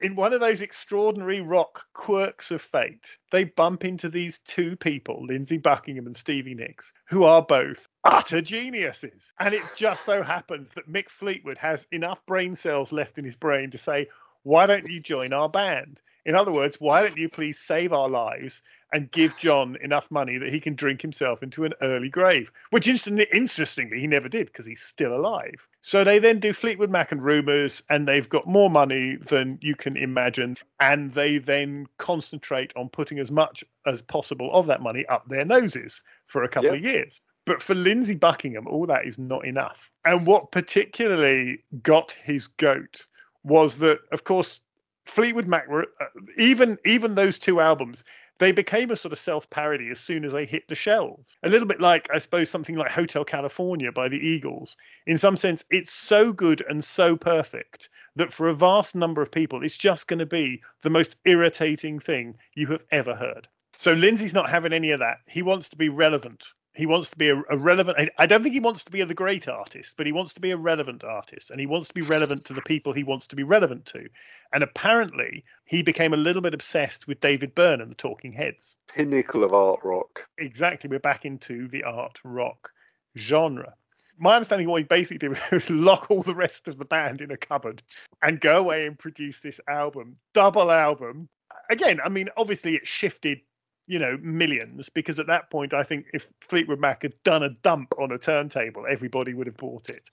in 0.00 0.14
one 0.14 0.32
of 0.32 0.40
those 0.40 0.60
extraordinary 0.60 1.40
rock 1.40 1.84
quirks 1.92 2.50
of 2.50 2.62
fate, 2.62 3.16
they 3.32 3.44
bump 3.44 3.84
into 3.84 4.08
these 4.08 4.38
two 4.46 4.76
people, 4.76 5.24
Lindsey 5.26 5.56
Buckingham 5.56 6.06
and 6.06 6.16
Stevie 6.16 6.54
Nicks, 6.54 6.92
who 7.08 7.24
are 7.24 7.42
both 7.42 7.88
utter 8.04 8.40
geniuses. 8.40 9.32
And 9.40 9.54
it 9.54 9.62
just 9.76 10.04
so 10.04 10.22
happens 10.22 10.70
that 10.74 10.90
Mick 10.90 11.08
Fleetwood 11.10 11.58
has 11.58 11.86
enough 11.90 12.24
brain 12.26 12.54
cells 12.54 12.92
left 12.92 13.18
in 13.18 13.24
his 13.24 13.36
brain 13.36 13.70
to 13.70 13.78
say, 13.78 14.08
Why 14.44 14.66
don't 14.66 14.88
you 14.88 15.00
join 15.00 15.32
our 15.32 15.48
band? 15.48 16.00
In 16.28 16.34
other 16.34 16.52
words, 16.52 16.76
why 16.78 17.00
don't 17.00 17.16
you 17.16 17.30
please 17.30 17.58
save 17.58 17.90
our 17.90 18.06
lives 18.06 18.60
and 18.92 19.10
give 19.10 19.38
John 19.38 19.78
enough 19.82 20.04
money 20.10 20.36
that 20.36 20.52
he 20.52 20.60
can 20.60 20.74
drink 20.74 21.00
himself 21.00 21.42
into 21.42 21.64
an 21.64 21.72
early 21.80 22.10
grave? 22.10 22.50
Which, 22.68 22.86
interestingly, 22.86 23.98
he 23.98 24.06
never 24.06 24.28
did 24.28 24.48
because 24.48 24.66
he's 24.66 24.82
still 24.82 25.16
alive. 25.16 25.54
So 25.80 26.04
they 26.04 26.18
then 26.18 26.38
do 26.38 26.52
Fleetwood 26.52 26.90
Mac 26.90 27.12
and 27.12 27.24
Rumours, 27.24 27.82
and 27.88 28.06
they've 28.06 28.28
got 28.28 28.46
more 28.46 28.68
money 28.68 29.16
than 29.30 29.58
you 29.62 29.74
can 29.74 29.96
imagine. 29.96 30.58
And 30.80 31.14
they 31.14 31.38
then 31.38 31.86
concentrate 31.96 32.74
on 32.76 32.90
putting 32.90 33.18
as 33.18 33.30
much 33.30 33.64
as 33.86 34.02
possible 34.02 34.52
of 34.52 34.66
that 34.66 34.82
money 34.82 35.06
up 35.06 35.26
their 35.30 35.46
noses 35.46 36.02
for 36.26 36.44
a 36.44 36.48
couple 36.48 36.68
yep. 36.68 36.76
of 36.76 36.84
years. 36.84 37.22
But 37.46 37.62
for 37.62 37.74
Lindsey 37.74 38.16
Buckingham, 38.16 38.68
all 38.68 38.84
that 38.84 39.06
is 39.06 39.16
not 39.16 39.46
enough. 39.46 39.90
And 40.04 40.26
what 40.26 40.52
particularly 40.52 41.64
got 41.82 42.12
his 42.22 42.48
goat 42.48 43.06
was 43.44 43.78
that, 43.78 44.00
of 44.12 44.24
course, 44.24 44.60
Fleetwood 45.08 45.48
Mac 45.48 45.68
were 45.68 45.86
uh, 46.00 46.06
even 46.36 46.78
even 46.84 47.14
those 47.14 47.38
two 47.38 47.60
albums 47.60 48.04
they 48.38 48.52
became 48.52 48.90
a 48.90 48.96
sort 48.96 49.12
of 49.12 49.18
self 49.18 49.50
parody 49.50 49.90
as 49.90 49.98
soon 49.98 50.24
as 50.24 50.32
they 50.32 50.46
hit 50.46 50.68
the 50.68 50.74
shelves. 50.74 51.36
A 51.42 51.48
little 51.48 51.66
bit 51.66 51.80
like, 51.80 52.08
I 52.12 52.18
suppose, 52.18 52.48
something 52.48 52.76
like 52.76 52.90
Hotel 52.90 53.24
California 53.24 53.90
by 53.90 54.08
the 54.08 54.16
Eagles. 54.16 54.76
In 55.06 55.18
some 55.18 55.36
sense, 55.36 55.64
it's 55.70 55.92
so 55.92 56.32
good 56.32 56.64
and 56.68 56.84
so 56.84 57.16
perfect 57.16 57.88
that 58.16 58.32
for 58.32 58.48
a 58.48 58.54
vast 58.54 58.94
number 58.94 59.22
of 59.22 59.32
people, 59.32 59.64
it's 59.64 59.76
just 59.76 60.06
going 60.06 60.20
to 60.20 60.26
be 60.26 60.62
the 60.82 60.90
most 60.90 61.16
irritating 61.24 61.98
thing 61.98 62.36
you 62.54 62.68
have 62.68 62.82
ever 62.92 63.14
heard. 63.14 63.48
So 63.72 63.92
Lindsey's 63.92 64.34
not 64.34 64.50
having 64.50 64.72
any 64.72 64.90
of 64.90 65.00
that. 65.00 65.18
He 65.28 65.42
wants 65.42 65.68
to 65.70 65.76
be 65.76 65.88
relevant 65.88 66.44
he 66.78 66.86
wants 66.86 67.10
to 67.10 67.16
be 67.16 67.28
a, 67.28 67.36
a, 67.50 67.56
relevant 67.56 68.10
i 68.18 68.26
don't 68.26 68.42
think 68.42 68.54
he 68.54 68.60
wants 68.60 68.84
to 68.84 68.90
be 68.90 69.00
a, 69.00 69.06
the 69.06 69.14
great 69.14 69.48
artist 69.48 69.94
but 69.96 70.06
he 70.06 70.12
wants 70.12 70.32
to 70.32 70.40
be 70.40 70.52
a 70.52 70.56
relevant 70.56 71.04
artist 71.04 71.50
and 71.50 71.60
he 71.60 71.66
wants 71.66 71.88
to 71.88 71.94
be 71.94 72.02
relevant 72.02 72.44
to 72.46 72.52
the 72.52 72.62
people 72.62 72.92
he 72.92 73.04
wants 73.04 73.26
to 73.26 73.36
be 73.36 73.42
relevant 73.42 73.86
to. 73.86 74.08
And 74.52 74.62
apparently 74.62 75.44
he 75.64 75.82
became 75.82 76.14
a 76.14 76.16
little 76.16 76.42
bit 76.42 76.54
obsessed 76.54 77.06
with 77.06 77.20
david 77.20 77.54
byrne 77.54 77.80
and 77.80 77.90
the 77.90 77.96
talking 77.96 78.32
heads. 78.32 78.76
Pinnacle 78.94 79.44
of 79.44 79.52
art 79.52 79.80
rock. 79.82 80.26
Exactly 80.38 80.88
we're 80.88 80.98
back 80.98 81.24
into 81.24 81.68
the 81.68 81.84
art 81.84 82.18
rock 82.24 82.70
genre. 83.16 83.74
My 84.18 84.36
understanding 84.36 84.66
of 84.66 84.72
what 84.72 84.82
he 84.82 84.84
basically 84.84 85.18
did 85.18 85.38
was 85.52 85.68
lock 85.70 86.10
all 86.10 86.22
the 86.22 86.34
rest 86.34 86.68
of 86.68 86.78
the 86.78 86.84
band 86.84 87.20
in 87.20 87.30
a 87.30 87.36
cupboard 87.36 87.82
and 88.22 88.40
go 88.40 88.58
away 88.58 88.86
and 88.86 88.98
produce 88.98 89.40
this 89.40 89.60
album 89.68 90.16
double 90.32 90.70
album. 90.70 91.28
Again 91.70 92.00
i 92.04 92.08
mean 92.08 92.28
obviously 92.36 92.76
it 92.76 92.86
shifted 92.86 93.40
you 93.88 93.98
know, 93.98 94.18
millions 94.22 94.90
because 94.90 95.18
at 95.18 95.26
that 95.26 95.50
point, 95.50 95.72
I 95.72 95.82
think 95.82 96.06
if 96.12 96.28
Fleetwood 96.42 96.78
Mac 96.78 97.02
had 97.02 97.14
done 97.24 97.42
a 97.42 97.48
dump 97.48 97.94
on 97.98 98.12
a 98.12 98.18
turntable, 98.18 98.84
everybody 98.88 99.34
would 99.34 99.46
have 99.46 99.56
bought 99.56 99.88
it. 99.88 100.10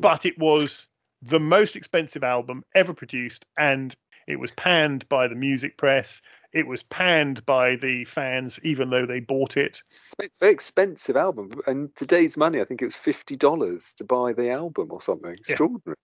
But 0.00 0.24
it 0.24 0.38
was 0.38 0.88
the 1.22 1.38
most 1.38 1.76
expensive 1.76 2.24
album 2.24 2.64
ever 2.74 2.94
produced, 2.94 3.44
and 3.58 3.94
it 4.26 4.40
was 4.40 4.50
panned 4.52 5.06
by 5.08 5.28
the 5.28 5.34
music 5.34 5.76
press. 5.76 6.22
It 6.54 6.66
was 6.66 6.82
panned 6.84 7.44
by 7.44 7.76
the 7.76 8.06
fans, 8.06 8.58
even 8.62 8.88
though 8.88 9.04
they 9.04 9.20
bought 9.20 9.58
it. 9.58 9.82
It's 10.06 10.14
a 10.18 10.38
very 10.40 10.52
expensive 10.52 11.16
album, 11.16 11.50
and 11.66 11.94
today's 11.94 12.36
money, 12.36 12.60
I 12.62 12.64
think 12.64 12.80
it 12.80 12.86
was 12.86 12.96
fifty 12.96 13.36
dollars 13.36 13.92
to 13.98 14.04
buy 14.04 14.32
the 14.32 14.50
album 14.50 14.88
or 14.90 15.02
something. 15.02 15.32
Extraordinary. 15.32 15.96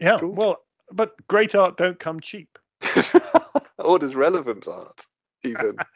Yeah. 0.00 0.18
yeah. 0.20 0.26
Well, 0.26 0.56
but 0.90 1.14
great 1.28 1.54
art 1.54 1.76
don't 1.76 2.00
come 2.00 2.18
cheap. 2.20 2.58
or 3.78 4.00
does 4.00 4.16
relevant 4.16 4.66
art, 4.66 5.06
even. 5.44 5.76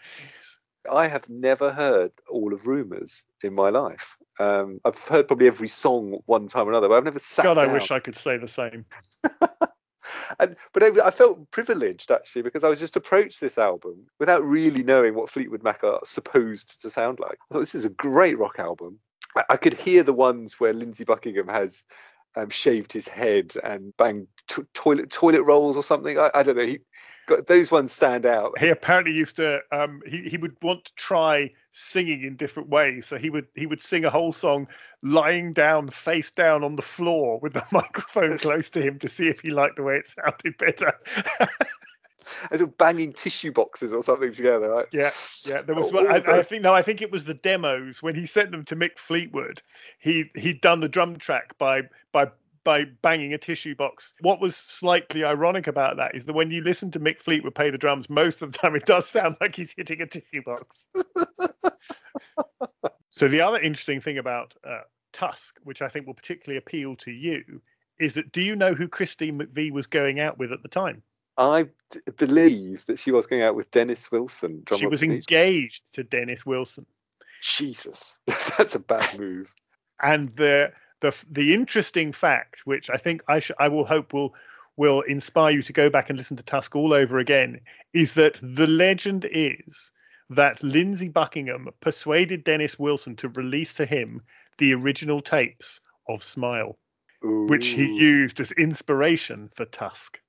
I 0.90 1.08
have 1.08 1.28
never 1.28 1.72
heard 1.72 2.12
all 2.30 2.52
of 2.52 2.66
Rumours 2.66 3.24
in 3.42 3.54
my 3.54 3.70
life. 3.70 4.16
Um, 4.38 4.80
I've 4.84 4.98
heard 4.98 5.28
probably 5.28 5.46
every 5.46 5.68
song 5.68 6.18
one 6.26 6.46
time 6.46 6.68
or 6.68 6.70
another, 6.70 6.88
but 6.88 6.96
I've 6.96 7.04
never 7.04 7.18
sat. 7.18 7.44
God, 7.44 7.54
down. 7.54 7.70
I 7.70 7.72
wish 7.72 7.90
I 7.90 8.00
could 8.00 8.16
say 8.16 8.36
the 8.36 8.48
same. 8.48 8.84
and 10.38 10.56
but 10.72 10.82
I, 10.82 11.06
I, 11.06 11.10
felt 11.10 11.50
privileged 11.50 12.10
actually 12.10 12.42
because 12.42 12.64
I 12.64 12.68
was 12.68 12.78
just 12.78 12.96
approached 12.96 13.40
this 13.40 13.58
album 13.58 14.06
without 14.18 14.42
really 14.42 14.82
knowing 14.82 15.14
what 15.14 15.30
Fleetwood 15.30 15.62
Mac 15.62 15.82
are 15.84 16.00
supposed 16.04 16.80
to 16.82 16.90
sound 16.90 17.20
like. 17.20 17.38
I 17.50 17.54
thought 17.54 17.60
this 17.60 17.74
is 17.74 17.84
a 17.84 17.90
great 17.90 18.38
rock 18.38 18.58
album. 18.58 18.98
I, 19.36 19.44
I 19.50 19.56
could 19.56 19.74
hear 19.74 20.02
the 20.02 20.12
ones 20.12 20.60
where 20.60 20.72
Lindsey 20.72 21.04
Buckingham 21.04 21.48
has 21.48 21.84
um, 22.36 22.50
shaved 22.50 22.92
his 22.92 23.08
head 23.08 23.54
and 23.64 23.96
banged 23.96 24.28
t- 24.48 24.62
toilet 24.74 25.10
toilet 25.10 25.42
rolls 25.42 25.76
or 25.76 25.82
something. 25.82 26.18
I, 26.18 26.30
I 26.34 26.42
don't 26.42 26.56
know. 26.56 26.66
He, 26.66 26.80
those 27.46 27.70
ones 27.70 27.92
stand 27.92 28.26
out. 28.26 28.58
He 28.58 28.68
apparently 28.68 29.12
used 29.12 29.36
to. 29.36 29.60
Um, 29.72 30.02
he 30.06 30.28
he 30.28 30.36
would 30.36 30.56
want 30.62 30.84
to 30.86 30.94
try 30.96 31.50
singing 31.72 32.22
in 32.22 32.36
different 32.36 32.68
ways. 32.68 33.06
So 33.06 33.16
he 33.16 33.30
would 33.30 33.46
he 33.54 33.66
would 33.66 33.82
sing 33.82 34.04
a 34.04 34.10
whole 34.10 34.32
song 34.32 34.66
lying 35.02 35.52
down, 35.52 35.90
face 35.90 36.30
down 36.30 36.64
on 36.64 36.76
the 36.76 36.82
floor 36.82 37.38
with 37.40 37.54
the 37.54 37.64
microphone 37.72 38.38
close 38.38 38.70
to 38.70 38.82
him 38.82 38.98
to 38.98 39.08
see 39.08 39.28
if 39.28 39.40
he 39.40 39.50
liked 39.50 39.76
the 39.76 39.82
way 39.82 39.96
it 39.96 40.08
sounded 40.08 40.56
better. 40.58 40.92
and 42.50 42.76
banging 42.78 43.12
tissue 43.12 43.52
boxes 43.52 43.92
or 43.92 44.02
something 44.02 44.32
together. 44.32 44.70
Right? 44.70 44.86
Yeah, 44.92 45.10
yeah. 45.46 45.62
There 45.62 45.74
was. 45.74 45.90
Oh, 45.92 46.06
I, 46.06 46.38
I, 46.38 46.42
think 46.42 46.62
no. 46.62 46.74
I 46.74 46.82
think 46.82 47.02
it 47.02 47.10
was 47.10 47.24
the 47.24 47.34
demos 47.34 48.02
when 48.02 48.14
he 48.14 48.26
sent 48.26 48.50
them 48.50 48.64
to 48.66 48.76
Mick 48.76 48.98
Fleetwood. 48.98 49.62
He 49.98 50.30
he'd 50.34 50.60
done 50.60 50.80
the 50.80 50.88
drum 50.88 51.16
track 51.16 51.56
by 51.58 51.82
by 52.12 52.30
by 52.64 52.84
banging 53.02 53.32
a 53.32 53.38
tissue 53.38 53.74
box. 53.74 54.14
What 54.20 54.40
was 54.40 54.56
slightly 54.56 55.24
ironic 55.24 55.66
about 55.66 55.96
that 55.96 56.14
is 56.14 56.24
that 56.24 56.34
when 56.34 56.50
you 56.50 56.62
listen 56.62 56.90
to 56.92 57.00
Mick 57.00 57.20
Fleetwood 57.20 57.54
play 57.54 57.70
the 57.70 57.78
drums, 57.78 58.08
most 58.08 58.42
of 58.42 58.52
the 58.52 58.58
time 58.58 58.74
it 58.76 58.86
does 58.86 59.08
sound 59.08 59.36
like 59.40 59.56
he's 59.56 59.72
hitting 59.76 60.00
a 60.00 60.06
tissue 60.06 60.42
box. 60.44 60.76
so 63.10 63.28
the 63.28 63.40
other 63.40 63.58
interesting 63.58 64.00
thing 64.00 64.18
about 64.18 64.54
uh, 64.64 64.80
Tusk, 65.12 65.58
which 65.64 65.82
I 65.82 65.88
think 65.88 66.06
will 66.06 66.14
particularly 66.14 66.58
appeal 66.58 66.96
to 66.96 67.10
you, 67.10 67.60
is 67.98 68.14
that 68.14 68.32
do 68.32 68.42
you 68.42 68.54
know 68.54 68.74
who 68.74 68.88
Christine 68.88 69.38
McVie 69.38 69.72
was 69.72 69.86
going 69.86 70.20
out 70.20 70.38
with 70.38 70.52
at 70.52 70.62
the 70.62 70.68
time? 70.68 71.02
I 71.36 71.68
d- 71.90 72.00
believe 72.16 72.84
that 72.86 72.98
she 72.98 73.12
was 73.12 73.26
going 73.26 73.42
out 73.42 73.54
with 73.54 73.70
Dennis 73.70 74.10
Wilson. 74.10 74.64
She 74.76 74.86
was 74.86 75.02
engaged 75.02 75.82
to 75.92 76.02
Dennis 76.02 76.44
Wilson. 76.44 76.86
Jesus, 77.42 78.18
that's 78.58 78.74
a 78.74 78.80
bad 78.80 79.18
move. 79.18 79.54
And 80.02 80.34
the 80.36 80.72
the 81.00 81.14
the 81.30 81.54
interesting 81.54 82.12
fact, 82.12 82.62
which 82.64 82.90
I 82.90 82.96
think 82.96 83.22
I 83.28 83.40
sh- 83.40 83.50
I 83.58 83.68
will 83.68 83.84
hope 83.84 84.12
will 84.12 84.34
will 84.76 85.00
inspire 85.02 85.52
you 85.52 85.62
to 85.62 85.72
go 85.72 85.90
back 85.90 86.08
and 86.08 86.16
listen 86.16 86.36
to 86.36 86.42
Tusk 86.42 86.76
all 86.76 86.92
over 86.92 87.18
again, 87.18 87.60
is 87.92 88.14
that 88.14 88.38
the 88.42 88.66
legend 88.66 89.28
is 89.30 89.90
that 90.30 90.62
Lindsey 90.62 91.08
Buckingham 91.08 91.68
persuaded 91.80 92.44
Dennis 92.44 92.78
Wilson 92.78 93.16
to 93.16 93.28
release 93.30 93.74
to 93.74 93.86
him 93.86 94.22
the 94.58 94.74
original 94.74 95.20
tapes 95.20 95.80
of 96.08 96.22
Smile, 96.22 96.78
Ooh. 97.24 97.46
which 97.48 97.68
he 97.68 97.86
used 97.86 98.40
as 98.40 98.52
inspiration 98.52 99.50
for 99.56 99.64
Tusk. 99.64 100.20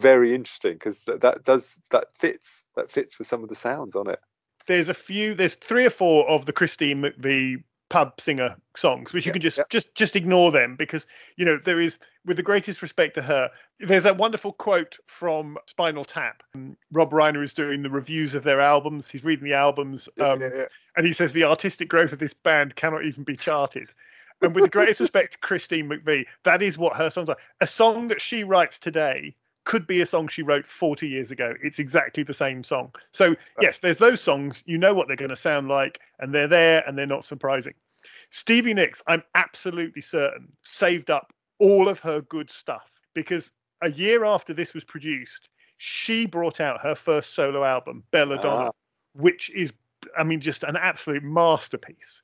Very 0.00 0.34
interesting 0.34 0.74
because 0.74 1.00
that, 1.06 1.20
that 1.20 1.44
does 1.44 1.78
that 1.90 2.08
fits 2.18 2.64
that 2.76 2.90
fits 2.90 3.18
with 3.18 3.28
some 3.28 3.42
of 3.42 3.48
the 3.48 3.54
sounds 3.54 3.94
on 3.94 4.10
it. 4.10 4.18
There's 4.66 4.88
a 4.88 4.94
few. 4.94 5.34
There's 5.34 5.54
three 5.54 5.86
or 5.86 5.90
four 5.90 6.28
of 6.28 6.46
the 6.46 6.52
Christine 6.52 7.02
McVie 7.02 7.62
pub 7.88 8.20
singer 8.20 8.56
songs, 8.76 9.12
which 9.12 9.24
yeah, 9.24 9.30
you 9.30 9.32
can 9.34 9.42
just 9.42 9.58
yeah. 9.58 9.64
just 9.70 9.94
just 9.94 10.16
ignore 10.16 10.50
them 10.50 10.76
because 10.76 11.06
you 11.36 11.44
know 11.44 11.58
there 11.64 11.80
is, 11.80 11.98
with 12.24 12.36
the 12.36 12.42
greatest 12.42 12.82
respect 12.82 13.14
to 13.14 13.22
her, 13.22 13.50
there's 13.80 14.04
a 14.04 14.14
wonderful 14.14 14.52
quote 14.52 14.98
from 15.06 15.58
Spinal 15.66 16.04
Tap. 16.04 16.42
Um, 16.54 16.76
Rob 16.92 17.10
Reiner 17.10 17.44
is 17.44 17.52
doing 17.52 17.82
the 17.82 17.90
reviews 17.90 18.34
of 18.34 18.44
their 18.44 18.60
albums. 18.60 19.08
He's 19.08 19.24
reading 19.24 19.44
the 19.44 19.54
albums, 19.54 20.08
um, 20.20 20.40
yeah, 20.40 20.64
and 20.96 21.06
he 21.06 21.12
says 21.12 21.32
the 21.32 21.44
artistic 21.44 21.88
growth 21.88 22.12
of 22.12 22.18
this 22.18 22.34
band 22.34 22.76
cannot 22.76 23.04
even 23.04 23.24
be 23.24 23.36
charted. 23.36 23.90
And 24.42 24.54
with 24.54 24.64
the 24.64 24.70
greatest 24.70 25.00
respect 25.00 25.32
to 25.32 25.38
Christine 25.38 25.88
McVie, 25.88 26.26
that 26.44 26.62
is 26.62 26.76
what 26.76 26.96
her 26.96 27.10
songs 27.10 27.28
are. 27.28 27.36
A 27.60 27.66
song 27.66 28.08
that 28.08 28.20
she 28.20 28.44
writes 28.44 28.78
today 28.78 29.34
could 29.64 29.86
be 29.86 30.00
a 30.00 30.06
song 30.06 30.28
she 30.28 30.42
wrote 30.42 30.66
40 30.66 31.08
years 31.08 31.30
ago. 31.30 31.54
It's 31.62 31.78
exactly 31.78 32.22
the 32.22 32.34
same 32.34 32.62
song. 32.62 32.92
So, 33.12 33.34
yes, 33.60 33.78
there's 33.78 33.96
those 33.96 34.20
songs. 34.20 34.62
You 34.66 34.78
know 34.78 34.94
what 34.94 35.08
they're 35.08 35.16
going 35.16 35.30
to 35.30 35.36
sound 35.36 35.68
like, 35.68 36.00
and 36.18 36.34
they're 36.34 36.48
there 36.48 36.84
and 36.86 36.96
they're 36.96 37.06
not 37.06 37.24
surprising. 37.24 37.74
Stevie 38.30 38.74
Nicks, 38.74 39.02
I'm 39.06 39.22
absolutely 39.34 40.02
certain, 40.02 40.52
saved 40.62 41.10
up 41.10 41.32
all 41.58 41.88
of 41.88 41.98
her 42.00 42.20
good 42.22 42.50
stuff 42.50 42.90
because 43.14 43.50
a 43.82 43.90
year 43.90 44.24
after 44.24 44.52
this 44.52 44.74
was 44.74 44.84
produced, 44.84 45.48
she 45.78 46.26
brought 46.26 46.60
out 46.60 46.80
her 46.80 46.94
first 46.94 47.34
solo 47.34 47.64
album, 47.64 48.02
Belladonna, 48.10 48.66
ah. 48.66 48.72
which 49.14 49.50
is, 49.50 49.72
I 50.18 50.24
mean, 50.24 50.40
just 50.40 50.62
an 50.62 50.76
absolute 50.76 51.22
masterpiece. 51.22 52.22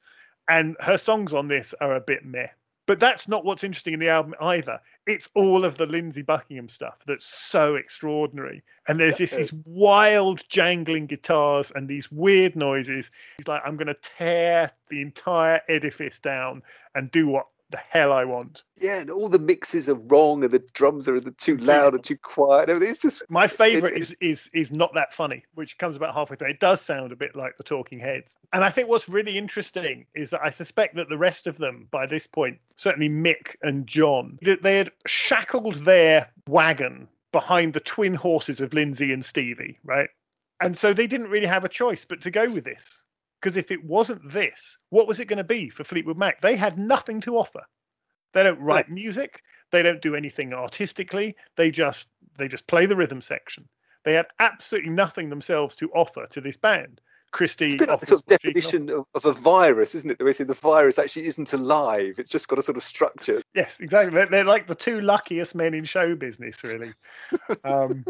And 0.49 0.77
her 0.81 0.99
songs 0.99 1.33
on 1.33 1.49
this 1.49 1.75
are 1.81 1.95
a 1.95 2.01
bit 2.01 2.25
meh. 2.25 2.49
But 2.87 2.99
that's 2.99 3.29
not 3.29 3.45
what's 3.45 3.63
interesting 3.63 3.95
in 3.95 4.01
the 4.01 4.09
album 4.09 4.35
either. 4.41 4.81
It's 5.11 5.29
all 5.35 5.65
of 5.65 5.77
the 5.77 5.87
Lindsey 5.87 6.23
Buckingham 6.23 6.69
stuff 6.69 6.99
that's 7.05 7.27
so 7.27 7.75
extraordinary. 7.75 8.63
And 8.87 9.01
there's 9.01 9.19
this, 9.19 9.33
these 9.33 9.53
wild 9.65 10.43
jangling 10.49 11.07
guitars 11.07 11.73
and 11.75 11.89
these 11.89 12.13
weird 12.13 12.55
noises. 12.55 13.11
He's 13.37 13.49
like, 13.49 13.61
I'm 13.67 13.77
going 13.77 13.89
to 13.89 13.97
tear 14.17 14.71
the 14.89 15.03
entire 15.03 15.63
edifice 15.69 16.21
down 16.21 16.63
and 16.95 17.11
do 17.11 17.27
what 17.27 17.47
the 17.71 17.79
hell 17.89 18.13
I 18.13 18.25
want. 18.25 18.63
Yeah, 18.79 19.01
and 19.01 19.11
all 19.11 19.29
the 19.29 19.39
mixes 19.39 19.89
are 19.89 19.95
wrong, 19.95 20.43
and 20.43 20.53
the 20.53 20.59
drums 20.73 21.09
are 21.09 21.17
either 21.17 21.31
too 21.31 21.57
loud 21.59 21.95
or 21.95 21.99
too 21.99 22.17
quiet. 22.17 22.69
It's 22.69 23.01
just 23.01 23.23
my 23.29 23.47
favorite 23.47 23.95
it, 23.95 24.01
is 24.01 24.15
is 24.21 24.51
is 24.53 24.73
not 24.73 24.95
that 24.95 25.13
funny, 25.13 25.45
which 25.55 25.79
comes 25.79 25.97
about 25.97 26.15
halfway 26.15 26.37
through. 26.37 26.51
It 26.51 26.61
does 26.61 26.81
sound 26.81 27.13
a 27.13 27.17
bit 27.17 27.37
like 27.37 27.57
the 27.57 27.65
Talking 27.65 27.99
Heads, 27.99 28.37
and 28.53 28.65
I 28.65 28.71
think 28.71 28.89
what's 28.89 29.09
really 29.09 29.39
interesting 29.39 30.07
is 30.15 30.31
that 30.31 30.43
I 30.43 30.51
suspect 30.51 30.97
that 30.97 31.09
the 31.09 31.19
rest 31.19 31.47
of 31.47 31.59
them, 31.59 31.89
by 31.91 32.07
this 32.07 32.27
point, 32.27 32.59
certainly 32.77 33.09
Mick 33.09 33.57
and 33.63 33.87
John, 33.87 34.39
that 34.43 34.63
they 34.63 34.79
had 34.79 34.93
shackled 35.07 35.85
their 35.85 36.31
wagon 36.49 37.09
behind 37.33 37.75
the 37.75 37.81
twin 37.81 38.15
horses 38.15 38.61
of 38.61 38.73
Lindsey 38.73 39.13
and 39.13 39.25
Stevie, 39.25 39.79
right? 39.85 40.09
And 40.61 40.77
so 40.77 40.93
they 40.93 41.07
didn't 41.07 41.29
really 41.29 41.47
have 41.47 41.65
a 41.65 41.69
choice 41.69 42.05
but 42.05 42.21
to 42.23 42.31
go 42.31 42.49
with 42.51 42.65
this. 42.65 42.85
Because 43.41 43.57
if 43.57 43.71
it 43.71 43.85
wasn't 43.85 44.33
this, 44.33 44.79
what 44.91 45.09
was 45.09 45.19
it 45.19 45.27
going 45.27 45.39
to 45.39 45.45
be 45.45 45.71
for 45.71 45.85
Fleetwood 45.85 46.19
Mac? 46.19 46.41
They 46.41 46.57
had 46.57 46.79
nothing 46.79 47.21
to 47.23 47.39
offer. 47.39 47.63
They 48.35 48.43
don't 48.43 48.61
write 48.61 48.87
right. 48.87 48.91
music. 48.91 49.43
They 49.73 49.83
don't 49.83 50.03
do 50.03 50.15
anything 50.15 50.53
artistically. 50.53 51.37
They 51.57 51.71
just 51.71 52.07
they 52.39 52.49
just 52.49 52.67
play 52.67 52.87
the 52.87 52.97
rhythm 52.97 53.21
section. 53.21 53.69
They 54.05 54.15
had 54.15 54.27
absolutely 54.39 54.91
nothing 54.91 55.31
themselves 55.31 55.77
to 55.77 55.91
offer 55.93 56.27
to 56.31 56.41
this 56.41 56.57
band. 56.57 57.01
Christie, 57.33 57.75
it's 57.75 57.83
a 57.83 57.87
like 57.87 58.07
sort 58.07 58.23
of 58.23 58.27
definition 58.27 58.91
of, 58.91 59.05
of, 59.15 59.25
a 59.25 59.33
virus, 59.33 59.95
isn't 59.95 60.11
it? 60.11 60.19
The 60.19 60.25
way 60.25 60.33
the 60.33 60.53
virus 60.53 60.99
actually 60.99 61.27
isn't 61.27 61.53
alive; 61.53 62.17
it's 62.19 62.31
just 62.31 62.49
got 62.49 62.59
a 62.59 62.63
sort 62.63 62.77
of 62.77 62.83
structure. 62.83 63.41
Yes, 63.55 63.77
exactly. 63.79 64.13
They're, 64.13 64.27
they're 64.27 64.45
like 64.45 64.67
the 64.67 64.75
two 64.75 65.01
luckiest 65.01 65.55
men 65.55 65.75
in 65.75 65.85
show 65.85 66.15
business, 66.17 66.57
really. 66.65 66.93
Um, 67.65 68.05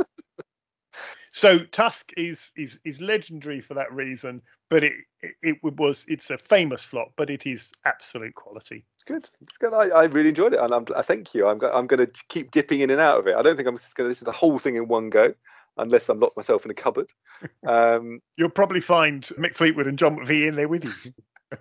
so 1.33 1.61
Tusk 1.66 2.12
is 2.16 2.51
is 2.57 2.78
is 2.85 3.01
legendary 3.01 3.61
for 3.61 3.74
that 3.74 3.93
reason, 3.93 4.43
but 4.68 4.83
it, 4.83 4.93
it, 5.22 5.35
it 5.43 5.78
was 5.78 6.05
it's 6.09 6.31
a 6.31 6.39
famous 6.39 6.83
flop, 6.83 7.12
but 7.16 7.31
it 7.31 7.47
is 7.47 7.70
absolute 7.85 8.35
quality. 8.35 8.85
It's 8.95 9.05
good. 9.05 9.28
It's 9.41 9.57
good. 9.57 9.72
I, 9.72 9.89
I 9.89 10.05
really 10.05 10.31
enjoyed 10.31 10.55
it, 10.55 10.61
and 10.61 10.72
I'm, 10.72 10.87
I 10.97 11.03
thank 11.03 11.35
you. 11.35 11.47
I'm 11.47 11.61
I'm 11.72 11.87
going 11.87 12.05
to 12.07 12.24
keep 12.28 12.51
dipping 12.51 12.81
in 12.81 12.91
and 12.91 13.01
out 13.01 13.18
of 13.18 13.26
it. 13.26 13.37
I 13.37 13.43
don't 13.43 13.57
think 13.57 13.68
I'm 13.68 13.76
just 13.76 13.95
going 13.95 14.07
to 14.07 14.09
listen 14.09 14.24
to 14.24 14.33
the 14.33 14.37
whole 14.37 14.59
thing 14.59 14.74
in 14.74 14.89
one 14.89 15.09
go, 15.09 15.33
unless 15.76 16.09
I'm 16.09 16.18
locked 16.18 16.37
myself 16.37 16.64
in 16.64 16.70
a 16.70 16.74
cupboard. 16.74 17.11
Um, 17.66 18.20
You'll 18.37 18.51
probably 18.51 18.83
find 18.83 19.22
Mick 19.39 19.57
Fleetwood 19.57 19.87
and 19.87 19.99
John 19.99 20.18
McVie 20.18 20.49
in 20.49 20.57
there 20.57 20.68
with 20.68 20.85
you. 20.85 21.12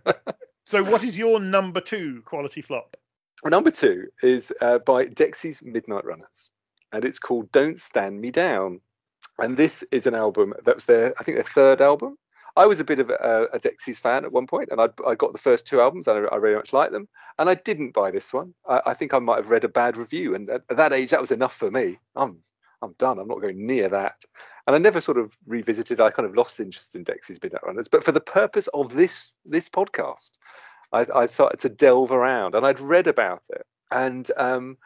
so, 0.65 0.83
what 0.83 1.05
is 1.05 1.17
your 1.17 1.39
number 1.39 1.79
two 1.79 2.21
quality 2.25 2.61
flop? 2.61 2.97
Well, 3.43 3.51
number 3.51 3.71
two 3.71 4.07
is 4.21 4.51
uh, 4.59 4.79
by 4.79 5.05
Dexy's 5.05 5.61
Midnight 5.63 6.03
Runners, 6.03 6.49
and 6.91 7.05
it's 7.05 7.19
called 7.19 7.49
"Don't 7.53 7.79
Stand 7.79 8.19
Me 8.19 8.29
Down." 8.29 8.81
And 9.41 9.57
this 9.57 9.83
is 9.91 10.05
an 10.05 10.15
album 10.15 10.53
that 10.63 10.75
was 10.75 10.85
their, 10.85 11.13
I 11.19 11.23
think, 11.23 11.37
their 11.37 11.43
third 11.43 11.81
album. 11.81 12.17
I 12.55 12.65
was 12.65 12.79
a 12.79 12.83
bit 12.83 12.99
of 12.99 13.09
a, 13.09 13.47
a 13.53 13.59
Dexys 13.59 13.99
fan 13.99 14.25
at 14.25 14.31
one 14.31 14.47
point, 14.47 14.69
and 14.71 14.81
I, 14.81 14.89
I 15.07 15.15
got 15.15 15.31
the 15.31 15.39
first 15.39 15.65
two 15.65 15.79
albums, 15.79 16.07
and 16.07 16.27
I, 16.27 16.35
I 16.35 16.39
very 16.39 16.55
much 16.55 16.73
liked 16.73 16.91
them. 16.91 17.07
And 17.37 17.49
I 17.49 17.55
didn't 17.55 17.93
buy 17.93 18.11
this 18.11 18.33
one. 18.33 18.53
I, 18.67 18.81
I, 18.87 18.93
think 18.93 19.13
I 19.13 19.19
might 19.19 19.37
have 19.37 19.49
read 19.49 19.63
a 19.63 19.69
bad 19.69 19.97
review, 19.97 20.35
and 20.35 20.49
at, 20.49 20.63
at 20.69 20.77
that 20.77 20.93
age, 20.93 21.11
that 21.11 21.21
was 21.21 21.31
enough 21.31 21.55
for 21.55 21.71
me. 21.71 21.97
I'm 22.15 22.39
I'm 22.81 22.95
done. 22.97 23.19
I'm 23.19 23.27
not 23.27 23.41
going 23.41 23.65
near 23.65 23.89
that. 23.89 24.23
And 24.65 24.75
I 24.75 24.79
never 24.79 25.01
sort 25.01 25.17
of 25.17 25.37
revisited. 25.45 25.99
I 25.99 26.11
kind 26.11 26.27
of 26.27 26.35
lost 26.35 26.59
interest 26.59 26.95
in 26.95 27.03
Dexys 27.03 27.41
Midnight 27.41 27.65
Runners. 27.65 27.87
But 27.87 28.03
for 28.03 28.11
the 28.11 28.21
purpose 28.21 28.67
of 28.67 28.93
this 28.93 29.33
this 29.45 29.69
podcast, 29.69 30.31
I, 30.93 31.05
I 31.13 31.27
started 31.27 31.59
to 31.61 31.69
delve 31.69 32.11
around, 32.11 32.55
and 32.55 32.65
I'd 32.65 32.79
read 32.79 33.07
about 33.07 33.43
it, 33.49 33.65
and 33.91 34.29
um, 34.37 34.77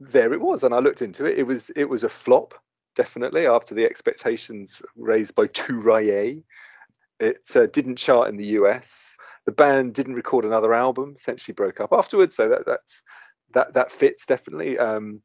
there 0.00 0.32
it 0.32 0.40
was. 0.40 0.62
And 0.62 0.74
I 0.74 0.78
looked 0.78 1.02
into 1.02 1.24
it. 1.24 1.38
It 1.38 1.44
was 1.44 1.70
it 1.70 1.88
was 1.88 2.04
a 2.04 2.08
flop 2.08 2.54
definitely 2.94 3.46
after 3.46 3.74
the 3.74 3.84
expectations 3.84 4.80
raised 4.96 5.34
by 5.34 5.46
Two 5.52 5.80
It 7.20 7.50
uh, 7.54 7.66
didn't 7.66 7.96
chart 7.96 8.28
in 8.28 8.36
the 8.36 8.46
US. 8.58 9.16
The 9.46 9.52
band 9.52 9.94
didn't 9.94 10.14
record 10.14 10.44
another 10.44 10.74
album. 10.74 11.14
Essentially 11.16 11.54
broke 11.54 11.80
up 11.80 11.92
afterwards. 11.92 12.36
So 12.36 12.48
that 12.48 12.66
that's 12.66 13.02
that 13.52 13.72
that 13.74 13.92
fits 13.92 14.26
definitely. 14.26 14.78
Um, 14.78 15.22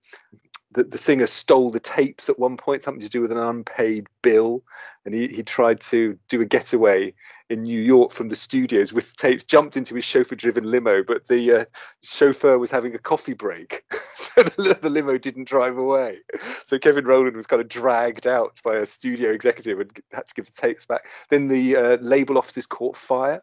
the, 0.71 0.83
the 0.83 0.97
singer 0.97 1.25
stole 1.25 1.71
the 1.71 1.79
tapes 1.79 2.29
at 2.29 2.37
one 2.37 2.55
point, 2.55 2.83
something 2.83 3.01
to 3.01 3.09
do 3.09 3.21
with 3.21 3.31
an 3.31 3.37
unpaid 3.37 4.07
bill, 4.21 4.63
and 5.03 5.15
he, 5.15 5.27
he 5.27 5.41
tried 5.41 5.79
to 5.81 6.17
do 6.27 6.41
a 6.41 6.45
getaway 6.45 7.13
in 7.49 7.63
New 7.63 7.81
York 7.81 8.11
from 8.11 8.29
the 8.29 8.35
studios 8.35 8.93
with 8.93 9.15
tapes. 9.15 9.43
Jumped 9.43 9.75
into 9.75 9.95
his 9.95 10.05
chauffeur-driven 10.05 10.69
limo, 10.69 11.03
but 11.03 11.27
the 11.27 11.61
uh, 11.61 11.65
chauffeur 12.03 12.59
was 12.59 12.69
having 12.69 12.93
a 12.93 12.99
coffee 12.99 13.33
break, 13.33 13.83
so 14.15 14.43
the, 14.43 14.77
the, 14.79 14.89
limo 14.89 15.17
didn't 15.17 15.47
drive 15.47 15.77
away. 15.77 16.19
So 16.65 16.77
Kevin 16.77 17.05
Rowland 17.05 17.35
was 17.35 17.47
kind 17.47 17.61
of 17.61 17.67
dragged 17.67 18.27
out 18.27 18.59
by 18.63 18.75
a 18.75 18.85
studio 18.85 19.31
executive 19.31 19.79
and 19.79 19.91
had 20.11 20.27
to 20.27 20.33
give 20.35 20.45
the 20.45 20.51
tapes 20.51 20.85
back. 20.85 21.07
Then 21.29 21.47
the 21.47 21.75
uh, 21.75 21.97
label 21.97 22.37
offices 22.37 22.67
caught 22.67 22.95
fire, 22.95 23.41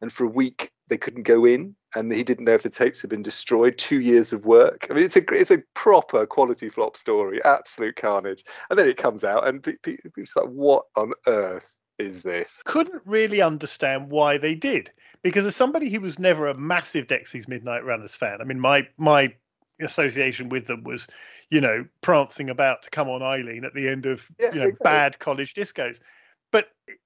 and 0.00 0.12
for 0.12 0.24
a 0.24 0.28
week 0.28 0.72
they 0.88 0.98
couldn't 0.98 1.22
go 1.22 1.44
in 1.44 1.76
and 1.94 2.12
he 2.12 2.22
didn't 2.22 2.44
know 2.44 2.54
if 2.54 2.62
the 2.62 2.70
tapes 2.70 3.00
had 3.00 3.10
been 3.10 3.22
destroyed. 3.22 3.78
Two 3.78 4.00
years 4.00 4.32
of 4.32 4.44
work. 4.44 4.86
I 4.90 4.94
mean, 4.94 5.04
it's 5.04 5.16
a 5.16 5.22
it's 5.32 5.50
a 5.50 5.62
proper 5.74 6.26
quality 6.26 6.68
flop 6.68 6.96
story, 6.96 7.42
absolute 7.44 7.96
carnage. 7.96 8.44
And 8.70 8.78
then 8.78 8.88
it 8.88 8.96
comes 8.96 9.24
out, 9.24 9.46
and 9.46 9.62
people 9.62 10.10
like, 10.36 10.48
"What 10.48 10.86
on 10.96 11.12
earth 11.26 11.72
is 11.98 12.22
this?" 12.22 12.62
Couldn't 12.64 13.02
really 13.04 13.40
understand 13.40 14.10
why 14.10 14.38
they 14.38 14.54
did, 14.54 14.90
because 15.22 15.46
as 15.46 15.56
somebody 15.56 15.90
who 15.90 16.00
was 16.00 16.18
never 16.18 16.48
a 16.48 16.54
massive 16.54 17.06
Dexys 17.06 17.48
Midnight 17.48 17.84
Runners 17.84 18.16
fan, 18.16 18.38
I 18.40 18.44
mean, 18.44 18.60
my 18.60 18.86
my 18.96 19.34
association 19.80 20.48
with 20.48 20.66
them 20.66 20.84
was, 20.84 21.06
you 21.50 21.60
know, 21.60 21.84
prancing 22.00 22.50
about 22.50 22.82
to 22.82 22.90
come 22.90 23.08
on 23.08 23.22
Eileen 23.22 23.64
at 23.64 23.74
the 23.74 23.88
end 23.88 24.06
of 24.06 24.22
yeah, 24.38 24.52
you 24.52 24.60
know 24.60 24.66
exactly. 24.66 24.84
bad 24.84 25.18
college 25.18 25.54
discos 25.54 25.98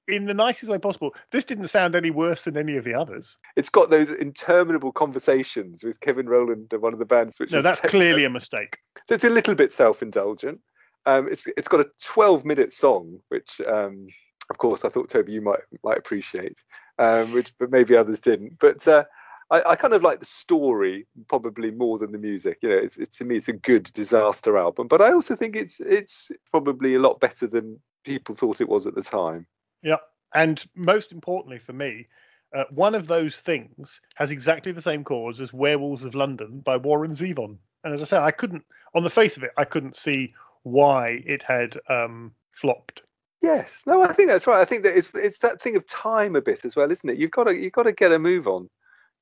in 0.06 0.26
the 0.26 0.34
nicest 0.34 0.70
way 0.70 0.78
possible. 0.78 1.14
This 1.32 1.44
didn't 1.44 1.68
sound 1.68 1.94
any 1.94 2.10
worse 2.10 2.44
than 2.44 2.56
any 2.56 2.76
of 2.76 2.84
the 2.84 2.94
others. 2.94 3.36
It's 3.56 3.68
got 3.68 3.90
those 3.90 4.10
interminable 4.10 4.92
conversations 4.92 5.82
with 5.84 6.00
Kevin 6.00 6.28
Rowland 6.28 6.72
and 6.72 6.82
one 6.82 6.92
of 6.92 6.98
the 6.98 7.04
bands, 7.04 7.38
which 7.38 7.52
no, 7.52 7.62
that's 7.62 7.80
clearly 7.80 8.24
a 8.24 8.30
mistake. 8.30 8.78
So 9.08 9.14
it's 9.14 9.24
a 9.24 9.30
little 9.30 9.54
bit 9.54 9.72
self-indulgent. 9.72 10.60
Um, 11.06 11.28
it's 11.30 11.46
it's 11.56 11.68
got 11.68 11.80
a 11.80 11.90
12-minute 12.02 12.72
song, 12.72 13.20
which 13.28 13.60
um, 13.66 14.06
of 14.50 14.58
course 14.58 14.84
I 14.84 14.88
thought 14.88 15.08
Toby 15.08 15.32
you 15.32 15.40
might 15.40 15.60
might 15.82 15.98
appreciate, 15.98 16.58
um, 16.98 17.32
which 17.32 17.52
but 17.58 17.70
maybe 17.70 17.96
others 17.96 18.20
didn't. 18.20 18.58
But 18.58 18.86
uh, 18.86 19.04
I, 19.50 19.62
I, 19.70 19.76
kind 19.76 19.94
of 19.94 20.02
like 20.02 20.20
the 20.20 20.26
story 20.26 21.06
probably 21.28 21.70
more 21.70 21.98
than 21.98 22.12
the 22.12 22.18
music. 22.18 22.58
You 22.62 22.68
know, 22.68 22.76
it's, 22.76 22.96
it's, 22.96 23.16
to 23.18 23.24
me 23.24 23.36
it's 23.36 23.48
a 23.48 23.54
good 23.54 23.84
disaster 23.94 24.58
album, 24.58 24.88
but 24.88 25.00
I 25.00 25.12
also 25.12 25.34
think 25.34 25.56
it's 25.56 25.80
it's 25.80 26.30
probably 26.50 26.94
a 26.94 27.00
lot 27.00 27.20
better 27.20 27.46
than 27.46 27.80
people 28.04 28.34
thought 28.34 28.60
it 28.60 28.68
was 28.68 28.86
at 28.86 28.94
the 28.94 29.02
time. 29.02 29.46
Yeah, 29.82 29.96
and 30.34 30.64
most 30.74 31.12
importantly 31.12 31.58
for 31.58 31.72
me, 31.72 32.06
uh, 32.54 32.64
one 32.70 32.94
of 32.94 33.06
those 33.06 33.36
things 33.36 34.00
has 34.14 34.30
exactly 34.30 34.72
the 34.72 34.82
same 34.82 35.04
cause 35.04 35.40
as 35.40 35.52
Werewolves 35.52 36.04
of 36.04 36.14
London 36.14 36.60
by 36.60 36.76
Warren 36.76 37.12
Zevon. 37.12 37.58
And 37.84 37.94
as 37.94 38.00
I 38.00 38.04
say, 38.04 38.16
I 38.18 38.30
couldn't, 38.30 38.64
on 38.94 39.04
the 39.04 39.10
face 39.10 39.36
of 39.36 39.42
it, 39.42 39.50
I 39.56 39.64
couldn't 39.64 39.96
see 39.96 40.34
why 40.62 41.22
it 41.26 41.42
had 41.42 41.78
um, 41.88 42.32
flopped. 42.52 43.02
Yes, 43.40 43.82
no, 43.86 44.02
I 44.02 44.12
think 44.12 44.28
that's 44.28 44.46
right. 44.46 44.60
I 44.60 44.64
think 44.64 44.82
that 44.82 44.96
it's 44.96 45.10
it's 45.14 45.38
that 45.38 45.60
thing 45.60 45.76
of 45.76 45.86
time 45.86 46.34
a 46.34 46.42
bit 46.42 46.64
as 46.64 46.74
well, 46.74 46.90
isn't 46.90 47.08
it? 47.08 47.18
You've 47.18 47.30
got 47.30 47.44
to 47.44 47.56
you've 47.56 47.72
got 47.72 47.84
to 47.84 47.92
get 47.92 48.10
a 48.10 48.18
move 48.18 48.48
on. 48.48 48.68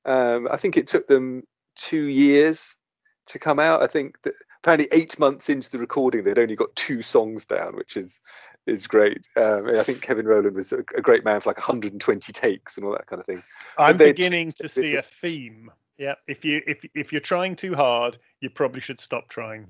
Um, 0.05 0.47
I 0.49 0.57
think 0.57 0.75
it 0.75 0.87
took 0.87 1.07
them 1.07 1.43
two 1.75 2.05
years 2.05 2.75
to 3.27 3.37
come 3.37 3.59
out. 3.59 3.83
I 3.83 3.87
think 3.87 4.19
that 4.23 4.33
apparently 4.67 4.89
eight 4.91 5.17
months 5.17 5.47
into 5.47 5.69
the 5.69 5.77
recording, 5.77 6.25
they'd 6.25 6.37
only 6.37 6.55
got 6.55 6.75
two 6.75 7.01
songs 7.01 7.45
down, 7.45 7.73
which 7.77 7.95
is 7.95 8.19
is 8.65 8.85
great. 8.85 9.25
Um, 9.37 9.69
I 9.69 9.83
think 9.83 10.01
Kevin 10.01 10.27
Rowland 10.27 10.57
was 10.57 10.73
a, 10.73 10.79
a, 10.97 11.01
great 11.01 11.23
man 11.23 11.39
for 11.39 11.51
like 11.51 11.57
120 11.57 12.33
takes 12.33 12.75
and 12.75 12.85
all 12.85 12.91
that 12.91 13.07
kind 13.07 13.21
of 13.21 13.25
thing. 13.25 13.41
I'm 13.77 13.95
beginning 13.95 14.51
to 14.59 14.67
see 14.67 14.95
a 14.95 15.01
theme. 15.21 15.71
Yeah, 15.97 16.15
if 16.27 16.43
you 16.43 16.61
if 16.67 16.79
if 16.93 17.13
you're 17.13 17.21
trying 17.21 17.55
too 17.55 17.75
hard, 17.75 18.17
you 18.41 18.49
probably 18.49 18.81
should 18.81 18.99
stop 18.99 19.29
trying. 19.29 19.67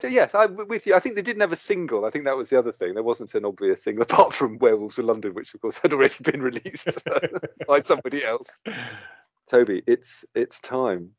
So 0.00 0.08
yes, 0.08 0.34
I'm 0.34 0.56
with 0.66 0.84
you. 0.84 0.96
I 0.96 0.98
think 0.98 1.14
they 1.14 1.22
didn't 1.22 1.42
have 1.42 1.52
a 1.52 1.56
single. 1.56 2.04
I 2.04 2.10
think 2.10 2.24
that 2.24 2.36
was 2.36 2.50
the 2.50 2.58
other 2.58 2.72
thing. 2.72 2.94
There 2.94 3.04
wasn't 3.04 3.32
an 3.36 3.44
obvious 3.44 3.84
single 3.84 4.02
apart 4.10 4.32
from 4.32 4.58
Werewolves 4.58 4.98
of 4.98 5.04
London, 5.04 5.32
which 5.32 5.54
of 5.54 5.60
course 5.60 5.78
had 5.78 5.92
already 5.92 6.16
been 6.24 6.42
released 6.42 6.98
by 7.68 7.78
somebody 7.78 8.24
else. 8.24 8.58
Toby, 9.48 9.84
it's 9.86 10.24
it's 10.34 10.58
time. 10.58 11.10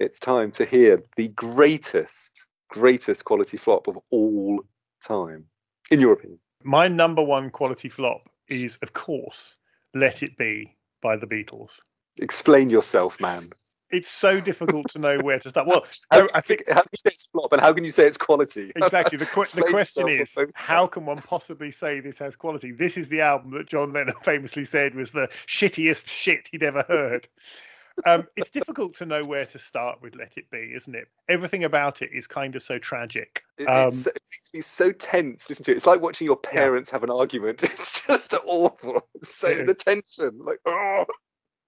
It's 0.00 0.18
time 0.18 0.50
to 0.52 0.64
hear 0.64 1.04
the 1.16 1.28
greatest, 1.28 2.46
greatest 2.70 3.24
quality 3.24 3.56
flop 3.56 3.88
of 3.88 3.98
all 4.10 4.60
time, 5.04 5.44
in 5.90 6.00
your 6.00 6.12
opinion. 6.12 6.38
My 6.62 6.88
number 6.88 7.22
one 7.22 7.50
quality 7.50 7.88
flop 7.88 8.28
is, 8.48 8.78
of 8.82 8.92
course, 8.92 9.56
Let 9.94 10.22
It 10.22 10.36
Be 10.36 10.76
by 11.02 11.16
the 11.16 11.26
Beatles. 11.26 11.80
Explain 12.20 12.70
yourself, 12.70 13.20
man. 13.20 13.50
It's 13.90 14.08
so 14.08 14.40
difficult 14.40 14.88
to 14.90 15.00
know 15.00 15.18
where 15.18 15.40
to 15.40 15.48
start. 15.48 15.66
Well, 15.66 15.84
how, 16.12 16.28
I 16.32 16.40
think 16.40 16.68
how 16.68 16.82
can 16.82 16.90
you 16.92 16.98
say 16.98 17.10
it's 17.12 17.26
flop, 17.32 17.52
and 17.52 17.60
how 17.60 17.72
can 17.72 17.82
you 17.82 17.90
say 17.90 18.06
it's 18.06 18.16
quality? 18.16 18.72
Exactly. 18.76 19.18
The, 19.18 19.26
qu- 19.26 19.44
the 19.44 19.62
question 19.62 20.08
is, 20.08 20.32
how 20.54 20.86
can 20.86 21.06
one 21.06 21.18
possibly 21.22 21.72
say 21.72 21.98
this 21.98 22.18
has 22.18 22.36
quality? 22.36 22.72
This 22.72 22.96
is 22.96 23.08
the 23.08 23.20
album 23.20 23.52
that 23.52 23.68
John 23.68 23.92
Lennon 23.92 24.14
famously 24.24 24.64
said 24.64 24.94
was 24.94 25.10
the 25.10 25.28
shittiest 25.48 26.06
shit 26.06 26.48
he'd 26.52 26.62
ever 26.62 26.84
heard 26.88 27.26
um, 28.06 28.26
it's 28.36 28.50
difficult 28.50 28.96
to 28.96 29.06
know 29.06 29.22
where 29.24 29.44
to 29.46 29.58
start 29.58 30.00
with 30.02 30.14
Let 30.14 30.36
It 30.36 30.50
Be, 30.50 30.72
isn't 30.76 30.94
it? 30.94 31.08
Everything 31.28 31.64
about 31.64 32.02
it 32.02 32.10
is 32.12 32.26
kind 32.26 32.56
of 32.56 32.62
so 32.62 32.78
tragic. 32.78 33.42
It, 33.58 33.64
um, 33.64 33.88
it 33.88 34.06
makes 34.06 34.50
me 34.52 34.60
so 34.60 34.92
tense. 34.92 35.48
Listen 35.48 35.64
to 35.64 35.72
it. 35.72 35.76
It's 35.76 35.86
like 35.86 36.00
watching 36.00 36.26
your 36.26 36.36
parents 36.36 36.90
yeah. 36.90 36.94
have 36.96 37.04
an 37.04 37.10
argument. 37.10 37.62
It's 37.70 38.06
just 38.06 38.34
awful. 38.44 39.02
So 39.22 39.48
it 39.48 39.66
the 39.66 39.74
tension, 39.74 40.40
like 40.44 40.60
oh. 40.66 41.06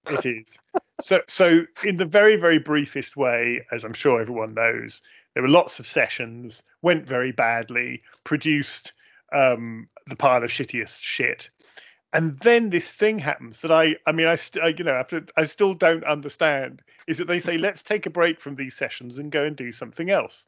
It 0.09 0.25
is. 0.25 0.57
So, 1.01 1.21
so 1.27 1.63
in 1.85 1.97
the 1.97 2.05
very, 2.05 2.35
very 2.35 2.59
briefest 2.59 3.15
way, 3.15 3.65
as 3.71 3.85
I'm 3.85 3.93
sure 3.93 4.19
everyone 4.19 4.53
knows, 4.53 5.01
there 5.33 5.43
were 5.43 5.49
lots 5.49 5.79
of 5.79 5.87
sessions, 5.87 6.61
went 6.81 7.07
very 7.07 7.31
badly, 7.31 8.01
produced 8.23 8.91
um, 9.33 9.87
the 10.07 10.15
pile 10.15 10.43
of 10.43 10.49
shittiest 10.49 10.97
shit 10.99 11.49
and 12.13 12.39
then 12.39 12.69
this 12.69 12.89
thing 12.89 13.17
happens 13.17 13.59
that 13.61 13.71
I, 13.71 13.95
I 14.05 14.11
mean, 14.11 14.27
I, 14.27 14.35
st- 14.35 14.77
you 14.77 14.85
know, 14.85 14.93
after, 14.93 15.25
I 15.35 15.45
still 15.45 15.73
don't 15.73 16.03
understand. 16.03 16.83
Is 17.07 17.17
that 17.17 17.27
they 17.27 17.39
say 17.39 17.57
let's 17.57 17.81
take 17.81 18.05
a 18.05 18.11
break 18.11 18.39
from 18.39 18.55
these 18.55 18.75
sessions 18.75 19.17
and 19.17 19.31
go 19.31 19.43
and 19.43 19.55
do 19.55 19.71
something 19.71 20.11
else, 20.11 20.45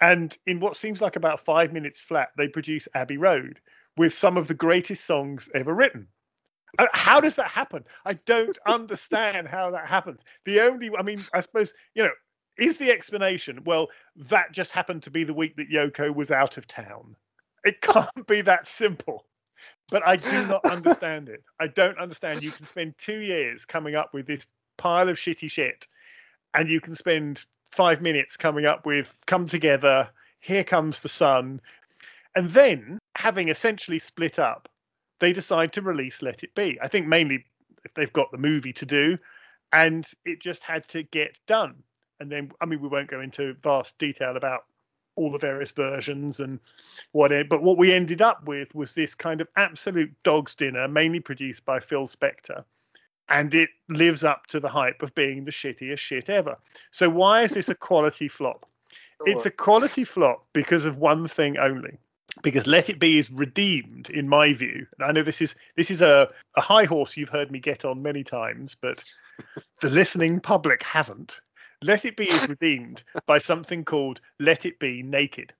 and 0.00 0.36
in 0.46 0.60
what 0.60 0.76
seems 0.76 1.00
like 1.00 1.16
about 1.16 1.44
five 1.44 1.72
minutes 1.72 2.00
flat, 2.00 2.30
they 2.36 2.48
produce 2.48 2.88
Abbey 2.94 3.18
Road 3.18 3.60
with 3.96 4.16
some 4.16 4.36
of 4.36 4.48
the 4.48 4.54
greatest 4.54 5.04
songs 5.04 5.48
ever 5.54 5.74
written. 5.74 6.08
Uh, 6.78 6.86
how 6.92 7.20
does 7.20 7.36
that 7.36 7.48
happen? 7.48 7.84
I 8.04 8.14
don't 8.26 8.56
understand 8.66 9.46
how 9.46 9.70
that 9.70 9.86
happens. 9.86 10.24
The 10.46 10.60
only, 10.60 10.90
I 10.98 11.02
mean, 11.02 11.18
I 11.32 11.40
suppose 11.42 11.74
you 11.94 12.02
know, 12.02 12.10
is 12.56 12.78
the 12.78 12.90
explanation? 12.90 13.62
Well, 13.64 13.88
that 14.16 14.52
just 14.52 14.70
happened 14.70 15.02
to 15.04 15.10
be 15.10 15.22
the 15.22 15.34
week 15.34 15.56
that 15.56 15.70
Yoko 15.70 16.14
was 16.14 16.30
out 16.30 16.56
of 16.56 16.66
town. 16.66 17.14
It 17.62 17.80
can't 17.82 18.26
be 18.26 18.40
that 18.40 18.66
simple 18.66 19.26
but 19.90 20.06
I 20.06 20.16
do 20.16 20.46
not 20.46 20.64
understand 20.70 21.28
it. 21.28 21.42
I 21.60 21.66
don't 21.66 21.98
understand. 21.98 22.42
You 22.42 22.50
can 22.50 22.66
spend 22.66 22.94
two 22.98 23.18
years 23.18 23.64
coming 23.64 23.94
up 23.94 24.14
with 24.14 24.26
this 24.26 24.46
pile 24.76 25.08
of 25.08 25.16
shitty 25.16 25.50
shit, 25.50 25.86
and 26.54 26.68
you 26.68 26.80
can 26.80 26.94
spend 26.94 27.44
five 27.70 28.00
minutes 28.00 28.36
coming 28.36 28.66
up 28.66 28.86
with 28.86 29.08
"Come 29.26 29.46
Together," 29.46 30.08
"Here 30.40 30.64
Comes 30.64 31.00
the 31.00 31.08
Sun," 31.08 31.60
and 32.34 32.50
then 32.50 32.98
having 33.16 33.48
essentially 33.48 33.98
split 33.98 34.38
up, 34.38 34.68
they 35.20 35.32
decide 35.32 35.72
to 35.74 35.82
release 35.82 36.22
"Let 36.22 36.42
It 36.42 36.54
Be." 36.54 36.78
I 36.82 36.88
think 36.88 37.06
mainly 37.06 37.44
if 37.84 37.94
they've 37.94 38.12
got 38.12 38.30
the 38.32 38.38
movie 38.38 38.72
to 38.72 38.86
do, 38.86 39.18
and 39.72 40.06
it 40.24 40.40
just 40.40 40.62
had 40.62 40.88
to 40.88 41.02
get 41.02 41.38
done. 41.46 41.82
And 42.20 42.30
then, 42.30 42.52
I 42.60 42.66
mean, 42.66 42.80
we 42.80 42.88
won't 42.88 43.10
go 43.10 43.20
into 43.20 43.54
vast 43.62 43.98
detail 43.98 44.36
about 44.36 44.64
all 45.16 45.30
the 45.30 45.38
various 45.38 45.72
versions 45.72 46.40
and 46.40 46.58
whatever. 47.12 47.48
But 47.48 47.62
what 47.62 47.78
we 47.78 47.92
ended 47.92 48.22
up 48.22 48.44
with 48.46 48.74
was 48.74 48.92
this 48.92 49.14
kind 49.14 49.40
of 49.40 49.48
absolute 49.56 50.12
dog's 50.22 50.54
dinner, 50.54 50.88
mainly 50.88 51.20
produced 51.20 51.64
by 51.64 51.80
Phil 51.80 52.06
Spector. 52.06 52.64
And 53.28 53.54
it 53.54 53.70
lives 53.88 54.22
up 54.22 54.46
to 54.48 54.60
the 54.60 54.68
hype 54.68 55.02
of 55.02 55.14
being 55.14 55.44
the 55.44 55.50
shittiest 55.50 55.98
shit 55.98 56.28
ever. 56.28 56.58
So 56.90 57.08
why 57.08 57.42
is 57.42 57.52
this 57.52 57.68
a 57.68 57.74
quality 57.74 58.28
flop? 58.28 58.68
It's 59.26 59.46
a 59.46 59.50
quality 59.50 60.04
flop 60.04 60.44
because 60.52 60.84
of 60.84 60.98
one 60.98 61.28
thing 61.28 61.56
only. 61.56 61.98
Because 62.42 62.66
Let 62.66 62.90
It 62.90 62.98
Be 62.98 63.16
is 63.16 63.30
redeemed, 63.30 64.10
in 64.10 64.28
my 64.28 64.52
view. 64.52 64.86
And 64.98 65.08
I 65.08 65.12
know 65.12 65.22
this 65.22 65.40
is 65.40 65.54
this 65.76 65.90
is 65.90 66.02
a, 66.02 66.28
a 66.56 66.60
high 66.60 66.84
horse 66.84 67.16
you've 67.16 67.28
heard 67.28 67.50
me 67.50 67.60
get 67.60 67.84
on 67.84 68.02
many 68.02 68.24
times, 68.24 68.76
but 68.78 69.02
the 69.80 69.88
listening 69.88 70.40
public 70.40 70.82
haven't. 70.82 71.40
Let 71.84 72.06
It 72.06 72.16
Be 72.16 72.24
is 72.24 72.48
redeemed 72.48 73.02
by 73.26 73.36
something 73.36 73.84
called 73.84 74.22
Let 74.40 74.64
It 74.64 74.78
Be 74.78 75.02
Naked. 75.02 75.52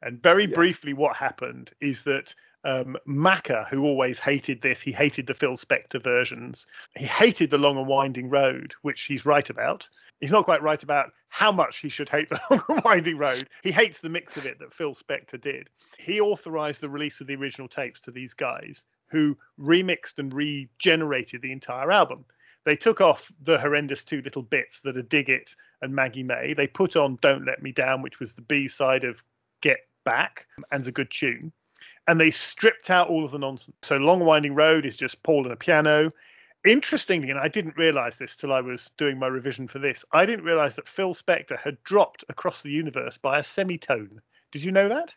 And 0.00 0.22
very 0.22 0.46
yes. 0.46 0.54
briefly, 0.54 0.94
what 0.94 1.14
happened 1.14 1.72
is 1.78 2.04
that 2.04 2.34
um, 2.64 2.96
Macca, 3.06 3.68
who 3.68 3.84
always 3.84 4.18
hated 4.18 4.62
this, 4.62 4.80
he 4.80 4.92
hated 4.92 5.26
the 5.26 5.34
Phil 5.34 5.58
Spector 5.58 6.02
versions. 6.02 6.66
He 6.96 7.04
hated 7.04 7.50
the 7.50 7.58
Long 7.58 7.76
and 7.76 7.86
Winding 7.86 8.30
Road, 8.30 8.72
which 8.80 9.02
he's 9.02 9.26
right 9.26 9.48
about. 9.50 9.86
He's 10.20 10.30
not 10.30 10.46
quite 10.46 10.62
right 10.62 10.82
about 10.82 11.12
how 11.28 11.52
much 11.52 11.80
he 11.80 11.90
should 11.90 12.08
hate 12.08 12.30
the 12.30 12.40
Long 12.50 12.64
and 12.70 12.82
Winding 12.82 13.18
Road. 13.18 13.46
He 13.62 13.72
hates 13.72 13.98
the 13.98 14.08
mix 14.08 14.38
of 14.38 14.46
it 14.46 14.58
that 14.58 14.72
Phil 14.72 14.94
Spector 14.94 15.38
did. 15.38 15.68
He 15.98 16.18
authorized 16.18 16.80
the 16.80 16.88
release 16.88 17.20
of 17.20 17.26
the 17.26 17.36
original 17.36 17.68
tapes 17.68 18.00
to 18.02 18.10
these 18.10 18.32
guys, 18.32 18.84
who 19.10 19.36
remixed 19.60 20.18
and 20.18 20.32
regenerated 20.32 21.42
the 21.42 21.52
entire 21.52 21.92
album. 21.92 22.24
They 22.64 22.76
took 22.76 23.00
off 23.00 23.30
the 23.42 23.58
horrendous 23.58 24.04
two 24.04 24.22
little 24.22 24.42
bits 24.42 24.80
that 24.84 24.96
are 24.96 25.02
Dig 25.02 25.28
It 25.28 25.54
and 25.80 25.94
Maggie 25.94 26.22
May. 26.22 26.54
They 26.54 26.66
put 26.66 26.96
on 26.96 27.18
Don't 27.20 27.44
Let 27.44 27.62
Me 27.62 27.72
Down, 27.72 28.02
which 28.02 28.20
was 28.20 28.32
the 28.34 28.42
B 28.42 28.68
side 28.68 29.04
of 29.04 29.22
Get 29.60 29.80
Back 30.04 30.46
and's 30.70 30.88
a 30.88 30.92
good 30.92 31.10
tune. 31.10 31.52
And 32.08 32.20
they 32.20 32.30
stripped 32.30 32.90
out 32.90 33.08
all 33.08 33.24
of 33.24 33.30
the 33.30 33.38
nonsense. 33.38 33.76
So 33.82 33.96
Long 33.96 34.20
Winding 34.20 34.54
Road 34.54 34.84
is 34.86 34.96
just 34.96 35.22
Paul 35.22 35.44
and 35.44 35.52
a 35.52 35.56
piano. 35.56 36.10
Interestingly, 36.64 37.30
and 37.30 37.38
I 37.38 37.48
didn't 37.48 37.76
realize 37.76 38.18
this 38.18 38.36
till 38.36 38.52
I 38.52 38.60
was 38.60 38.90
doing 38.96 39.18
my 39.18 39.26
revision 39.26 39.66
for 39.66 39.78
this, 39.78 40.04
I 40.12 40.26
didn't 40.26 40.44
realize 40.44 40.74
that 40.76 40.88
Phil 40.88 41.14
Spector 41.14 41.58
had 41.58 41.82
dropped 41.82 42.24
across 42.28 42.62
the 42.62 42.70
universe 42.70 43.18
by 43.18 43.38
a 43.38 43.44
semitone. 43.44 44.20
Did 44.52 44.62
you 44.62 44.70
know 44.70 44.88
that? 44.88 45.12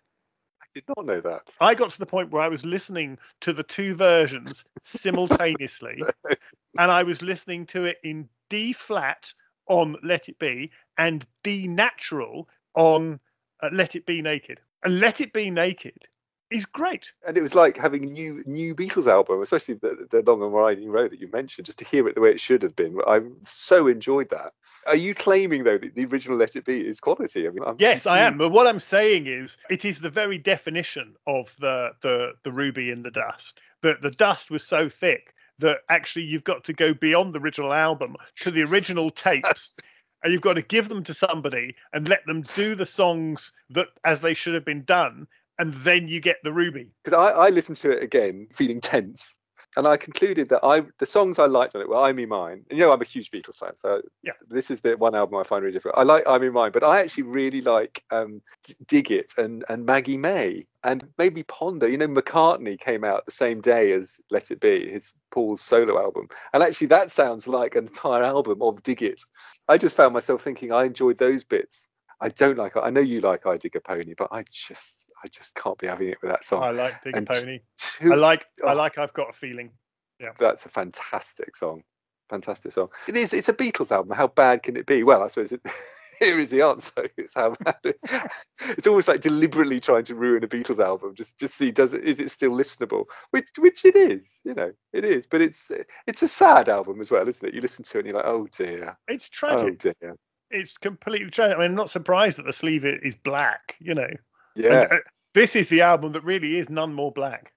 I 0.62 0.66
did 0.74 0.84
not 0.88 1.06
know 1.06 1.22
that. 1.22 1.52
I 1.62 1.76
got 1.76 1.92
to 1.92 2.00
the 2.00 2.06
point 2.06 2.32
where 2.32 2.42
I 2.42 2.48
was 2.48 2.66
listening 2.66 3.20
to 3.42 3.54
the 3.54 3.64
two 3.64 3.94
versions 3.94 4.66
simultaneously, 4.82 6.02
and 6.78 6.92
I 6.92 7.04
was 7.04 7.22
listening 7.22 7.66
to 7.68 7.86
it 7.86 7.98
in 8.04 8.30
D 8.50 8.74
flat 8.74 9.34
on 9.68 9.96
Let 10.04 10.30
It 10.30 10.40
Be 10.40 10.72
and 10.98 11.26
D 11.44 11.68
natural 11.68 12.48
on 12.76 13.20
uh, 13.62 13.70
Let 13.72 13.96
It 13.96 14.06
Be 14.06 14.22
Naked. 14.22 14.60
And 14.84 15.00
Let 15.00 15.22
It 15.22 15.34
Be 15.34 15.50
Naked 15.50 16.08
is 16.52 16.66
great. 16.66 17.12
And 17.28 17.38
it 17.38 17.42
was 17.42 17.56
like 17.56 17.76
having 17.76 18.04
a 18.04 18.08
new 18.08 18.44
new 18.46 18.76
Beatles 18.76 19.08
album, 19.08 19.42
especially 19.42 19.76
the, 19.76 20.08
the 20.10 20.22
Long 20.22 20.44
and 20.44 20.52
Winding 20.52 20.90
Road 20.90 21.12
that 21.12 21.20
you 21.20 21.30
mentioned, 21.32 21.66
just 21.66 21.80
to 21.80 21.86
hear 21.86 22.08
it 22.08 22.16
the 22.16 22.22
way 22.22 22.30
it 22.30 22.40
should 22.40 22.62
have 22.62 22.76
been. 22.76 23.00
I 23.08 23.22
so 23.46 23.88
enjoyed 23.88 24.30
that. 24.30 24.54
Are 24.86 24.96
you 24.96 25.16
claiming 25.16 25.64
though 25.64 25.78
that 25.78 25.96
the 25.96 26.06
original 26.06 26.38
Let 26.38 26.56
It 26.56 26.66
Be 26.66 26.82
is 26.82 27.00
quality? 27.00 27.48
I 27.48 27.52
mean, 27.52 27.64
I'm 27.66 27.78
yes, 27.80 28.06
I 28.06 28.20
am. 28.20 28.38
But 28.38 28.50
what 28.50 28.68
I'm 28.68 28.80
saying 28.80 29.26
is, 29.28 29.58
it 29.70 29.86
is 29.86 30.00
the 30.00 30.10
very 30.10 30.38
definition 30.38 31.16
of 31.26 31.54
the 31.60 31.92
the 32.02 32.34
the 32.44 32.52
ruby 32.52 32.92
in 32.92 33.02
the 33.02 33.12
dust. 33.12 33.60
That 33.82 34.02
the 34.02 34.12
dust 34.12 34.52
was 34.52 34.64
so 34.64 34.88
thick 34.90 35.35
that 35.60 35.80
actually 35.90 36.26
you've 36.26 36.44
got 36.44 36.64
to 36.66 36.74
go 36.74 36.94
beyond 36.94 37.34
the 37.34 37.40
original 37.40 37.74
album 37.74 38.16
to 38.42 38.52
the 38.52 38.64
original 38.64 39.10
tapes. 39.10 39.76
and 40.24 40.34
you've 40.34 40.42
got 40.42 40.54
to 40.54 40.62
give 40.62 40.90
them 40.90 41.04
to 41.04 41.14
somebody 41.14 41.76
and 41.94 42.10
let 42.10 42.26
them 42.26 42.42
do 42.56 42.74
the 42.74 42.86
songs 42.86 43.52
that 43.70 43.88
as 44.04 44.22
they 44.22 44.34
should 44.34 44.56
have 44.56 44.66
been 44.66 44.84
done 44.84 45.28
and 45.60 45.74
then 45.84 46.08
you 46.08 46.20
get 46.20 46.38
the 46.44 46.52
ruby 46.52 46.90
because 47.04 47.18
I, 47.18 47.46
I 47.46 47.50
listened 47.50 47.78
to 47.78 47.92
it 47.92 48.04
again 48.04 48.48
feeling 48.52 48.82
tense 48.82 49.36
and 49.78 49.88
I 49.88 49.98
concluded 49.98 50.50
that 50.50 50.64
I 50.64 50.84
the 51.00 51.06
songs 51.06 51.40
I 51.40 51.46
liked 51.46 51.76
on 51.76 51.82
it 51.82 51.90
were 51.90 51.98
"I 51.98 52.12
Me 52.14 52.26
Mine." 52.26 52.66
And, 52.70 52.78
you 52.78 52.86
know, 52.86 52.92
I'm 52.92 53.02
a 53.02 53.06
huge 53.06 53.32
Beatles 53.32 53.58
fan, 53.58 53.76
so 53.76 54.02
yeah. 54.24 54.34
this 54.48 54.72
is 54.72 54.82
the 54.82 54.96
one 54.98 55.16
album 55.16 55.40
I 55.40 55.44
find 55.44 55.64
really 55.64 55.74
different. 55.74 55.98
I 55.98 56.04
like 56.04 56.26
"I 56.28 56.38
Me 56.38 56.50
Mine," 56.50 56.72
but 56.72 56.84
I 56.84 57.02
actually 57.02 57.24
really 57.24 57.62
like 57.62 58.04
um, 58.12 58.42
"Dig 58.88 59.12
It" 59.12 59.34
and 59.38 59.64
and 59.70 59.86
Maggie 59.86 60.18
May, 60.18 60.66
and 60.84 61.06
maybe 61.18 61.44
Ponder. 61.44 61.88
You 61.88 61.98
know, 61.98 62.08
McCartney 62.08 62.80
came 62.80 63.04
out 63.04 63.26
the 63.26 63.32
same 63.32 63.62
day 63.62 63.92
as 63.92 64.20
"Let 64.32 64.52
It 64.52 64.60
Be," 64.60 64.90
his 64.90 65.14
Paul's 65.32 65.62
solo 65.62 66.00
album, 66.00 66.28
and 66.54 66.64
actually 66.64 66.88
that 66.88 67.12
sounds 67.12 67.48
like 67.48 67.76
an 67.76 67.88
entire 67.88 68.24
album 68.24 68.62
of 68.62 68.84
"Dig 68.84 69.02
It." 69.04 69.22
I 69.68 69.78
just 69.78 69.96
found 69.96 70.14
myself 70.14 70.42
thinking 70.42 70.72
I 70.72 70.86
enjoyed 70.86 71.18
those 71.18 71.44
bits. 71.44 71.90
I 72.22 72.30
don't 72.30 72.58
like. 72.58 72.78
I 72.78 72.90
know 72.90 73.02
you 73.02 73.22
like 73.22 73.46
"I 73.46 73.58
Dig 73.58 73.76
a 73.76 73.82
Pony," 73.82 74.14
but 74.18 74.30
I 74.32 74.44
just 74.52 75.05
I 75.24 75.28
just 75.28 75.56
can't 75.56 75.78
be 75.78 75.88
having 75.88 76.10
it 76.10 76.18
with 76.22 76.32
that 76.32 76.46
song. 76.46 76.64
I 76.64 76.72
like 76.72 77.04
Dig 77.04 77.18
a 77.18 77.22
Pony. 77.22 77.60
Two, 77.78 78.14
I 78.14 78.16
like 78.16 78.46
oh, 78.64 78.68
I 78.68 78.74
like 78.74 78.98
I've 78.98 79.14
got 79.14 79.30
a 79.30 79.34
feeling. 79.34 79.72
Yeah. 80.20 80.32
That's 80.38 80.66
a 80.66 80.70
fantastic 80.70 81.56
song. 81.56 81.84
Fantastic 82.30 82.72
song. 82.72 82.90
It 83.08 83.16
is 83.16 83.34
it's 83.34 83.50
a 83.50 83.54
Beatles 83.54 83.92
album. 83.92 84.16
How 84.16 84.28
bad 84.28 84.64
can 84.64 84.78
it 84.78 84.86
be? 84.86 85.04
Well, 85.04 85.24
I 85.24 85.28
suppose 85.28 85.52
it, 85.52 85.62
here 86.20 86.40
is 86.40 86.50
the 86.50 86.62
answer. 86.62 87.10
It's 87.18 87.34
how 87.36 87.54
bad 87.64 87.78
it, 87.84 88.00
it's 88.62 88.88
almost 88.88 89.08
like 89.08 89.22
deliberately 89.22 89.80
trying 89.80 90.04
to 90.06 90.16
ruin 90.16 90.44
a 90.44 90.48
Beatles 90.48 90.84
album. 90.84 91.16
Just 91.16 91.38
just 91.38 91.56
see 91.56 91.72
does 91.72 91.94
it 91.94 92.04
is 92.04 92.20
it 92.20 92.32
still 92.32 92.52
listenable? 92.52 93.06
Which 93.32 93.50
which 93.58 93.86
it 93.86 93.96
is, 93.96 94.42
you 94.44 94.54
know, 94.54 94.72
it 94.94 95.06
is. 95.06 95.28
But 95.28 95.42
it's 95.42 95.72
it's 96.08 96.24
a 96.24 96.28
sad 96.28 96.70
album 96.70 97.02
as 97.02 97.12
well, 97.12 97.28
isn't 97.28 97.48
it? 97.48 97.54
You 97.54 97.62
listen 97.62 97.84
to 97.86 97.98
it 97.98 98.02
and 98.02 98.08
you're 98.08 98.18
like, 98.18 98.26
oh 98.26 98.48
dear. 98.52 98.98
It's 99.08 99.30
tragic. 99.30 99.86
Oh 99.86 99.94
dear. 100.02 100.16
It's 100.52 100.78
completely 100.78 101.30
tragic. 101.32 101.58
I 101.58 101.62
mean, 101.62 101.72
I'm 101.72 101.76
not 101.76 101.90
surprised 101.90 102.38
that 102.38 102.46
the 102.46 102.54
sleeve 102.54 102.86
is 102.86 103.16
black, 103.16 103.76
you 103.80 103.96
know. 103.96 104.10
Yeah. 104.56 104.82
And, 104.82 104.92
uh, 104.94 104.98
this 105.34 105.56
is 105.56 105.68
the 105.68 105.82
album 105.82 106.14
that 106.14 106.24
really 106.24 106.58
is 106.58 106.70
none 106.70 106.94
more 106.94 107.12
black. 107.12 107.52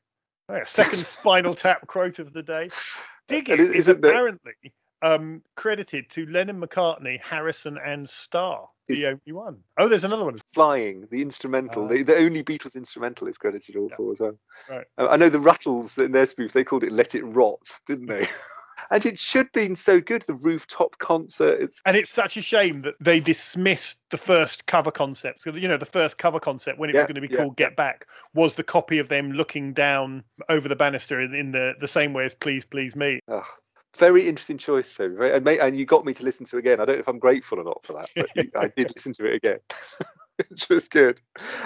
second 0.66 0.98
Spinal 1.06 1.54
Tap 1.54 1.86
quote 1.86 2.18
of 2.18 2.32
the 2.32 2.42
day. 2.42 2.68
Dig 3.28 3.48
It 3.48 3.60
is 3.60 3.88
apparently 3.88 4.72
um, 5.02 5.42
credited 5.56 6.10
to 6.10 6.26
Lennon, 6.26 6.60
McCartney, 6.60 7.20
Harrison, 7.20 7.78
and 7.84 8.08
Starr. 8.08 8.68
The 8.88 9.06
only 9.06 9.32
one. 9.32 9.58
Oh, 9.76 9.86
there's 9.88 10.04
another 10.04 10.24
one. 10.24 10.38
Flying, 10.54 11.06
the 11.10 11.20
instrumental, 11.20 11.84
uh, 11.84 11.88
the, 11.88 12.02
the 12.02 12.16
only 12.16 12.42
Beatles 12.42 12.74
instrumental 12.74 13.28
is 13.28 13.36
credited 13.36 13.76
all 13.76 13.88
yeah. 13.90 13.96
for 13.96 14.12
as 14.12 14.20
well. 14.20 14.38
Right. 14.68 14.86
I 14.96 15.16
know 15.18 15.28
the 15.28 15.38
Rutles 15.38 16.02
in 16.02 16.12
their 16.12 16.24
spoof, 16.24 16.52
they 16.52 16.64
called 16.64 16.84
it 16.84 16.92
Let 16.92 17.14
It 17.14 17.22
Rot, 17.22 17.60
didn't 17.86 18.06
they? 18.06 18.26
and 18.90 19.04
it 19.04 19.18
should 19.18 19.50
be 19.52 19.74
so 19.74 20.00
good. 20.00 20.22
The 20.22 20.34
rooftop 20.34 20.98
concert. 20.98 21.74
And 21.84 21.96
it's 21.96 22.10
such 22.10 22.36
a 22.36 22.42
shame 22.42 22.82
that 22.82 22.94
they 23.00 23.20
dismissed 23.20 23.98
the 24.10 24.18
first 24.18 24.66
cover 24.66 24.90
concept. 24.90 25.42
So, 25.42 25.54
you 25.54 25.68
know, 25.68 25.76
the 25.76 25.86
first 25.86 26.18
cover 26.18 26.40
concept 26.40 26.78
when 26.78 26.90
it 26.90 26.94
yeah, 26.94 27.00
was 27.00 27.06
going 27.06 27.20
to 27.22 27.28
be 27.28 27.32
yeah, 27.32 27.42
called 27.42 27.56
Get 27.56 27.76
Back 27.76 28.06
was 28.34 28.54
the 28.54 28.64
copy 28.64 28.98
of 28.98 29.08
them 29.08 29.32
looking 29.32 29.72
down 29.72 30.24
over 30.48 30.68
the 30.68 30.76
banister 30.76 31.20
in, 31.20 31.34
in 31.34 31.52
the 31.52 31.74
the 31.80 31.88
same 31.88 32.12
way 32.12 32.24
as 32.24 32.34
Please 32.34 32.64
Please 32.64 32.96
Me. 32.96 33.20
Oh, 33.28 33.46
very 33.96 34.28
interesting 34.28 34.58
choice. 34.58 34.98
Right? 34.98 35.32
And, 35.32 35.44
mate, 35.44 35.60
and 35.60 35.78
you 35.78 35.84
got 35.84 36.04
me 36.04 36.14
to 36.14 36.24
listen 36.24 36.46
to 36.46 36.56
it 36.56 36.60
again. 36.60 36.80
I 36.80 36.84
don't 36.84 36.96
know 36.96 37.00
if 37.00 37.08
I'm 37.08 37.18
grateful 37.18 37.60
or 37.60 37.64
not 37.64 37.84
for 37.84 37.94
that, 37.94 38.08
but 38.16 38.30
I 38.56 38.68
did 38.76 38.92
listen 38.94 39.12
to 39.14 39.26
it 39.26 39.34
again. 39.34 39.58
which 40.48 40.68
was 40.68 40.88
good. 40.88 41.20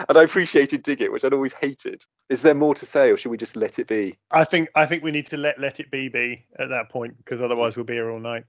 And 0.08 0.16
I 0.16 0.22
appreciated 0.22 0.82
Dig 0.82 1.00
It, 1.02 1.12
which 1.12 1.24
I'd 1.24 1.32
always 1.32 1.52
hated. 1.52 2.04
Is 2.28 2.42
there 2.42 2.54
more 2.54 2.74
to 2.74 2.86
say, 2.86 3.10
or 3.10 3.16
should 3.16 3.30
we 3.30 3.36
just 3.36 3.56
let 3.56 3.78
it 3.78 3.86
be? 3.86 4.16
I 4.30 4.44
think 4.44 4.68
I 4.74 4.86
think 4.86 5.02
we 5.02 5.10
need 5.10 5.26
to 5.28 5.36
let 5.36 5.58
let 5.58 5.80
it 5.80 5.90
be 5.90 6.08
be 6.08 6.44
at 6.58 6.68
that 6.70 6.88
point 6.90 7.16
because 7.18 7.40
otherwise 7.42 7.76
we'll 7.76 7.84
be 7.84 7.94
here 7.94 8.10
all 8.10 8.20
night. 8.20 8.44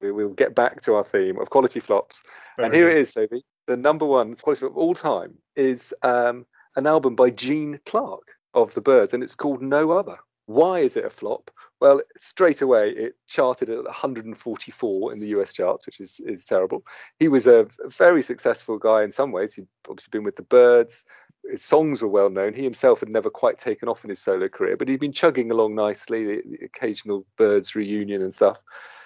We 0.00 0.12
will 0.12 0.34
get 0.34 0.54
back 0.54 0.82
to 0.82 0.94
our 0.94 1.04
theme 1.04 1.40
of 1.40 1.48
quality 1.50 1.80
flops, 1.80 2.22
Very 2.56 2.66
and 2.66 2.74
here 2.74 2.88
good. 2.88 2.98
it 2.98 3.00
is, 3.00 3.14
Toby. 3.14 3.44
The 3.66 3.76
number 3.76 4.04
one 4.04 4.34
quality 4.36 4.60
flop 4.60 4.72
of 4.72 4.76
all 4.76 4.94
time 4.94 5.38
is 5.56 5.94
um, 6.02 6.44
an 6.76 6.86
album 6.86 7.16
by 7.16 7.30
Gene 7.30 7.80
Clark 7.86 8.22
of 8.52 8.74
the 8.74 8.82
Byrds, 8.82 9.14
and 9.14 9.22
it's 9.22 9.34
called 9.34 9.62
No 9.62 9.92
Other. 9.92 10.18
Why 10.46 10.80
is 10.80 10.96
it 10.96 11.04
a 11.04 11.10
flop? 11.10 11.50
Well, 11.80 12.00
straight 12.18 12.62
away 12.62 12.90
it 12.90 13.16
charted 13.26 13.68
at 13.68 13.84
144 13.84 15.12
in 15.12 15.20
the 15.20 15.28
US 15.28 15.52
charts, 15.52 15.86
which 15.86 16.00
is 16.00 16.20
is 16.20 16.44
terrible. 16.44 16.84
He 17.18 17.28
was 17.28 17.46
a 17.46 17.66
very 17.86 18.22
successful 18.22 18.78
guy 18.78 19.02
in 19.02 19.12
some 19.12 19.32
ways. 19.32 19.54
He'd 19.54 19.66
obviously 19.88 20.10
been 20.10 20.24
with 20.24 20.36
the 20.36 20.42
Byrds. 20.42 21.04
His 21.50 21.62
songs 21.62 22.00
were 22.02 22.08
well 22.08 22.30
known. 22.30 22.54
He 22.54 22.64
himself 22.64 23.00
had 23.00 23.08
never 23.08 23.30
quite 23.30 23.58
taken 23.58 23.88
off 23.88 24.04
in 24.04 24.10
his 24.10 24.22
solo 24.22 24.48
career, 24.48 24.76
but 24.76 24.88
he'd 24.88 25.00
been 25.00 25.12
chugging 25.12 25.50
along 25.50 25.74
nicely. 25.74 26.24
The, 26.24 26.42
the 26.44 26.64
occasional 26.64 27.26
Byrds 27.36 27.74
reunion 27.74 28.22
and 28.22 28.34
stuff. 28.34 28.58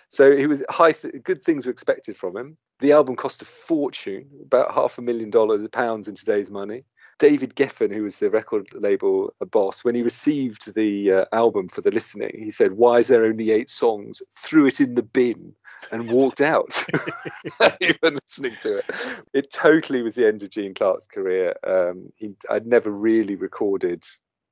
So 0.09 0.37
he 0.37 0.47
was 0.47 0.63
high. 0.69 0.93
Th- 0.93 1.23
good 1.23 1.43
things 1.43 1.67
were 1.67 1.73
expected 1.73 2.17
from 2.17 2.37
him. 2.37 2.57
The 2.81 2.93
album 2.93 3.17
cost 3.17 3.43
a 3.43 3.45
fortune, 3.45 4.29
about 4.43 4.75
half 4.75 4.99
a 4.99 5.03
million 5.03 5.31
dollars 5.31 5.67
pounds 5.73 6.09
in 6.09 6.15
today's 6.15 6.51
money. 6.51 6.85
David 7.21 7.55
Geffen, 7.55 7.93
who 7.93 8.03
was 8.03 8.17
the 8.17 8.31
record 8.31 8.67
label 8.73 9.33
boss, 9.51 9.85
when 9.85 9.95
he 9.95 10.03
received 10.03 10.75
the 10.75 11.13
uh, 11.13 11.25
album 11.33 11.69
for 11.69 11.83
the 11.83 11.91
listening, 11.91 12.33
he 12.37 12.51
said, 12.51 12.73
"Why 12.73 12.99
is 12.99 13.09
there 13.09 13.27
only 13.27 13.53
eight 13.53 13.71
songs?" 13.71 14.23
Threw 14.35 14.67
it 14.67 14.81
in 14.81 14.95
the 14.95 15.03
bin 15.03 15.55
and 15.93 16.11
walked 16.11 16.41
out, 16.41 16.83
even 17.81 18.19
listening 18.25 18.57
to 18.61 18.79
it. 18.79 19.23
It 19.35 19.53
totally 19.53 20.03
was 20.03 20.15
the 20.15 20.27
end 20.27 20.43
of 20.43 20.51
Gene 20.51 20.75
Clark's 20.75 21.07
career. 21.07 21.55
Um, 21.63 22.11
he, 22.17 22.33
I'd 22.49 22.67
never 22.67 22.91
really 22.91 23.37
recorded 23.37 24.05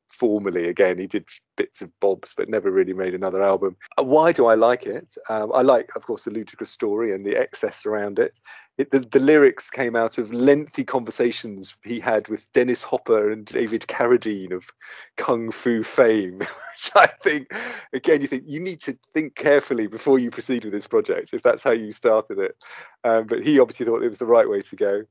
formally 0.08 0.68
again. 0.68 0.98
He 0.98 1.06
did 1.06 1.28
bits 1.56 1.82
of 1.82 1.90
bobs, 2.00 2.34
but 2.36 2.48
never 2.48 2.70
really 2.70 2.92
made 2.92 3.14
another 3.14 3.42
album. 3.42 3.76
Uh, 3.98 4.04
why 4.04 4.32
do 4.32 4.46
I 4.46 4.54
like 4.54 4.86
it? 4.86 5.14
Um, 5.28 5.52
I 5.52 5.62
like, 5.62 5.90
of 5.96 6.06
course, 6.06 6.22
the 6.22 6.30
ludicrous 6.30 6.70
story 6.70 7.14
and 7.14 7.26
the 7.26 7.36
excess 7.36 7.84
around 7.84 8.18
it. 8.18 8.40
it 8.78 8.90
the, 8.90 9.00
the, 9.00 9.18
lyrics 9.18 9.68
came 9.68 9.96
out 9.96 10.18
of 10.18 10.32
lengthy 10.32 10.84
conversations 10.84 11.76
he 11.84 12.00
had 12.00 12.28
with 12.28 12.50
Dennis 12.52 12.82
Hopper 12.82 13.30
and 13.30 13.44
David 13.44 13.82
Carradine 13.82 14.52
of 14.52 14.70
Kung 15.16 15.50
Fu 15.50 15.82
fame, 15.82 16.38
which 16.38 16.90
I 16.94 17.06
think, 17.06 17.52
again, 17.92 18.20
you 18.20 18.28
think 18.28 18.44
you 18.46 18.60
need 18.60 18.80
to 18.82 18.96
think 19.12 19.34
carefully 19.34 19.88
before 19.88 20.18
you 20.18 20.30
proceed 20.30 20.64
with 20.64 20.72
this 20.72 20.86
project, 20.86 21.30
if 21.32 21.42
that's 21.42 21.62
how 21.62 21.72
you 21.72 21.92
started 21.92 22.38
it. 22.38 22.56
Um, 23.04 23.26
but 23.26 23.44
he 23.44 23.58
obviously 23.58 23.86
thought 23.86 24.02
it 24.02 24.08
was 24.08 24.18
the 24.18 24.26
right 24.26 24.48
way 24.48 24.62
to 24.62 24.76
go. 24.76 25.02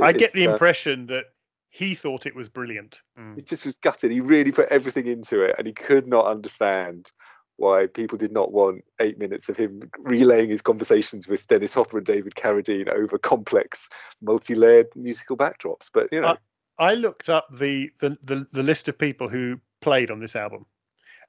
I 0.00 0.12
get 0.12 0.32
the 0.32 0.46
uh, 0.46 0.52
impression 0.52 1.06
that 1.06 1.24
he 1.74 1.96
thought 1.96 2.24
it 2.24 2.36
was 2.36 2.48
brilliant. 2.48 3.00
Mm. 3.18 3.34
He 3.34 3.42
just 3.42 3.66
was 3.66 3.74
gutted. 3.74 4.12
He 4.12 4.20
really 4.20 4.52
put 4.52 4.68
everything 4.68 5.08
into 5.08 5.42
it, 5.42 5.56
and 5.58 5.66
he 5.66 5.72
could 5.72 6.06
not 6.06 6.24
understand 6.24 7.10
why 7.56 7.88
people 7.88 8.16
did 8.16 8.30
not 8.30 8.52
want 8.52 8.84
eight 9.00 9.18
minutes 9.18 9.48
of 9.48 9.56
him 9.56 9.90
relaying 9.98 10.50
his 10.50 10.62
conversations 10.62 11.26
with 11.26 11.48
Dennis 11.48 11.74
Hopper 11.74 11.98
and 11.98 12.06
David 12.06 12.36
Carradine 12.36 12.88
over 12.88 13.18
complex, 13.18 13.88
multi-layered 14.22 14.86
musical 14.94 15.36
backdrops. 15.36 15.90
But 15.92 16.06
you 16.12 16.20
know, 16.20 16.36
I, 16.78 16.90
I 16.90 16.94
looked 16.94 17.28
up 17.28 17.48
the, 17.52 17.90
the 18.00 18.16
the 18.22 18.46
the 18.52 18.62
list 18.62 18.86
of 18.86 18.96
people 18.96 19.28
who 19.28 19.58
played 19.80 20.12
on 20.12 20.20
this 20.20 20.36
album, 20.36 20.66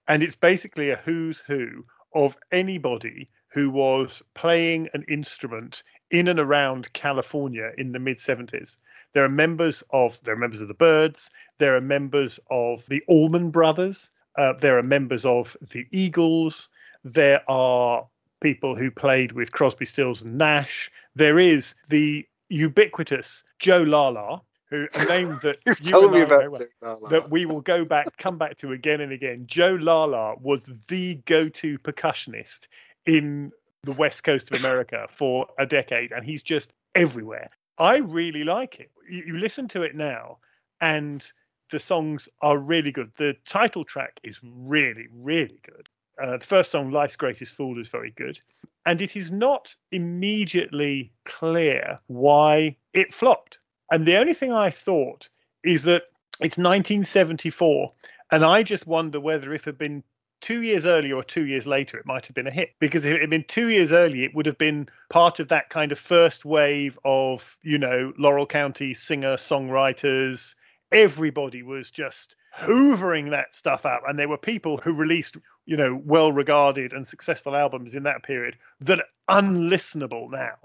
and 0.07 0.21
it's 0.21 0.35
basically 0.35 0.91
a 0.91 0.97
who's 0.97 1.41
who 1.47 1.83
of 2.13 2.37
anybody 2.51 3.29
who 3.47 3.71
was 3.71 4.21
playing 4.35 4.89
an 4.93 5.05
instrument 5.09 5.81
in 6.11 6.27
and 6.27 6.39
around 6.39 6.93
California 6.93 7.71
in 7.79 7.93
the 7.93 7.99
mid 7.99 8.19
70s. 8.19 8.75
There 9.15 9.23
are 9.23 9.29
members 9.29 9.81
of 9.91 10.19
there 10.23 10.33
are 10.33 10.37
members 10.37 10.59
of 10.59 10.67
the 10.67 10.73
Byrds. 10.73 11.31
There 11.57 11.73
are 11.75 11.81
members 11.81 12.37
of 12.51 12.83
the 12.89 13.01
Allman 13.07 13.49
Brothers. 13.49 14.11
Uh, 14.37 14.53
there 14.59 14.77
are 14.77 14.83
members 14.83 15.23
of 15.23 15.55
the 15.71 15.87
Eagles. 15.91 16.67
There 17.05 17.41
are 17.49 18.05
people 18.41 18.75
who 18.75 18.91
played 18.91 19.31
with 19.31 19.53
Crosby, 19.53 19.85
Stills, 19.85 20.21
and 20.21 20.37
Nash. 20.37 20.91
There 21.15 21.39
is 21.39 21.75
the 21.87 22.27
ubiquitous 22.49 23.41
Joe 23.59 23.83
Lala, 23.83 24.41
who 24.69 24.85
a 24.93 25.05
name 25.05 25.39
that 25.43 25.57
you 25.65 25.75
told 25.75 26.11
me 26.11 26.19
about 26.19 26.51
well, 26.81 26.99
that 27.09 27.31
we 27.31 27.45
will 27.45 27.61
go 27.61 27.85
back, 27.85 28.17
come 28.17 28.37
back 28.37 28.57
to 28.57 28.73
again 28.73 28.99
and 28.99 29.13
again. 29.13 29.45
Joe 29.47 29.77
Lala 29.79 30.35
was 30.41 30.61
the 30.89 31.15
go-to 31.25 31.79
percussionist 31.79 32.67
in 33.05 33.53
the 33.85 33.93
west 33.93 34.25
coast 34.25 34.51
of 34.51 34.59
America 34.59 35.07
for 35.15 35.47
a 35.57 35.65
decade, 35.65 36.11
and 36.11 36.25
he's 36.25 36.43
just 36.43 36.73
everywhere. 36.95 37.47
I 37.77 37.97
really 37.97 38.43
like 38.43 38.79
it. 38.79 38.91
You, 39.09 39.23
you 39.27 39.37
listen 39.37 39.67
to 39.69 39.83
it 39.83 39.95
now, 39.95 40.37
and 40.81 41.25
the 41.71 41.79
songs 41.79 42.29
are 42.41 42.57
really 42.57 42.91
good. 42.91 43.11
The 43.17 43.35
title 43.45 43.83
track 43.83 44.19
is 44.23 44.39
really, 44.43 45.07
really 45.11 45.59
good. 45.65 45.89
Uh, 46.21 46.37
the 46.37 46.45
first 46.45 46.71
song, 46.71 46.91
Life's 46.91 47.15
Greatest 47.15 47.55
Fool, 47.55 47.79
is 47.79 47.89
very 47.89 48.11
good. 48.11 48.39
And 48.85 49.01
it 49.01 49.15
is 49.15 49.31
not 49.31 49.75
immediately 49.91 51.11
clear 51.25 51.99
why 52.07 52.77
it 52.93 53.13
flopped. 53.13 53.59
And 53.91 54.05
the 54.05 54.17
only 54.17 54.33
thing 54.33 54.51
I 54.53 54.69
thought 54.69 55.27
is 55.63 55.83
that 55.83 56.03
it's 56.39 56.57
1974. 56.57 57.91
And 58.31 58.45
I 58.45 58.63
just 58.63 58.87
wonder 58.87 59.19
whether 59.19 59.53
if 59.53 59.63
it 59.63 59.71
had 59.71 59.77
been 59.77 60.03
two 60.41 60.61
years 60.61 60.85
earlier 60.85 61.15
or 61.15 61.23
two 61.23 61.45
years 61.45 61.65
later, 61.65 61.97
it 61.97 62.05
might 62.05 62.27
have 62.27 62.35
been 62.35 62.47
a 62.47 62.51
hit. 62.51 62.71
Because 62.79 63.05
if 63.05 63.13
it 63.13 63.21
had 63.21 63.29
been 63.29 63.45
two 63.47 63.69
years 63.69 63.91
earlier, 63.91 64.25
it 64.25 64.35
would 64.35 64.45
have 64.45 64.57
been 64.57 64.87
part 65.09 65.39
of 65.39 65.47
that 65.49 65.69
kind 65.69 65.91
of 65.91 65.99
first 65.99 66.45
wave 66.45 66.97
of, 67.05 67.57
you 67.63 67.77
know, 67.77 68.13
Laurel 68.17 68.45
Canyon 68.45 68.95
singer 68.95 69.37
songwriters. 69.37 70.55
Everybody 70.91 71.63
was 71.63 71.91
just 71.91 72.35
hoovering 72.57 73.31
that 73.31 73.53
stuff 73.53 73.85
up. 73.85 74.03
And 74.07 74.17
there 74.17 74.29
were 74.29 74.37
people 74.37 74.77
who 74.77 74.93
released, 74.93 75.37
you 75.65 75.77
know, 75.77 76.01
well 76.05 76.31
regarded 76.31 76.93
and 76.93 77.05
successful 77.05 77.55
albums 77.55 77.95
in 77.95 78.03
that 78.03 78.23
period 78.23 78.55
that 78.81 78.99
are 78.99 79.41
unlistenable 79.41 80.31
now 80.31 80.55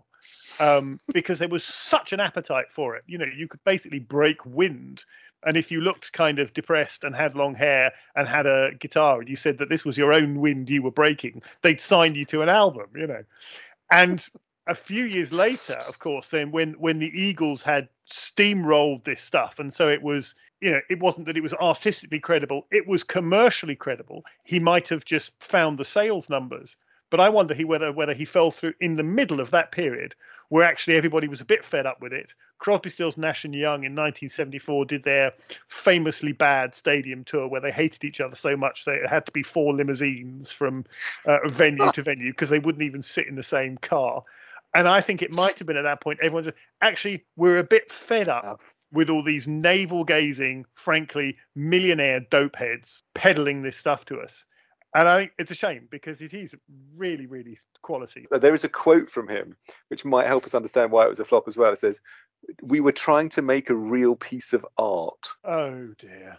um, 0.60 1.00
because 1.12 1.38
there 1.38 1.48
was 1.48 1.64
such 1.64 2.12
an 2.12 2.20
appetite 2.20 2.66
for 2.70 2.96
it. 2.96 3.04
You 3.06 3.18
know, 3.18 3.26
you 3.36 3.48
could 3.48 3.62
basically 3.64 3.98
break 3.98 4.44
wind. 4.44 5.04
And 5.44 5.56
if 5.56 5.70
you 5.70 5.80
looked 5.80 6.12
kind 6.12 6.38
of 6.38 6.52
depressed 6.52 7.04
and 7.04 7.14
had 7.14 7.34
long 7.34 7.54
hair 7.54 7.92
and 8.14 8.28
had 8.28 8.46
a 8.46 8.72
guitar 8.78 9.20
and 9.20 9.28
you 9.28 9.36
said 9.36 9.58
that 9.58 9.68
this 9.68 9.84
was 9.84 9.96
your 9.96 10.12
own 10.12 10.40
wind 10.40 10.68
you 10.68 10.82
were 10.82 10.90
breaking, 10.90 11.42
they'd 11.62 11.80
sign 11.80 12.14
you 12.14 12.24
to 12.26 12.42
an 12.42 12.48
album, 12.48 12.86
you 12.94 13.06
know. 13.06 13.24
And 13.90 14.26
a 14.66 14.74
few 14.74 15.04
years 15.04 15.32
later, 15.32 15.78
of 15.88 15.98
course, 15.98 16.28
then 16.28 16.52
when 16.52 16.74
when 16.74 16.98
the 16.98 17.10
Eagles 17.18 17.62
had 17.62 17.88
steamrolled 18.08 19.04
this 19.04 19.22
stuff, 19.22 19.58
and 19.58 19.72
so 19.72 19.88
it 19.88 20.02
was, 20.02 20.34
you 20.60 20.70
know, 20.70 20.80
it 20.88 21.00
wasn't 21.00 21.26
that 21.26 21.36
it 21.36 21.42
was 21.42 21.54
artistically 21.54 22.20
credible, 22.20 22.66
it 22.70 22.86
was 22.86 23.02
commercially 23.02 23.74
credible. 23.74 24.24
He 24.44 24.60
might 24.60 24.88
have 24.88 25.04
just 25.04 25.32
found 25.40 25.78
the 25.78 25.84
sales 25.84 26.28
numbers. 26.28 26.76
But 27.10 27.20
I 27.20 27.28
wonder 27.28 27.54
he 27.54 27.64
whether 27.64 27.92
whether 27.92 28.14
he 28.14 28.24
fell 28.24 28.52
through 28.52 28.74
in 28.80 28.94
the 28.94 29.02
middle 29.02 29.40
of 29.40 29.50
that 29.50 29.72
period 29.72 30.14
where 30.50 30.64
actually 30.64 30.96
everybody 30.96 31.28
was 31.28 31.40
a 31.40 31.44
bit 31.44 31.64
fed 31.64 31.86
up 31.86 32.00
with 32.02 32.12
it. 32.12 32.34
Crosby, 32.58 32.90
Stills, 32.90 33.16
Nash 33.16 33.44
and 33.44 33.54
Young 33.54 33.84
in 33.84 33.94
1974 33.94 34.84
did 34.84 35.04
their 35.04 35.32
famously 35.68 36.32
bad 36.32 36.74
stadium 36.74 37.24
tour 37.24 37.48
where 37.48 37.60
they 37.60 37.70
hated 37.70 38.04
each 38.04 38.20
other 38.20 38.34
so 38.34 38.56
much 38.56 38.84
that 38.84 38.96
it 38.96 39.08
had 39.08 39.24
to 39.26 39.32
be 39.32 39.42
four 39.42 39.72
limousines 39.72 40.52
from 40.52 40.84
uh, 41.26 41.38
venue 41.48 41.90
to 41.92 42.02
venue 42.02 42.32
because 42.32 42.50
they 42.50 42.58
wouldn't 42.58 42.82
even 42.82 43.00
sit 43.00 43.28
in 43.28 43.36
the 43.36 43.42
same 43.42 43.78
car. 43.78 44.22
And 44.74 44.88
I 44.88 45.00
think 45.00 45.22
it 45.22 45.34
might 45.34 45.56
have 45.58 45.66
been 45.66 45.76
at 45.76 45.82
that 45.82 46.00
point 46.00 46.18
everyone 46.20 46.44
said, 46.44 46.54
actually, 46.80 47.24
we're 47.36 47.58
a 47.58 47.64
bit 47.64 47.90
fed 47.90 48.28
up 48.28 48.60
with 48.92 49.08
all 49.08 49.22
these 49.22 49.46
navel 49.46 50.02
gazing, 50.02 50.66
frankly, 50.74 51.36
millionaire 51.54 52.20
dope 52.20 52.56
heads 52.56 53.04
peddling 53.14 53.62
this 53.62 53.76
stuff 53.76 54.04
to 54.06 54.20
us. 54.20 54.44
And 54.96 55.08
I 55.08 55.20
think 55.20 55.32
it's 55.38 55.52
a 55.52 55.54
shame 55.54 55.86
because 55.90 56.20
it 56.20 56.34
is 56.34 56.54
really, 56.96 57.26
really 57.26 57.58
quality. 57.82 58.26
There 58.30 58.54
is 58.54 58.64
a 58.64 58.68
quote 58.68 59.10
from 59.10 59.28
him 59.28 59.56
which 59.88 60.04
might 60.04 60.26
help 60.26 60.44
us 60.44 60.54
understand 60.54 60.90
why 60.90 61.04
it 61.04 61.08
was 61.08 61.20
a 61.20 61.24
flop 61.24 61.48
as 61.48 61.56
well. 61.56 61.72
It 61.72 61.78
says, 61.78 62.00
"We 62.62 62.80
were 62.80 62.92
trying 62.92 63.28
to 63.30 63.42
make 63.42 63.70
a 63.70 63.74
real 63.74 64.16
piece 64.16 64.52
of 64.52 64.66
art." 64.78 65.28
Oh 65.44 65.88
dear. 65.98 66.38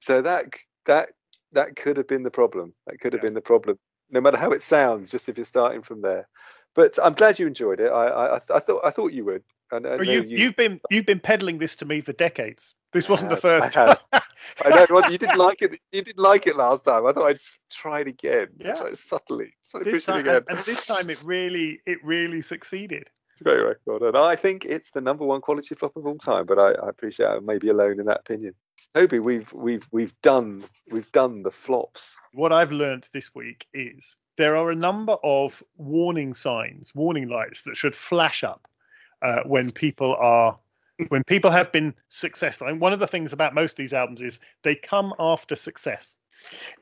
So 0.00 0.22
that 0.22 0.46
that 0.86 1.12
that 1.52 1.76
could 1.76 1.96
have 1.96 2.06
been 2.08 2.22
the 2.22 2.30
problem. 2.30 2.74
That 2.86 3.00
could 3.00 3.12
have 3.12 3.22
Yeah. 3.22 3.28
been 3.28 3.34
the 3.34 3.40
problem. 3.40 3.78
No 4.10 4.20
matter 4.20 4.36
how 4.36 4.52
it 4.52 4.62
sounds, 4.62 5.10
just 5.10 5.28
if 5.28 5.38
you're 5.38 5.44
starting 5.44 5.82
from 5.82 6.02
there. 6.02 6.28
But 6.74 6.98
I'm 7.02 7.14
glad 7.14 7.38
you 7.38 7.46
enjoyed 7.46 7.80
it. 7.80 7.90
I 7.90 8.06
I, 8.06 8.36
I 8.36 8.38
thought 8.38 8.84
I 8.84 8.90
thought 8.90 9.12
you 9.12 9.24
would. 9.24 9.42
And, 9.72 9.86
and 9.86 9.98
Well, 9.98 10.06
no, 10.06 10.12
you, 10.12 10.22
you, 10.22 10.46
have 10.46 10.56
been 10.56 10.80
you've 10.90 11.06
been 11.06 11.20
peddling 11.20 11.58
this 11.58 11.76
to 11.76 11.84
me 11.84 12.00
for 12.00 12.12
decades. 12.12 12.74
This 12.92 13.08
wasn't 13.08 13.30
the 13.30 13.36
have, 13.36 13.42
first. 13.42 13.76
I 13.76 13.80
have. 13.80 14.02
I 14.64 14.68
know 14.70 14.86
well, 14.90 15.10
you 15.10 15.18
didn't 15.18 15.38
like 15.38 15.62
it. 15.62 15.78
You 15.92 16.02
didn't 16.02 16.22
like 16.22 16.46
it 16.46 16.56
last 16.56 16.84
time. 16.84 17.06
I 17.06 17.12
thought 17.12 17.26
I'd 17.26 17.40
try 17.70 18.00
it 18.00 18.08
again. 18.08 18.48
Yeah. 18.58 18.74
Try 18.74 18.88
it 18.88 18.98
subtly. 18.98 19.52
Try 19.70 19.82
this 19.82 20.04
time, 20.04 20.20
again. 20.20 20.36
and, 20.36 20.44
and 20.48 20.58
this 20.58 20.86
time 20.86 21.08
it 21.10 21.22
really 21.24 21.80
it 21.86 21.98
really 22.04 22.42
succeeded. 22.42 23.08
It's 23.32 23.40
a 23.40 23.44
great 23.44 23.60
record, 23.60 24.02
and 24.02 24.16
I 24.16 24.36
think 24.36 24.64
it's 24.64 24.90
the 24.90 25.00
number 25.00 25.24
one 25.24 25.40
quality 25.40 25.74
flop 25.74 25.96
of 25.96 26.06
all 26.06 26.18
time. 26.18 26.46
But 26.46 26.58
I, 26.58 26.72
I 26.72 26.88
appreciate 26.88 27.26
I 27.26 27.38
may 27.38 27.58
be 27.58 27.68
alone 27.68 28.00
in 28.00 28.06
that 28.06 28.20
opinion. 28.20 28.54
Toby, 28.94 29.18
we've 29.18 29.52
we've 29.52 29.86
we've 29.92 30.14
done 30.22 30.64
we've 30.90 31.10
done 31.12 31.42
the 31.42 31.50
flops. 31.50 32.16
What 32.32 32.52
I've 32.52 32.72
learned 32.72 33.08
this 33.12 33.34
week 33.34 33.66
is 33.72 34.16
there 34.36 34.56
are 34.56 34.70
a 34.70 34.76
number 34.76 35.16
of 35.22 35.62
warning 35.76 36.34
signs, 36.34 36.94
warning 36.94 37.28
lights 37.28 37.62
that 37.62 37.76
should 37.76 37.94
flash 37.94 38.42
up 38.42 38.66
uh, 39.22 39.42
when 39.44 39.70
people 39.70 40.16
are 40.18 40.58
when 41.08 41.24
people 41.24 41.50
have 41.50 41.72
been 41.72 41.94
successful. 42.08 42.66
And 42.66 42.80
one 42.80 42.92
of 42.92 42.98
the 42.98 43.06
things 43.06 43.32
about 43.32 43.54
most 43.54 43.72
of 43.72 43.76
these 43.76 43.92
albums 43.92 44.22
is 44.22 44.38
they 44.62 44.74
come 44.74 45.14
after 45.18 45.56
success. 45.56 46.16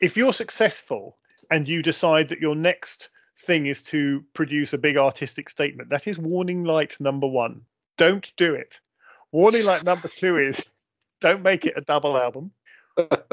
If 0.00 0.16
you're 0.16 0.32
successful 0.32 1.16
and 1.50 1.68
you 1.68 1.82
decide 1.82 2.28
that 2.28 2.40
your 2.40 2.54
next 2.54 3.08
thing 3.44 3.66
is 3.66 3.82
to 3.84 4.24
produce 4.34 4.72
a 4.72 4.78
big 4.78 4.96
artistic 4.96 5.48
statement, 5.48 5.90
that 5.90 6.06
is 6.06 6.18
warning 6.18 6.64
light 6.64 6.96
number 7.00 7.26
one. 7.26 7.62
Don't 7.96 8.30
do 8.36 8.54
it. 8.54 8.78
Warning 9.32 9.64
light 9.64 9.84
number 9.84 10.08
two 10.08 10.36
is 10.36 10.62
don't 11.20 11.42
make 11.42 11.64
it 11.64 11.74
a 11.76 11.80
double 11.80 12.16
album. 12.16 12.52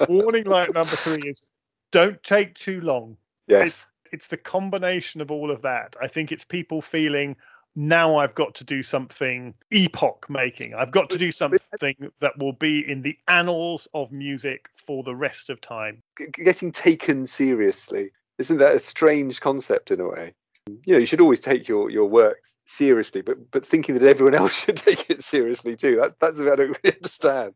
warning 0.08 0.46
light 0.46 0.74
number 0.74 0.96
three 0.96 1.30
is 1.30 1.44
don't 1.92 2.22
take 2.24 2.54
too 2.56 2.82
long 2.82 3.18
Yes, 3.48 3.88
it's 4.12 4.28
the 4.28 4.38
combination 4.38 5.22
of 5.22 5.32
all 5.32 5.52
of 5.52 5.62
that. 5.64 5.96
I 6.02 6.08
think 6.08 6.32
it's 6.32 6.46
people 6.46 6.82
feeling 6.82 7.36
now 7.76 8.18
I've 8.18 8.36
got 8.36 8.56
to 8.56 8.64
do 8.64 8.84
something 8.84 9.54
epoch 9.72 10.28
making. 10.30 10.74
I've 10.74 10.92
got 10.92 11.10
to 11.10 11.18
do 11.18 11.32
something 11.32 11.96
that 12.22 12.38
will 12.38 12.54
be 12.54 12.90
in 12.90 13.02
the 13.02 13.18
annals 13.28 13.88
of 13.94 14.12
music 14.12 14.70
for 14.88 15.04
the 15.04 15.16
rest 15.16 15.50
of 15.50 15.60
time. 15.62 16.02
G- 16.18 16.28
getting 16.32 16.72
taken 16.72 17.28
seriously 17.28 18.12
isn't 18.38 18.58
that 18.58 18.76
a 18.76 18.80
strange 18.80 19.40
concept 19.40 19.92
in 19.92 20.00
a 20.00 20.08
way? 20.08 20.34
You 20.68 20.94
know, 20.94 20.98
you 21.00 21.06
should 21.06 21.22
always 21.22 21.40
take 21.40 21.68
your 21.68 21.90
your 21.90 22.06
work 22.06 22.40
seriously, 22.66 23.22
but 23.22 23.52
but 23.52 23.66
thinking 23.66 23.98
that 23.98 24.08
everyone 24.08 24.36
else 24.42 24.54
should 24.54 24.78
take 24.78 25.10
it 25.10 25.24
seriously 25.24 25.76
too. 25.76 25.98
That 25.98 26.20
that's 26.20 26.40
what 26.40 26.52
I 26.52 26.56
don't 26.56 26.78
really 26.84 26.96
understand. 26.96 27.54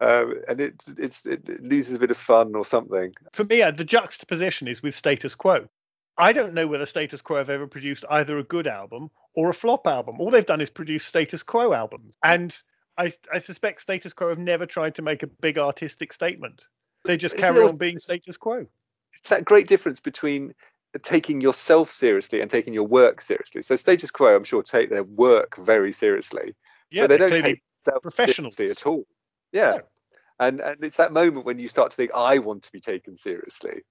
Um, 0.00 0.34
and 0.48 0.60
it 0.60 0.82
it's 0.98 1.24
it 1.26 1.62
loses 1.62 1.94
a 1.94 1.98
bit 1.98 2.10
of 2.10 2.16
fun 2.16 2.54
or 2.54 2.64
something. 2.64 3.12
For 3.32 3.44
me, 3.44 3.62
uh, 3.62 3.70
the 3.70 3.84
juxtaposition 3.84 4.68
is 4.68 4.82
with 4.82 4.94
status 4.94 5.34
quo. 5.34 5.66
I 6.20 6.32
don't 6.32 6.54
know 6.54 6.66
whether 6.66 6.86
status 6.86 7.20
quo 7.20 7.36
have 7.36 7.50
ever 7.50 7.66
produced 7.66 8.04
either 8.10 8.38
a 8.38 8.44
good 8.44 8.66
album 8.66 9.10
or 9.34 9.50
a 9.50 9.54
flop 9.54 9.86
album. 9.86 10.20
All 10.20 10.30
they've 10.30 10.44
done 10.46 10.60
is 10.60 10.70
produce 10.70 11.04
status 11.04 11.42
quo 11.42 11.72
albums. 11.72 12.16
And 12.24 12.56
I, 12.98 13.12
I 13.32 13.38
suspect 13.38 13.80
status 13.80 14.12
quo 14.12 14.28
have 14.28 14.38
never 14.38 14.66
tried 14.66 14.94
to 14.96 15.02
make 15.02 15.22
a 15.22 15.26
big 15.26 15.58
artistic 15.58 16.12
statement. 16.12 16.62
They 17.04 17.16
just 17.16 17.34
Isn't 17.34 17.54
carry 17.54 17.64
on 17.64 17.76
being 17.78 17.98
status 17.98 18.36
quo. 18.36 18.66
It's 19.14 19.28
that 19.30 19.44
great 19.44 19.66
difference 19.66 20.00
between 20.00 20.54
taking 21.02 21.40
yourself 21.40 21.90
seriously 21.90 22.40
and 22.40 22.50
taking 22.50 22.74
your 22.74 22.86
work 22.86 23.20
seriously. 23.20 23.62
So 23.62 23.76
status 23.76 24.10
quo, 24.10 24.34
I'm 24.36 24.44
sure, 24.44 24.62
take 24.62 24.90
their 24.90 25.04
work 25.04 25.56
very 25.56 25.92
seriously, 25.92 26.54
Yeah, 26.90 27.04
but 27.04 27.10
they 27.10 27.16
don't 27.16 27.30
take 27.30 27.62
themselves 27.78 28.02
professionals. 28.02 28.56
seriously 28.56 28.70
at 28.70 28.86
all. 28.86 29.06
Yeah. 29.52 29.70
No. 29.70 29.80
And 30.40 30.60
and 30.60 30.82
it's 30.82 30.96
that 30.96 31.12
moment 31.12 31.46
when 31.46 31.58
you 31.58 31.68
start 31.68 31.90
to 31.90 31.96
think, 31.96 32.10
I 32.14 32.38
want 32.38 32.62
to 32.64 32.72
be 32.72 32.80
taken 32.80 33.14
seriously. 33.14 33.82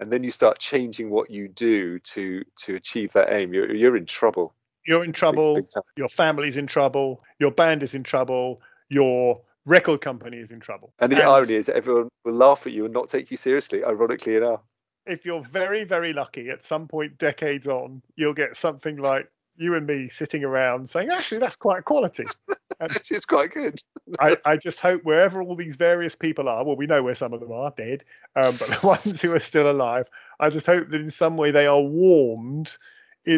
And 0.00 0.12
then 0.12 0.22
you 0.22 0.30
start 0.30 0.58
changing 0.58 1.10
what 1.10 1.30
you 1.30 1.48
do 1.48 1.98
to 1.98 2.44
to 2.56 2.76
achieve 2.76 3.12
that 3.12 3.32
aim. 3.32 3.52
You're 3.52 3.74
you're 3.74 3.96
in 3.96 4.06
trouble. 4.06 4.54
you're 4.86 5.04
in 5.04 5.12
trouble. 5.12 5.56
big 5.56 5.70
time. 5.70 5.82
your 5.96 6.08
family's 6.08 6.56
in 6.56 6.66
trouble, 6.66 7.22
your 7.38 7.50
band 7.50 7.82
is 7.82 7.94
in 7.94 8.02
trouble, 8.04 8.60
your 8.88 9.40
record 9.66 10.00
company 10.00 10.38
is 10.38 10.50
in 10.50 10.60
trouble. 10.60 10.92
And 10.98 11.12
the 11.12 11.22
irony 11.22 11.54
is 11.54 11.66
that 11.66 11.76
everyone 11.76 12.08
will 12.24 12.34
laugh 12.34 12.66
at 12.66 12.72
you 12.72 12.84
and 12.84 12.94
not 12.94 13.08
take 13.08 13.30
you 13.30 13.36
seriously, 13.36 13.84
ironically 13.84 14.36
enough. 14.36 14.62
if 15.06 15.24
you're 15.24 15.42
very, 15.42 15.84
very 15.84 16.12
lucky, 16.12 16.50
at 16.50 16.64
some 16.64 16.86
point 16.86 17.18
decades 17.18 17.66
on, 17.66 18.02
you'll 18.16 18.34
get 18.34 18.56
something 18.56 18.96
like 18.96 19.28
you 19.56 19.74
and 19.74 19.86
me 19.86 20.08
sitting 20.08 20.44
around 20.44 20.88
saying, 20.88 21.08
actually, 21.10 21.38
that's 21.38 21.56
quite 21.56 21.84
quality. 21.84 22.24
Which 22.80 23.10
is 23.12 23.24
quite 23.24 23.52
good. 23.52 23.80
I, 24.20 24.36
I 24.44 24.56
just 24.56 24.80
hope 24.80 25.04
wherever 25.04 25.42
all 25.42 25.56
these 25.56 25.76
various 25.76 26.14
people 26.14 26.48
are, 26.48 26.64
well, 26.64 26.76
we 26.76 26.86
know 26.86 27.02
where 27.02 27.14
some 27.14 27.32
of 27.32 27.40
them 27.40 27.52
are 27.52 27.72
dead, 27.76 28.04
um, 28.36 28.52
but 28.58 28.68
the 28.68 28.80
ones 28.86 29.20
who 29.20 29.34
are 29.34 29.40
still 29.40 29.70
alive, 29.70 30.06
I 30.40 30.50
just 30.50 30.66
hope 30.66 30.90
that 30.90 31.00
in 31.00 31.10
some 31.10 31.36
way 31.36 31.50
they 31.50 31.66
are 31.66 31.80
warmed 31.80 32.76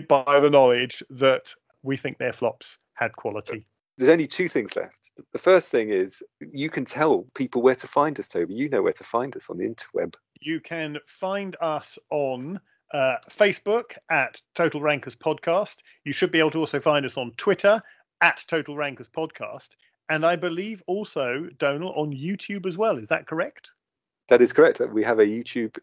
by 0.09 0.38
the 0.41 0.51
knowledge 0.51 1.03
that 1.11 1.53
we 1.82 1.97
think 1.97 2.18
their 2.18 2.32
flops 2.32 2.78
had 2.95 3.16
quality. 3.16 3.64
There's 3.97 4.11
only 4.11 4.28
two 4.28 4.49
things 4.49 4.76
left. 4.76 5.11
The 5.32 5.38
first 5.38 5.70
thing 5.70 5.91
is 5.91 6.22
you 6.53 6.70
can 6.70 6.84
tell 6.84 7.26
people 7.34 7.61
where 7.61 7.74
to 7.74 7.86
find 7.86 8.18
us, 8.18 8.28
Toby. 8.28 8.55
You 8.55 8.68
know 8.68 8.82
where 8.82 8.93
to 8.93 9.05
find 9.05 9.34
us 9.36 9.51
on 9.51 9.59
the 9.59 9.64
interweb. 9.64 10.14
You 10.41 10.61
can 10.61 10.99
find 11.07 11.57
us 11.61 11.99
on 12.11 12.61
uh, 12.93 13.16
Facebook 13.38 13.97
at 14.11 14.41
Total 14.55 14.80
Rankers 14.80 15.16
Podcast. 15.16 15.76
You 16.05 16.12
should 16.12 16.32
be 16.32 16.38
able 16.38 16.51
to 16.53 16.59
also 16.59 16.80
find 16.80 17.05
us 17.05 17.16
on 17.16 17.32
Twitter 17.36 17.82
at 18.20 18.44
Total 18.48 18.76
Rankers 18.76 19.08
Podcast. 19.08 19.68
and 20.10 20.26
I 20.26 20.36
believe 20.36 20.82
also 20.86 21.48
Donal 21.58 21.92
on 21.94 22.12
YouTube 22.12 22.66
as 22.66 22.76
well. 22.76 22.98
Is 22.98 23.08
that 23.08 23.26
correct? 23.26 23.70
That 24.28 24.42
is 24.42 24.52
correct. 24.52 24.80
We 24.92 25.02
have 25.02 25.18
a 25.18 25.24
YouTube 25.24 25.76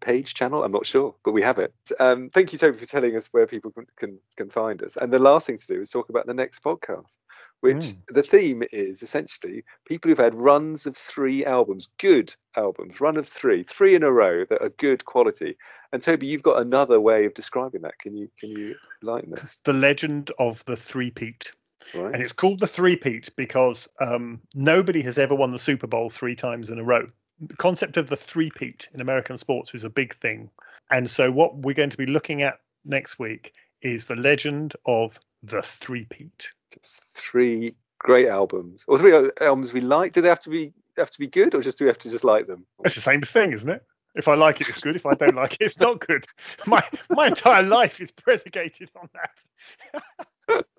page 0.00 0.34
channel. 0.34 0.62
I'm 0.62 0.70
not 0.70 0.86
sure, 0.86 1.14
but 1.24 1.32
we 1.32 1.42
have 1.42 1.58
it. 1.58 1.72
Um, 1.98 2.30
thank 2.30 2.52
you, 2.52 2.58
Toby, 2.58 2.76
for 2.76 2.86
telling 2.86 3.16
us 3.16 3.26
where 3.32 3.46
people 3.46 3.72
can, 3.72 3.86
can, 3.96 4.18
can 4.36 4.50
find 4.50 4.82
us. 4.82 4.96
And 4.96 5.12
the 5.12 5.18
last 5.18 5.46
thing 5.46 5.58
to 5.58 5.66
do 5.66 5.80
is 5.80 5.90
talk 5.90 6.08
about 6.08 6.26
the 6.26 6.34
next 6.34 6.62
podcast, 6.62 7.18
which 7.60 7.76
mm. 7.76 7.98
the 8.08 8.22
theme 8.22 8.62
is 8.70 9.02
essentially 9.02 9.64
people 9.84 10.08
who've 10.08 10.18
had 10.18 10.38
runs 10.38 10.86
of 10.86 10.96
three 10.96 11.44
albums, 11.44 11.88
good 11.98 12.32
albums, 12.56 13.00
run 13.00 13.16
of 13.16 13.26
three, 13.26 13.64
three 13.64 13.96
in 13.96 14.04
a 14.04 14.12
row 14.12 14.44
that 14.44 14.62
are 14.62 14.70
good 14.70 15.04
quality. 15.04 15.56
And 15.92 16.00
Toby, 16.00 16.28
you've 16.28 16.42
got 16.42 16.62
another 16.62 17.00
way 17.00 17.24
of 17.24 17.34
describing 17.34 17.82
that. 17.82 17.98
Can 17.98 18.16
you 18.16 18.28
can 18.38 18.50
you 18.50 18.76
enlighten 19.02 19.34
us? 19.34 19.56
The 19.64 19.72
legend 19.72 20.30
of 20.38 20.64
the 20.66 20.76
three-peat. 20.76 21.50
Right. 21.94 22.14
And 22.14 22.22
it's 22.22 22.32
called 22.32 22.60
the 22.60 22.66
three-peat 22.66 23.30
because 23.36 23.88
um, 24.00 24.40
nobody 24.54 25.02
has 25.02 25.18
ever 25.18 25.34
won 25.34 25.52
the 25.52 25.58
Super 25.58 25.86
Bowl 25.86 26.10
three 26.10 26.36
times 26.36 26.68
in 26.68 26.78
a 26.78 26.84
row 26.84 27.06
the 27.40 27.56
concept 27.56 27.96
of 27.96 28.08
the 28.08 28.16
three-peat 28.16 28.88
in 28.94 29.00
American 29.00 29.38
sports 29.38 29.72
is 29.74 29.84
a 29.84 29.90
big 29.90 30.16
thing. 30.20 30.50
And 30.90 31.10
so 31.10 31.30
what 31.30 31.56
we're 31.56 31.74
going 31.74 31.90
to 31.90 31.96
be 31.96 32.06
looking 32.06 32.42
at 32.42 32.60
next 32.84 33.18
week 33.18 33.54
is 33.82 34.06
the 34.06 34.16
legend 34.16 34.74
of 34.86 35.18
the 35.42 35.62
three-peat. 35.62 36.48
Just 36.82 37.04
three 37.14 37.74
great 37.98 38.28
albums, 38.28 38.84
or 38.88 38.98
three 38.98 39.30
albums 39.40 39.72
we 39.72 39.80
like. 39.80 40.12
Do 40.12 40.20
they 40.20 40.28
have 40.28 40.40
to 40.40 40.50
be 40.50 40.72
have 40.96 41.10
to 41.12 41.18
be 41.18 41.28
good, 41.28 41.54
or 41.54 41.62
just 41.62 41.78
do 41.78 41.84
we 41.84 41.88
have 41.88 41.98
to 42.00 42.10
just 42.10 42.24
like 42.24 42.46
them? 42.46 42.66
It's 42.84 42.96
the 42.96 43.00
same 43.00 43.22
thing, 43.22 43.52
isn't 43.52 43.68
it? 43.68 43.84
If 44.16 44.26
I 44.26 44.34
like 44.34 44.60
it, 44.60 44.68
it's 44.68 44.80
good. 44.80 44.96
If 44.96 45.06
I 45.06 45.14
don't 45.14 45.36
like 45.36 45.54
it, 45.54 45.60
it's 45.60 45.78
not 45.78 46.00
good. 46.00 46.26
My 46.66 46.82
my 47.08 47.28
entire 47.28 47.62
life 47.62 48.00
is 48.00 48.10
predicated 48.10 48.90
on 49.00 49.08
that. 49.14 50.64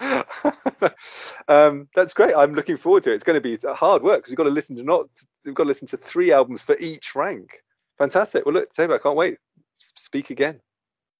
um, 1.48 1.88
that's 1.94 2.14
great. 2.14 2.34
I'm 2.34 2.54
looking 2.54 2.76
forward 2.76 3.02
to 3.04 3.12
it. 3.12 3.14
It's 3.14 3.24
going 3.24 3.40
to 3.40 3.40
be 3.40 3.56
hard 3.74 4.02
work 4.02 4.18
because 4.18 4.30
we've 4.30 4.36
got 4.36 4.44
to 4.44 4.50
listen 4.50 4.76
to 4.76 4.82
not 4.82 5.06
we've 5.44 5.54
got 5.54 5.64
to 5.64 5.68
listen 5.68 5.88
to 5.88 5.96
three 5.96 6.32
albums 6.32 6.62
for 6.62 6.76
each 6.78 7.14
rank. 7.14 7.62
Fantastic. 7.98 8.44
Well, 8.44 8.54
look, 8.54 8.74
Toby, 8.74 8.94
I 8.94 8.98
can't 8.98 9.16
wait. 9.16 9.38
Speak 9.78 10.30
again. 10.30 10.60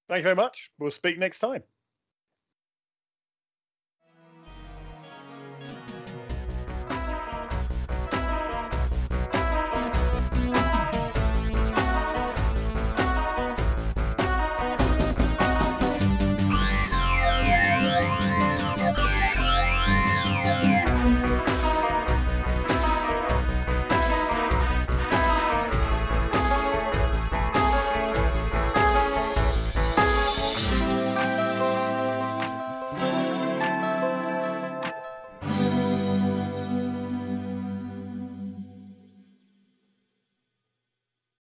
Thank 0.09 0.19
you 0.19 0.25
very 0.25 0.37
much. 0.37 0.71
We'll 0.79 0.91
speak 0.91 1.19
next 1.19 1.39
time. 1.39 1.63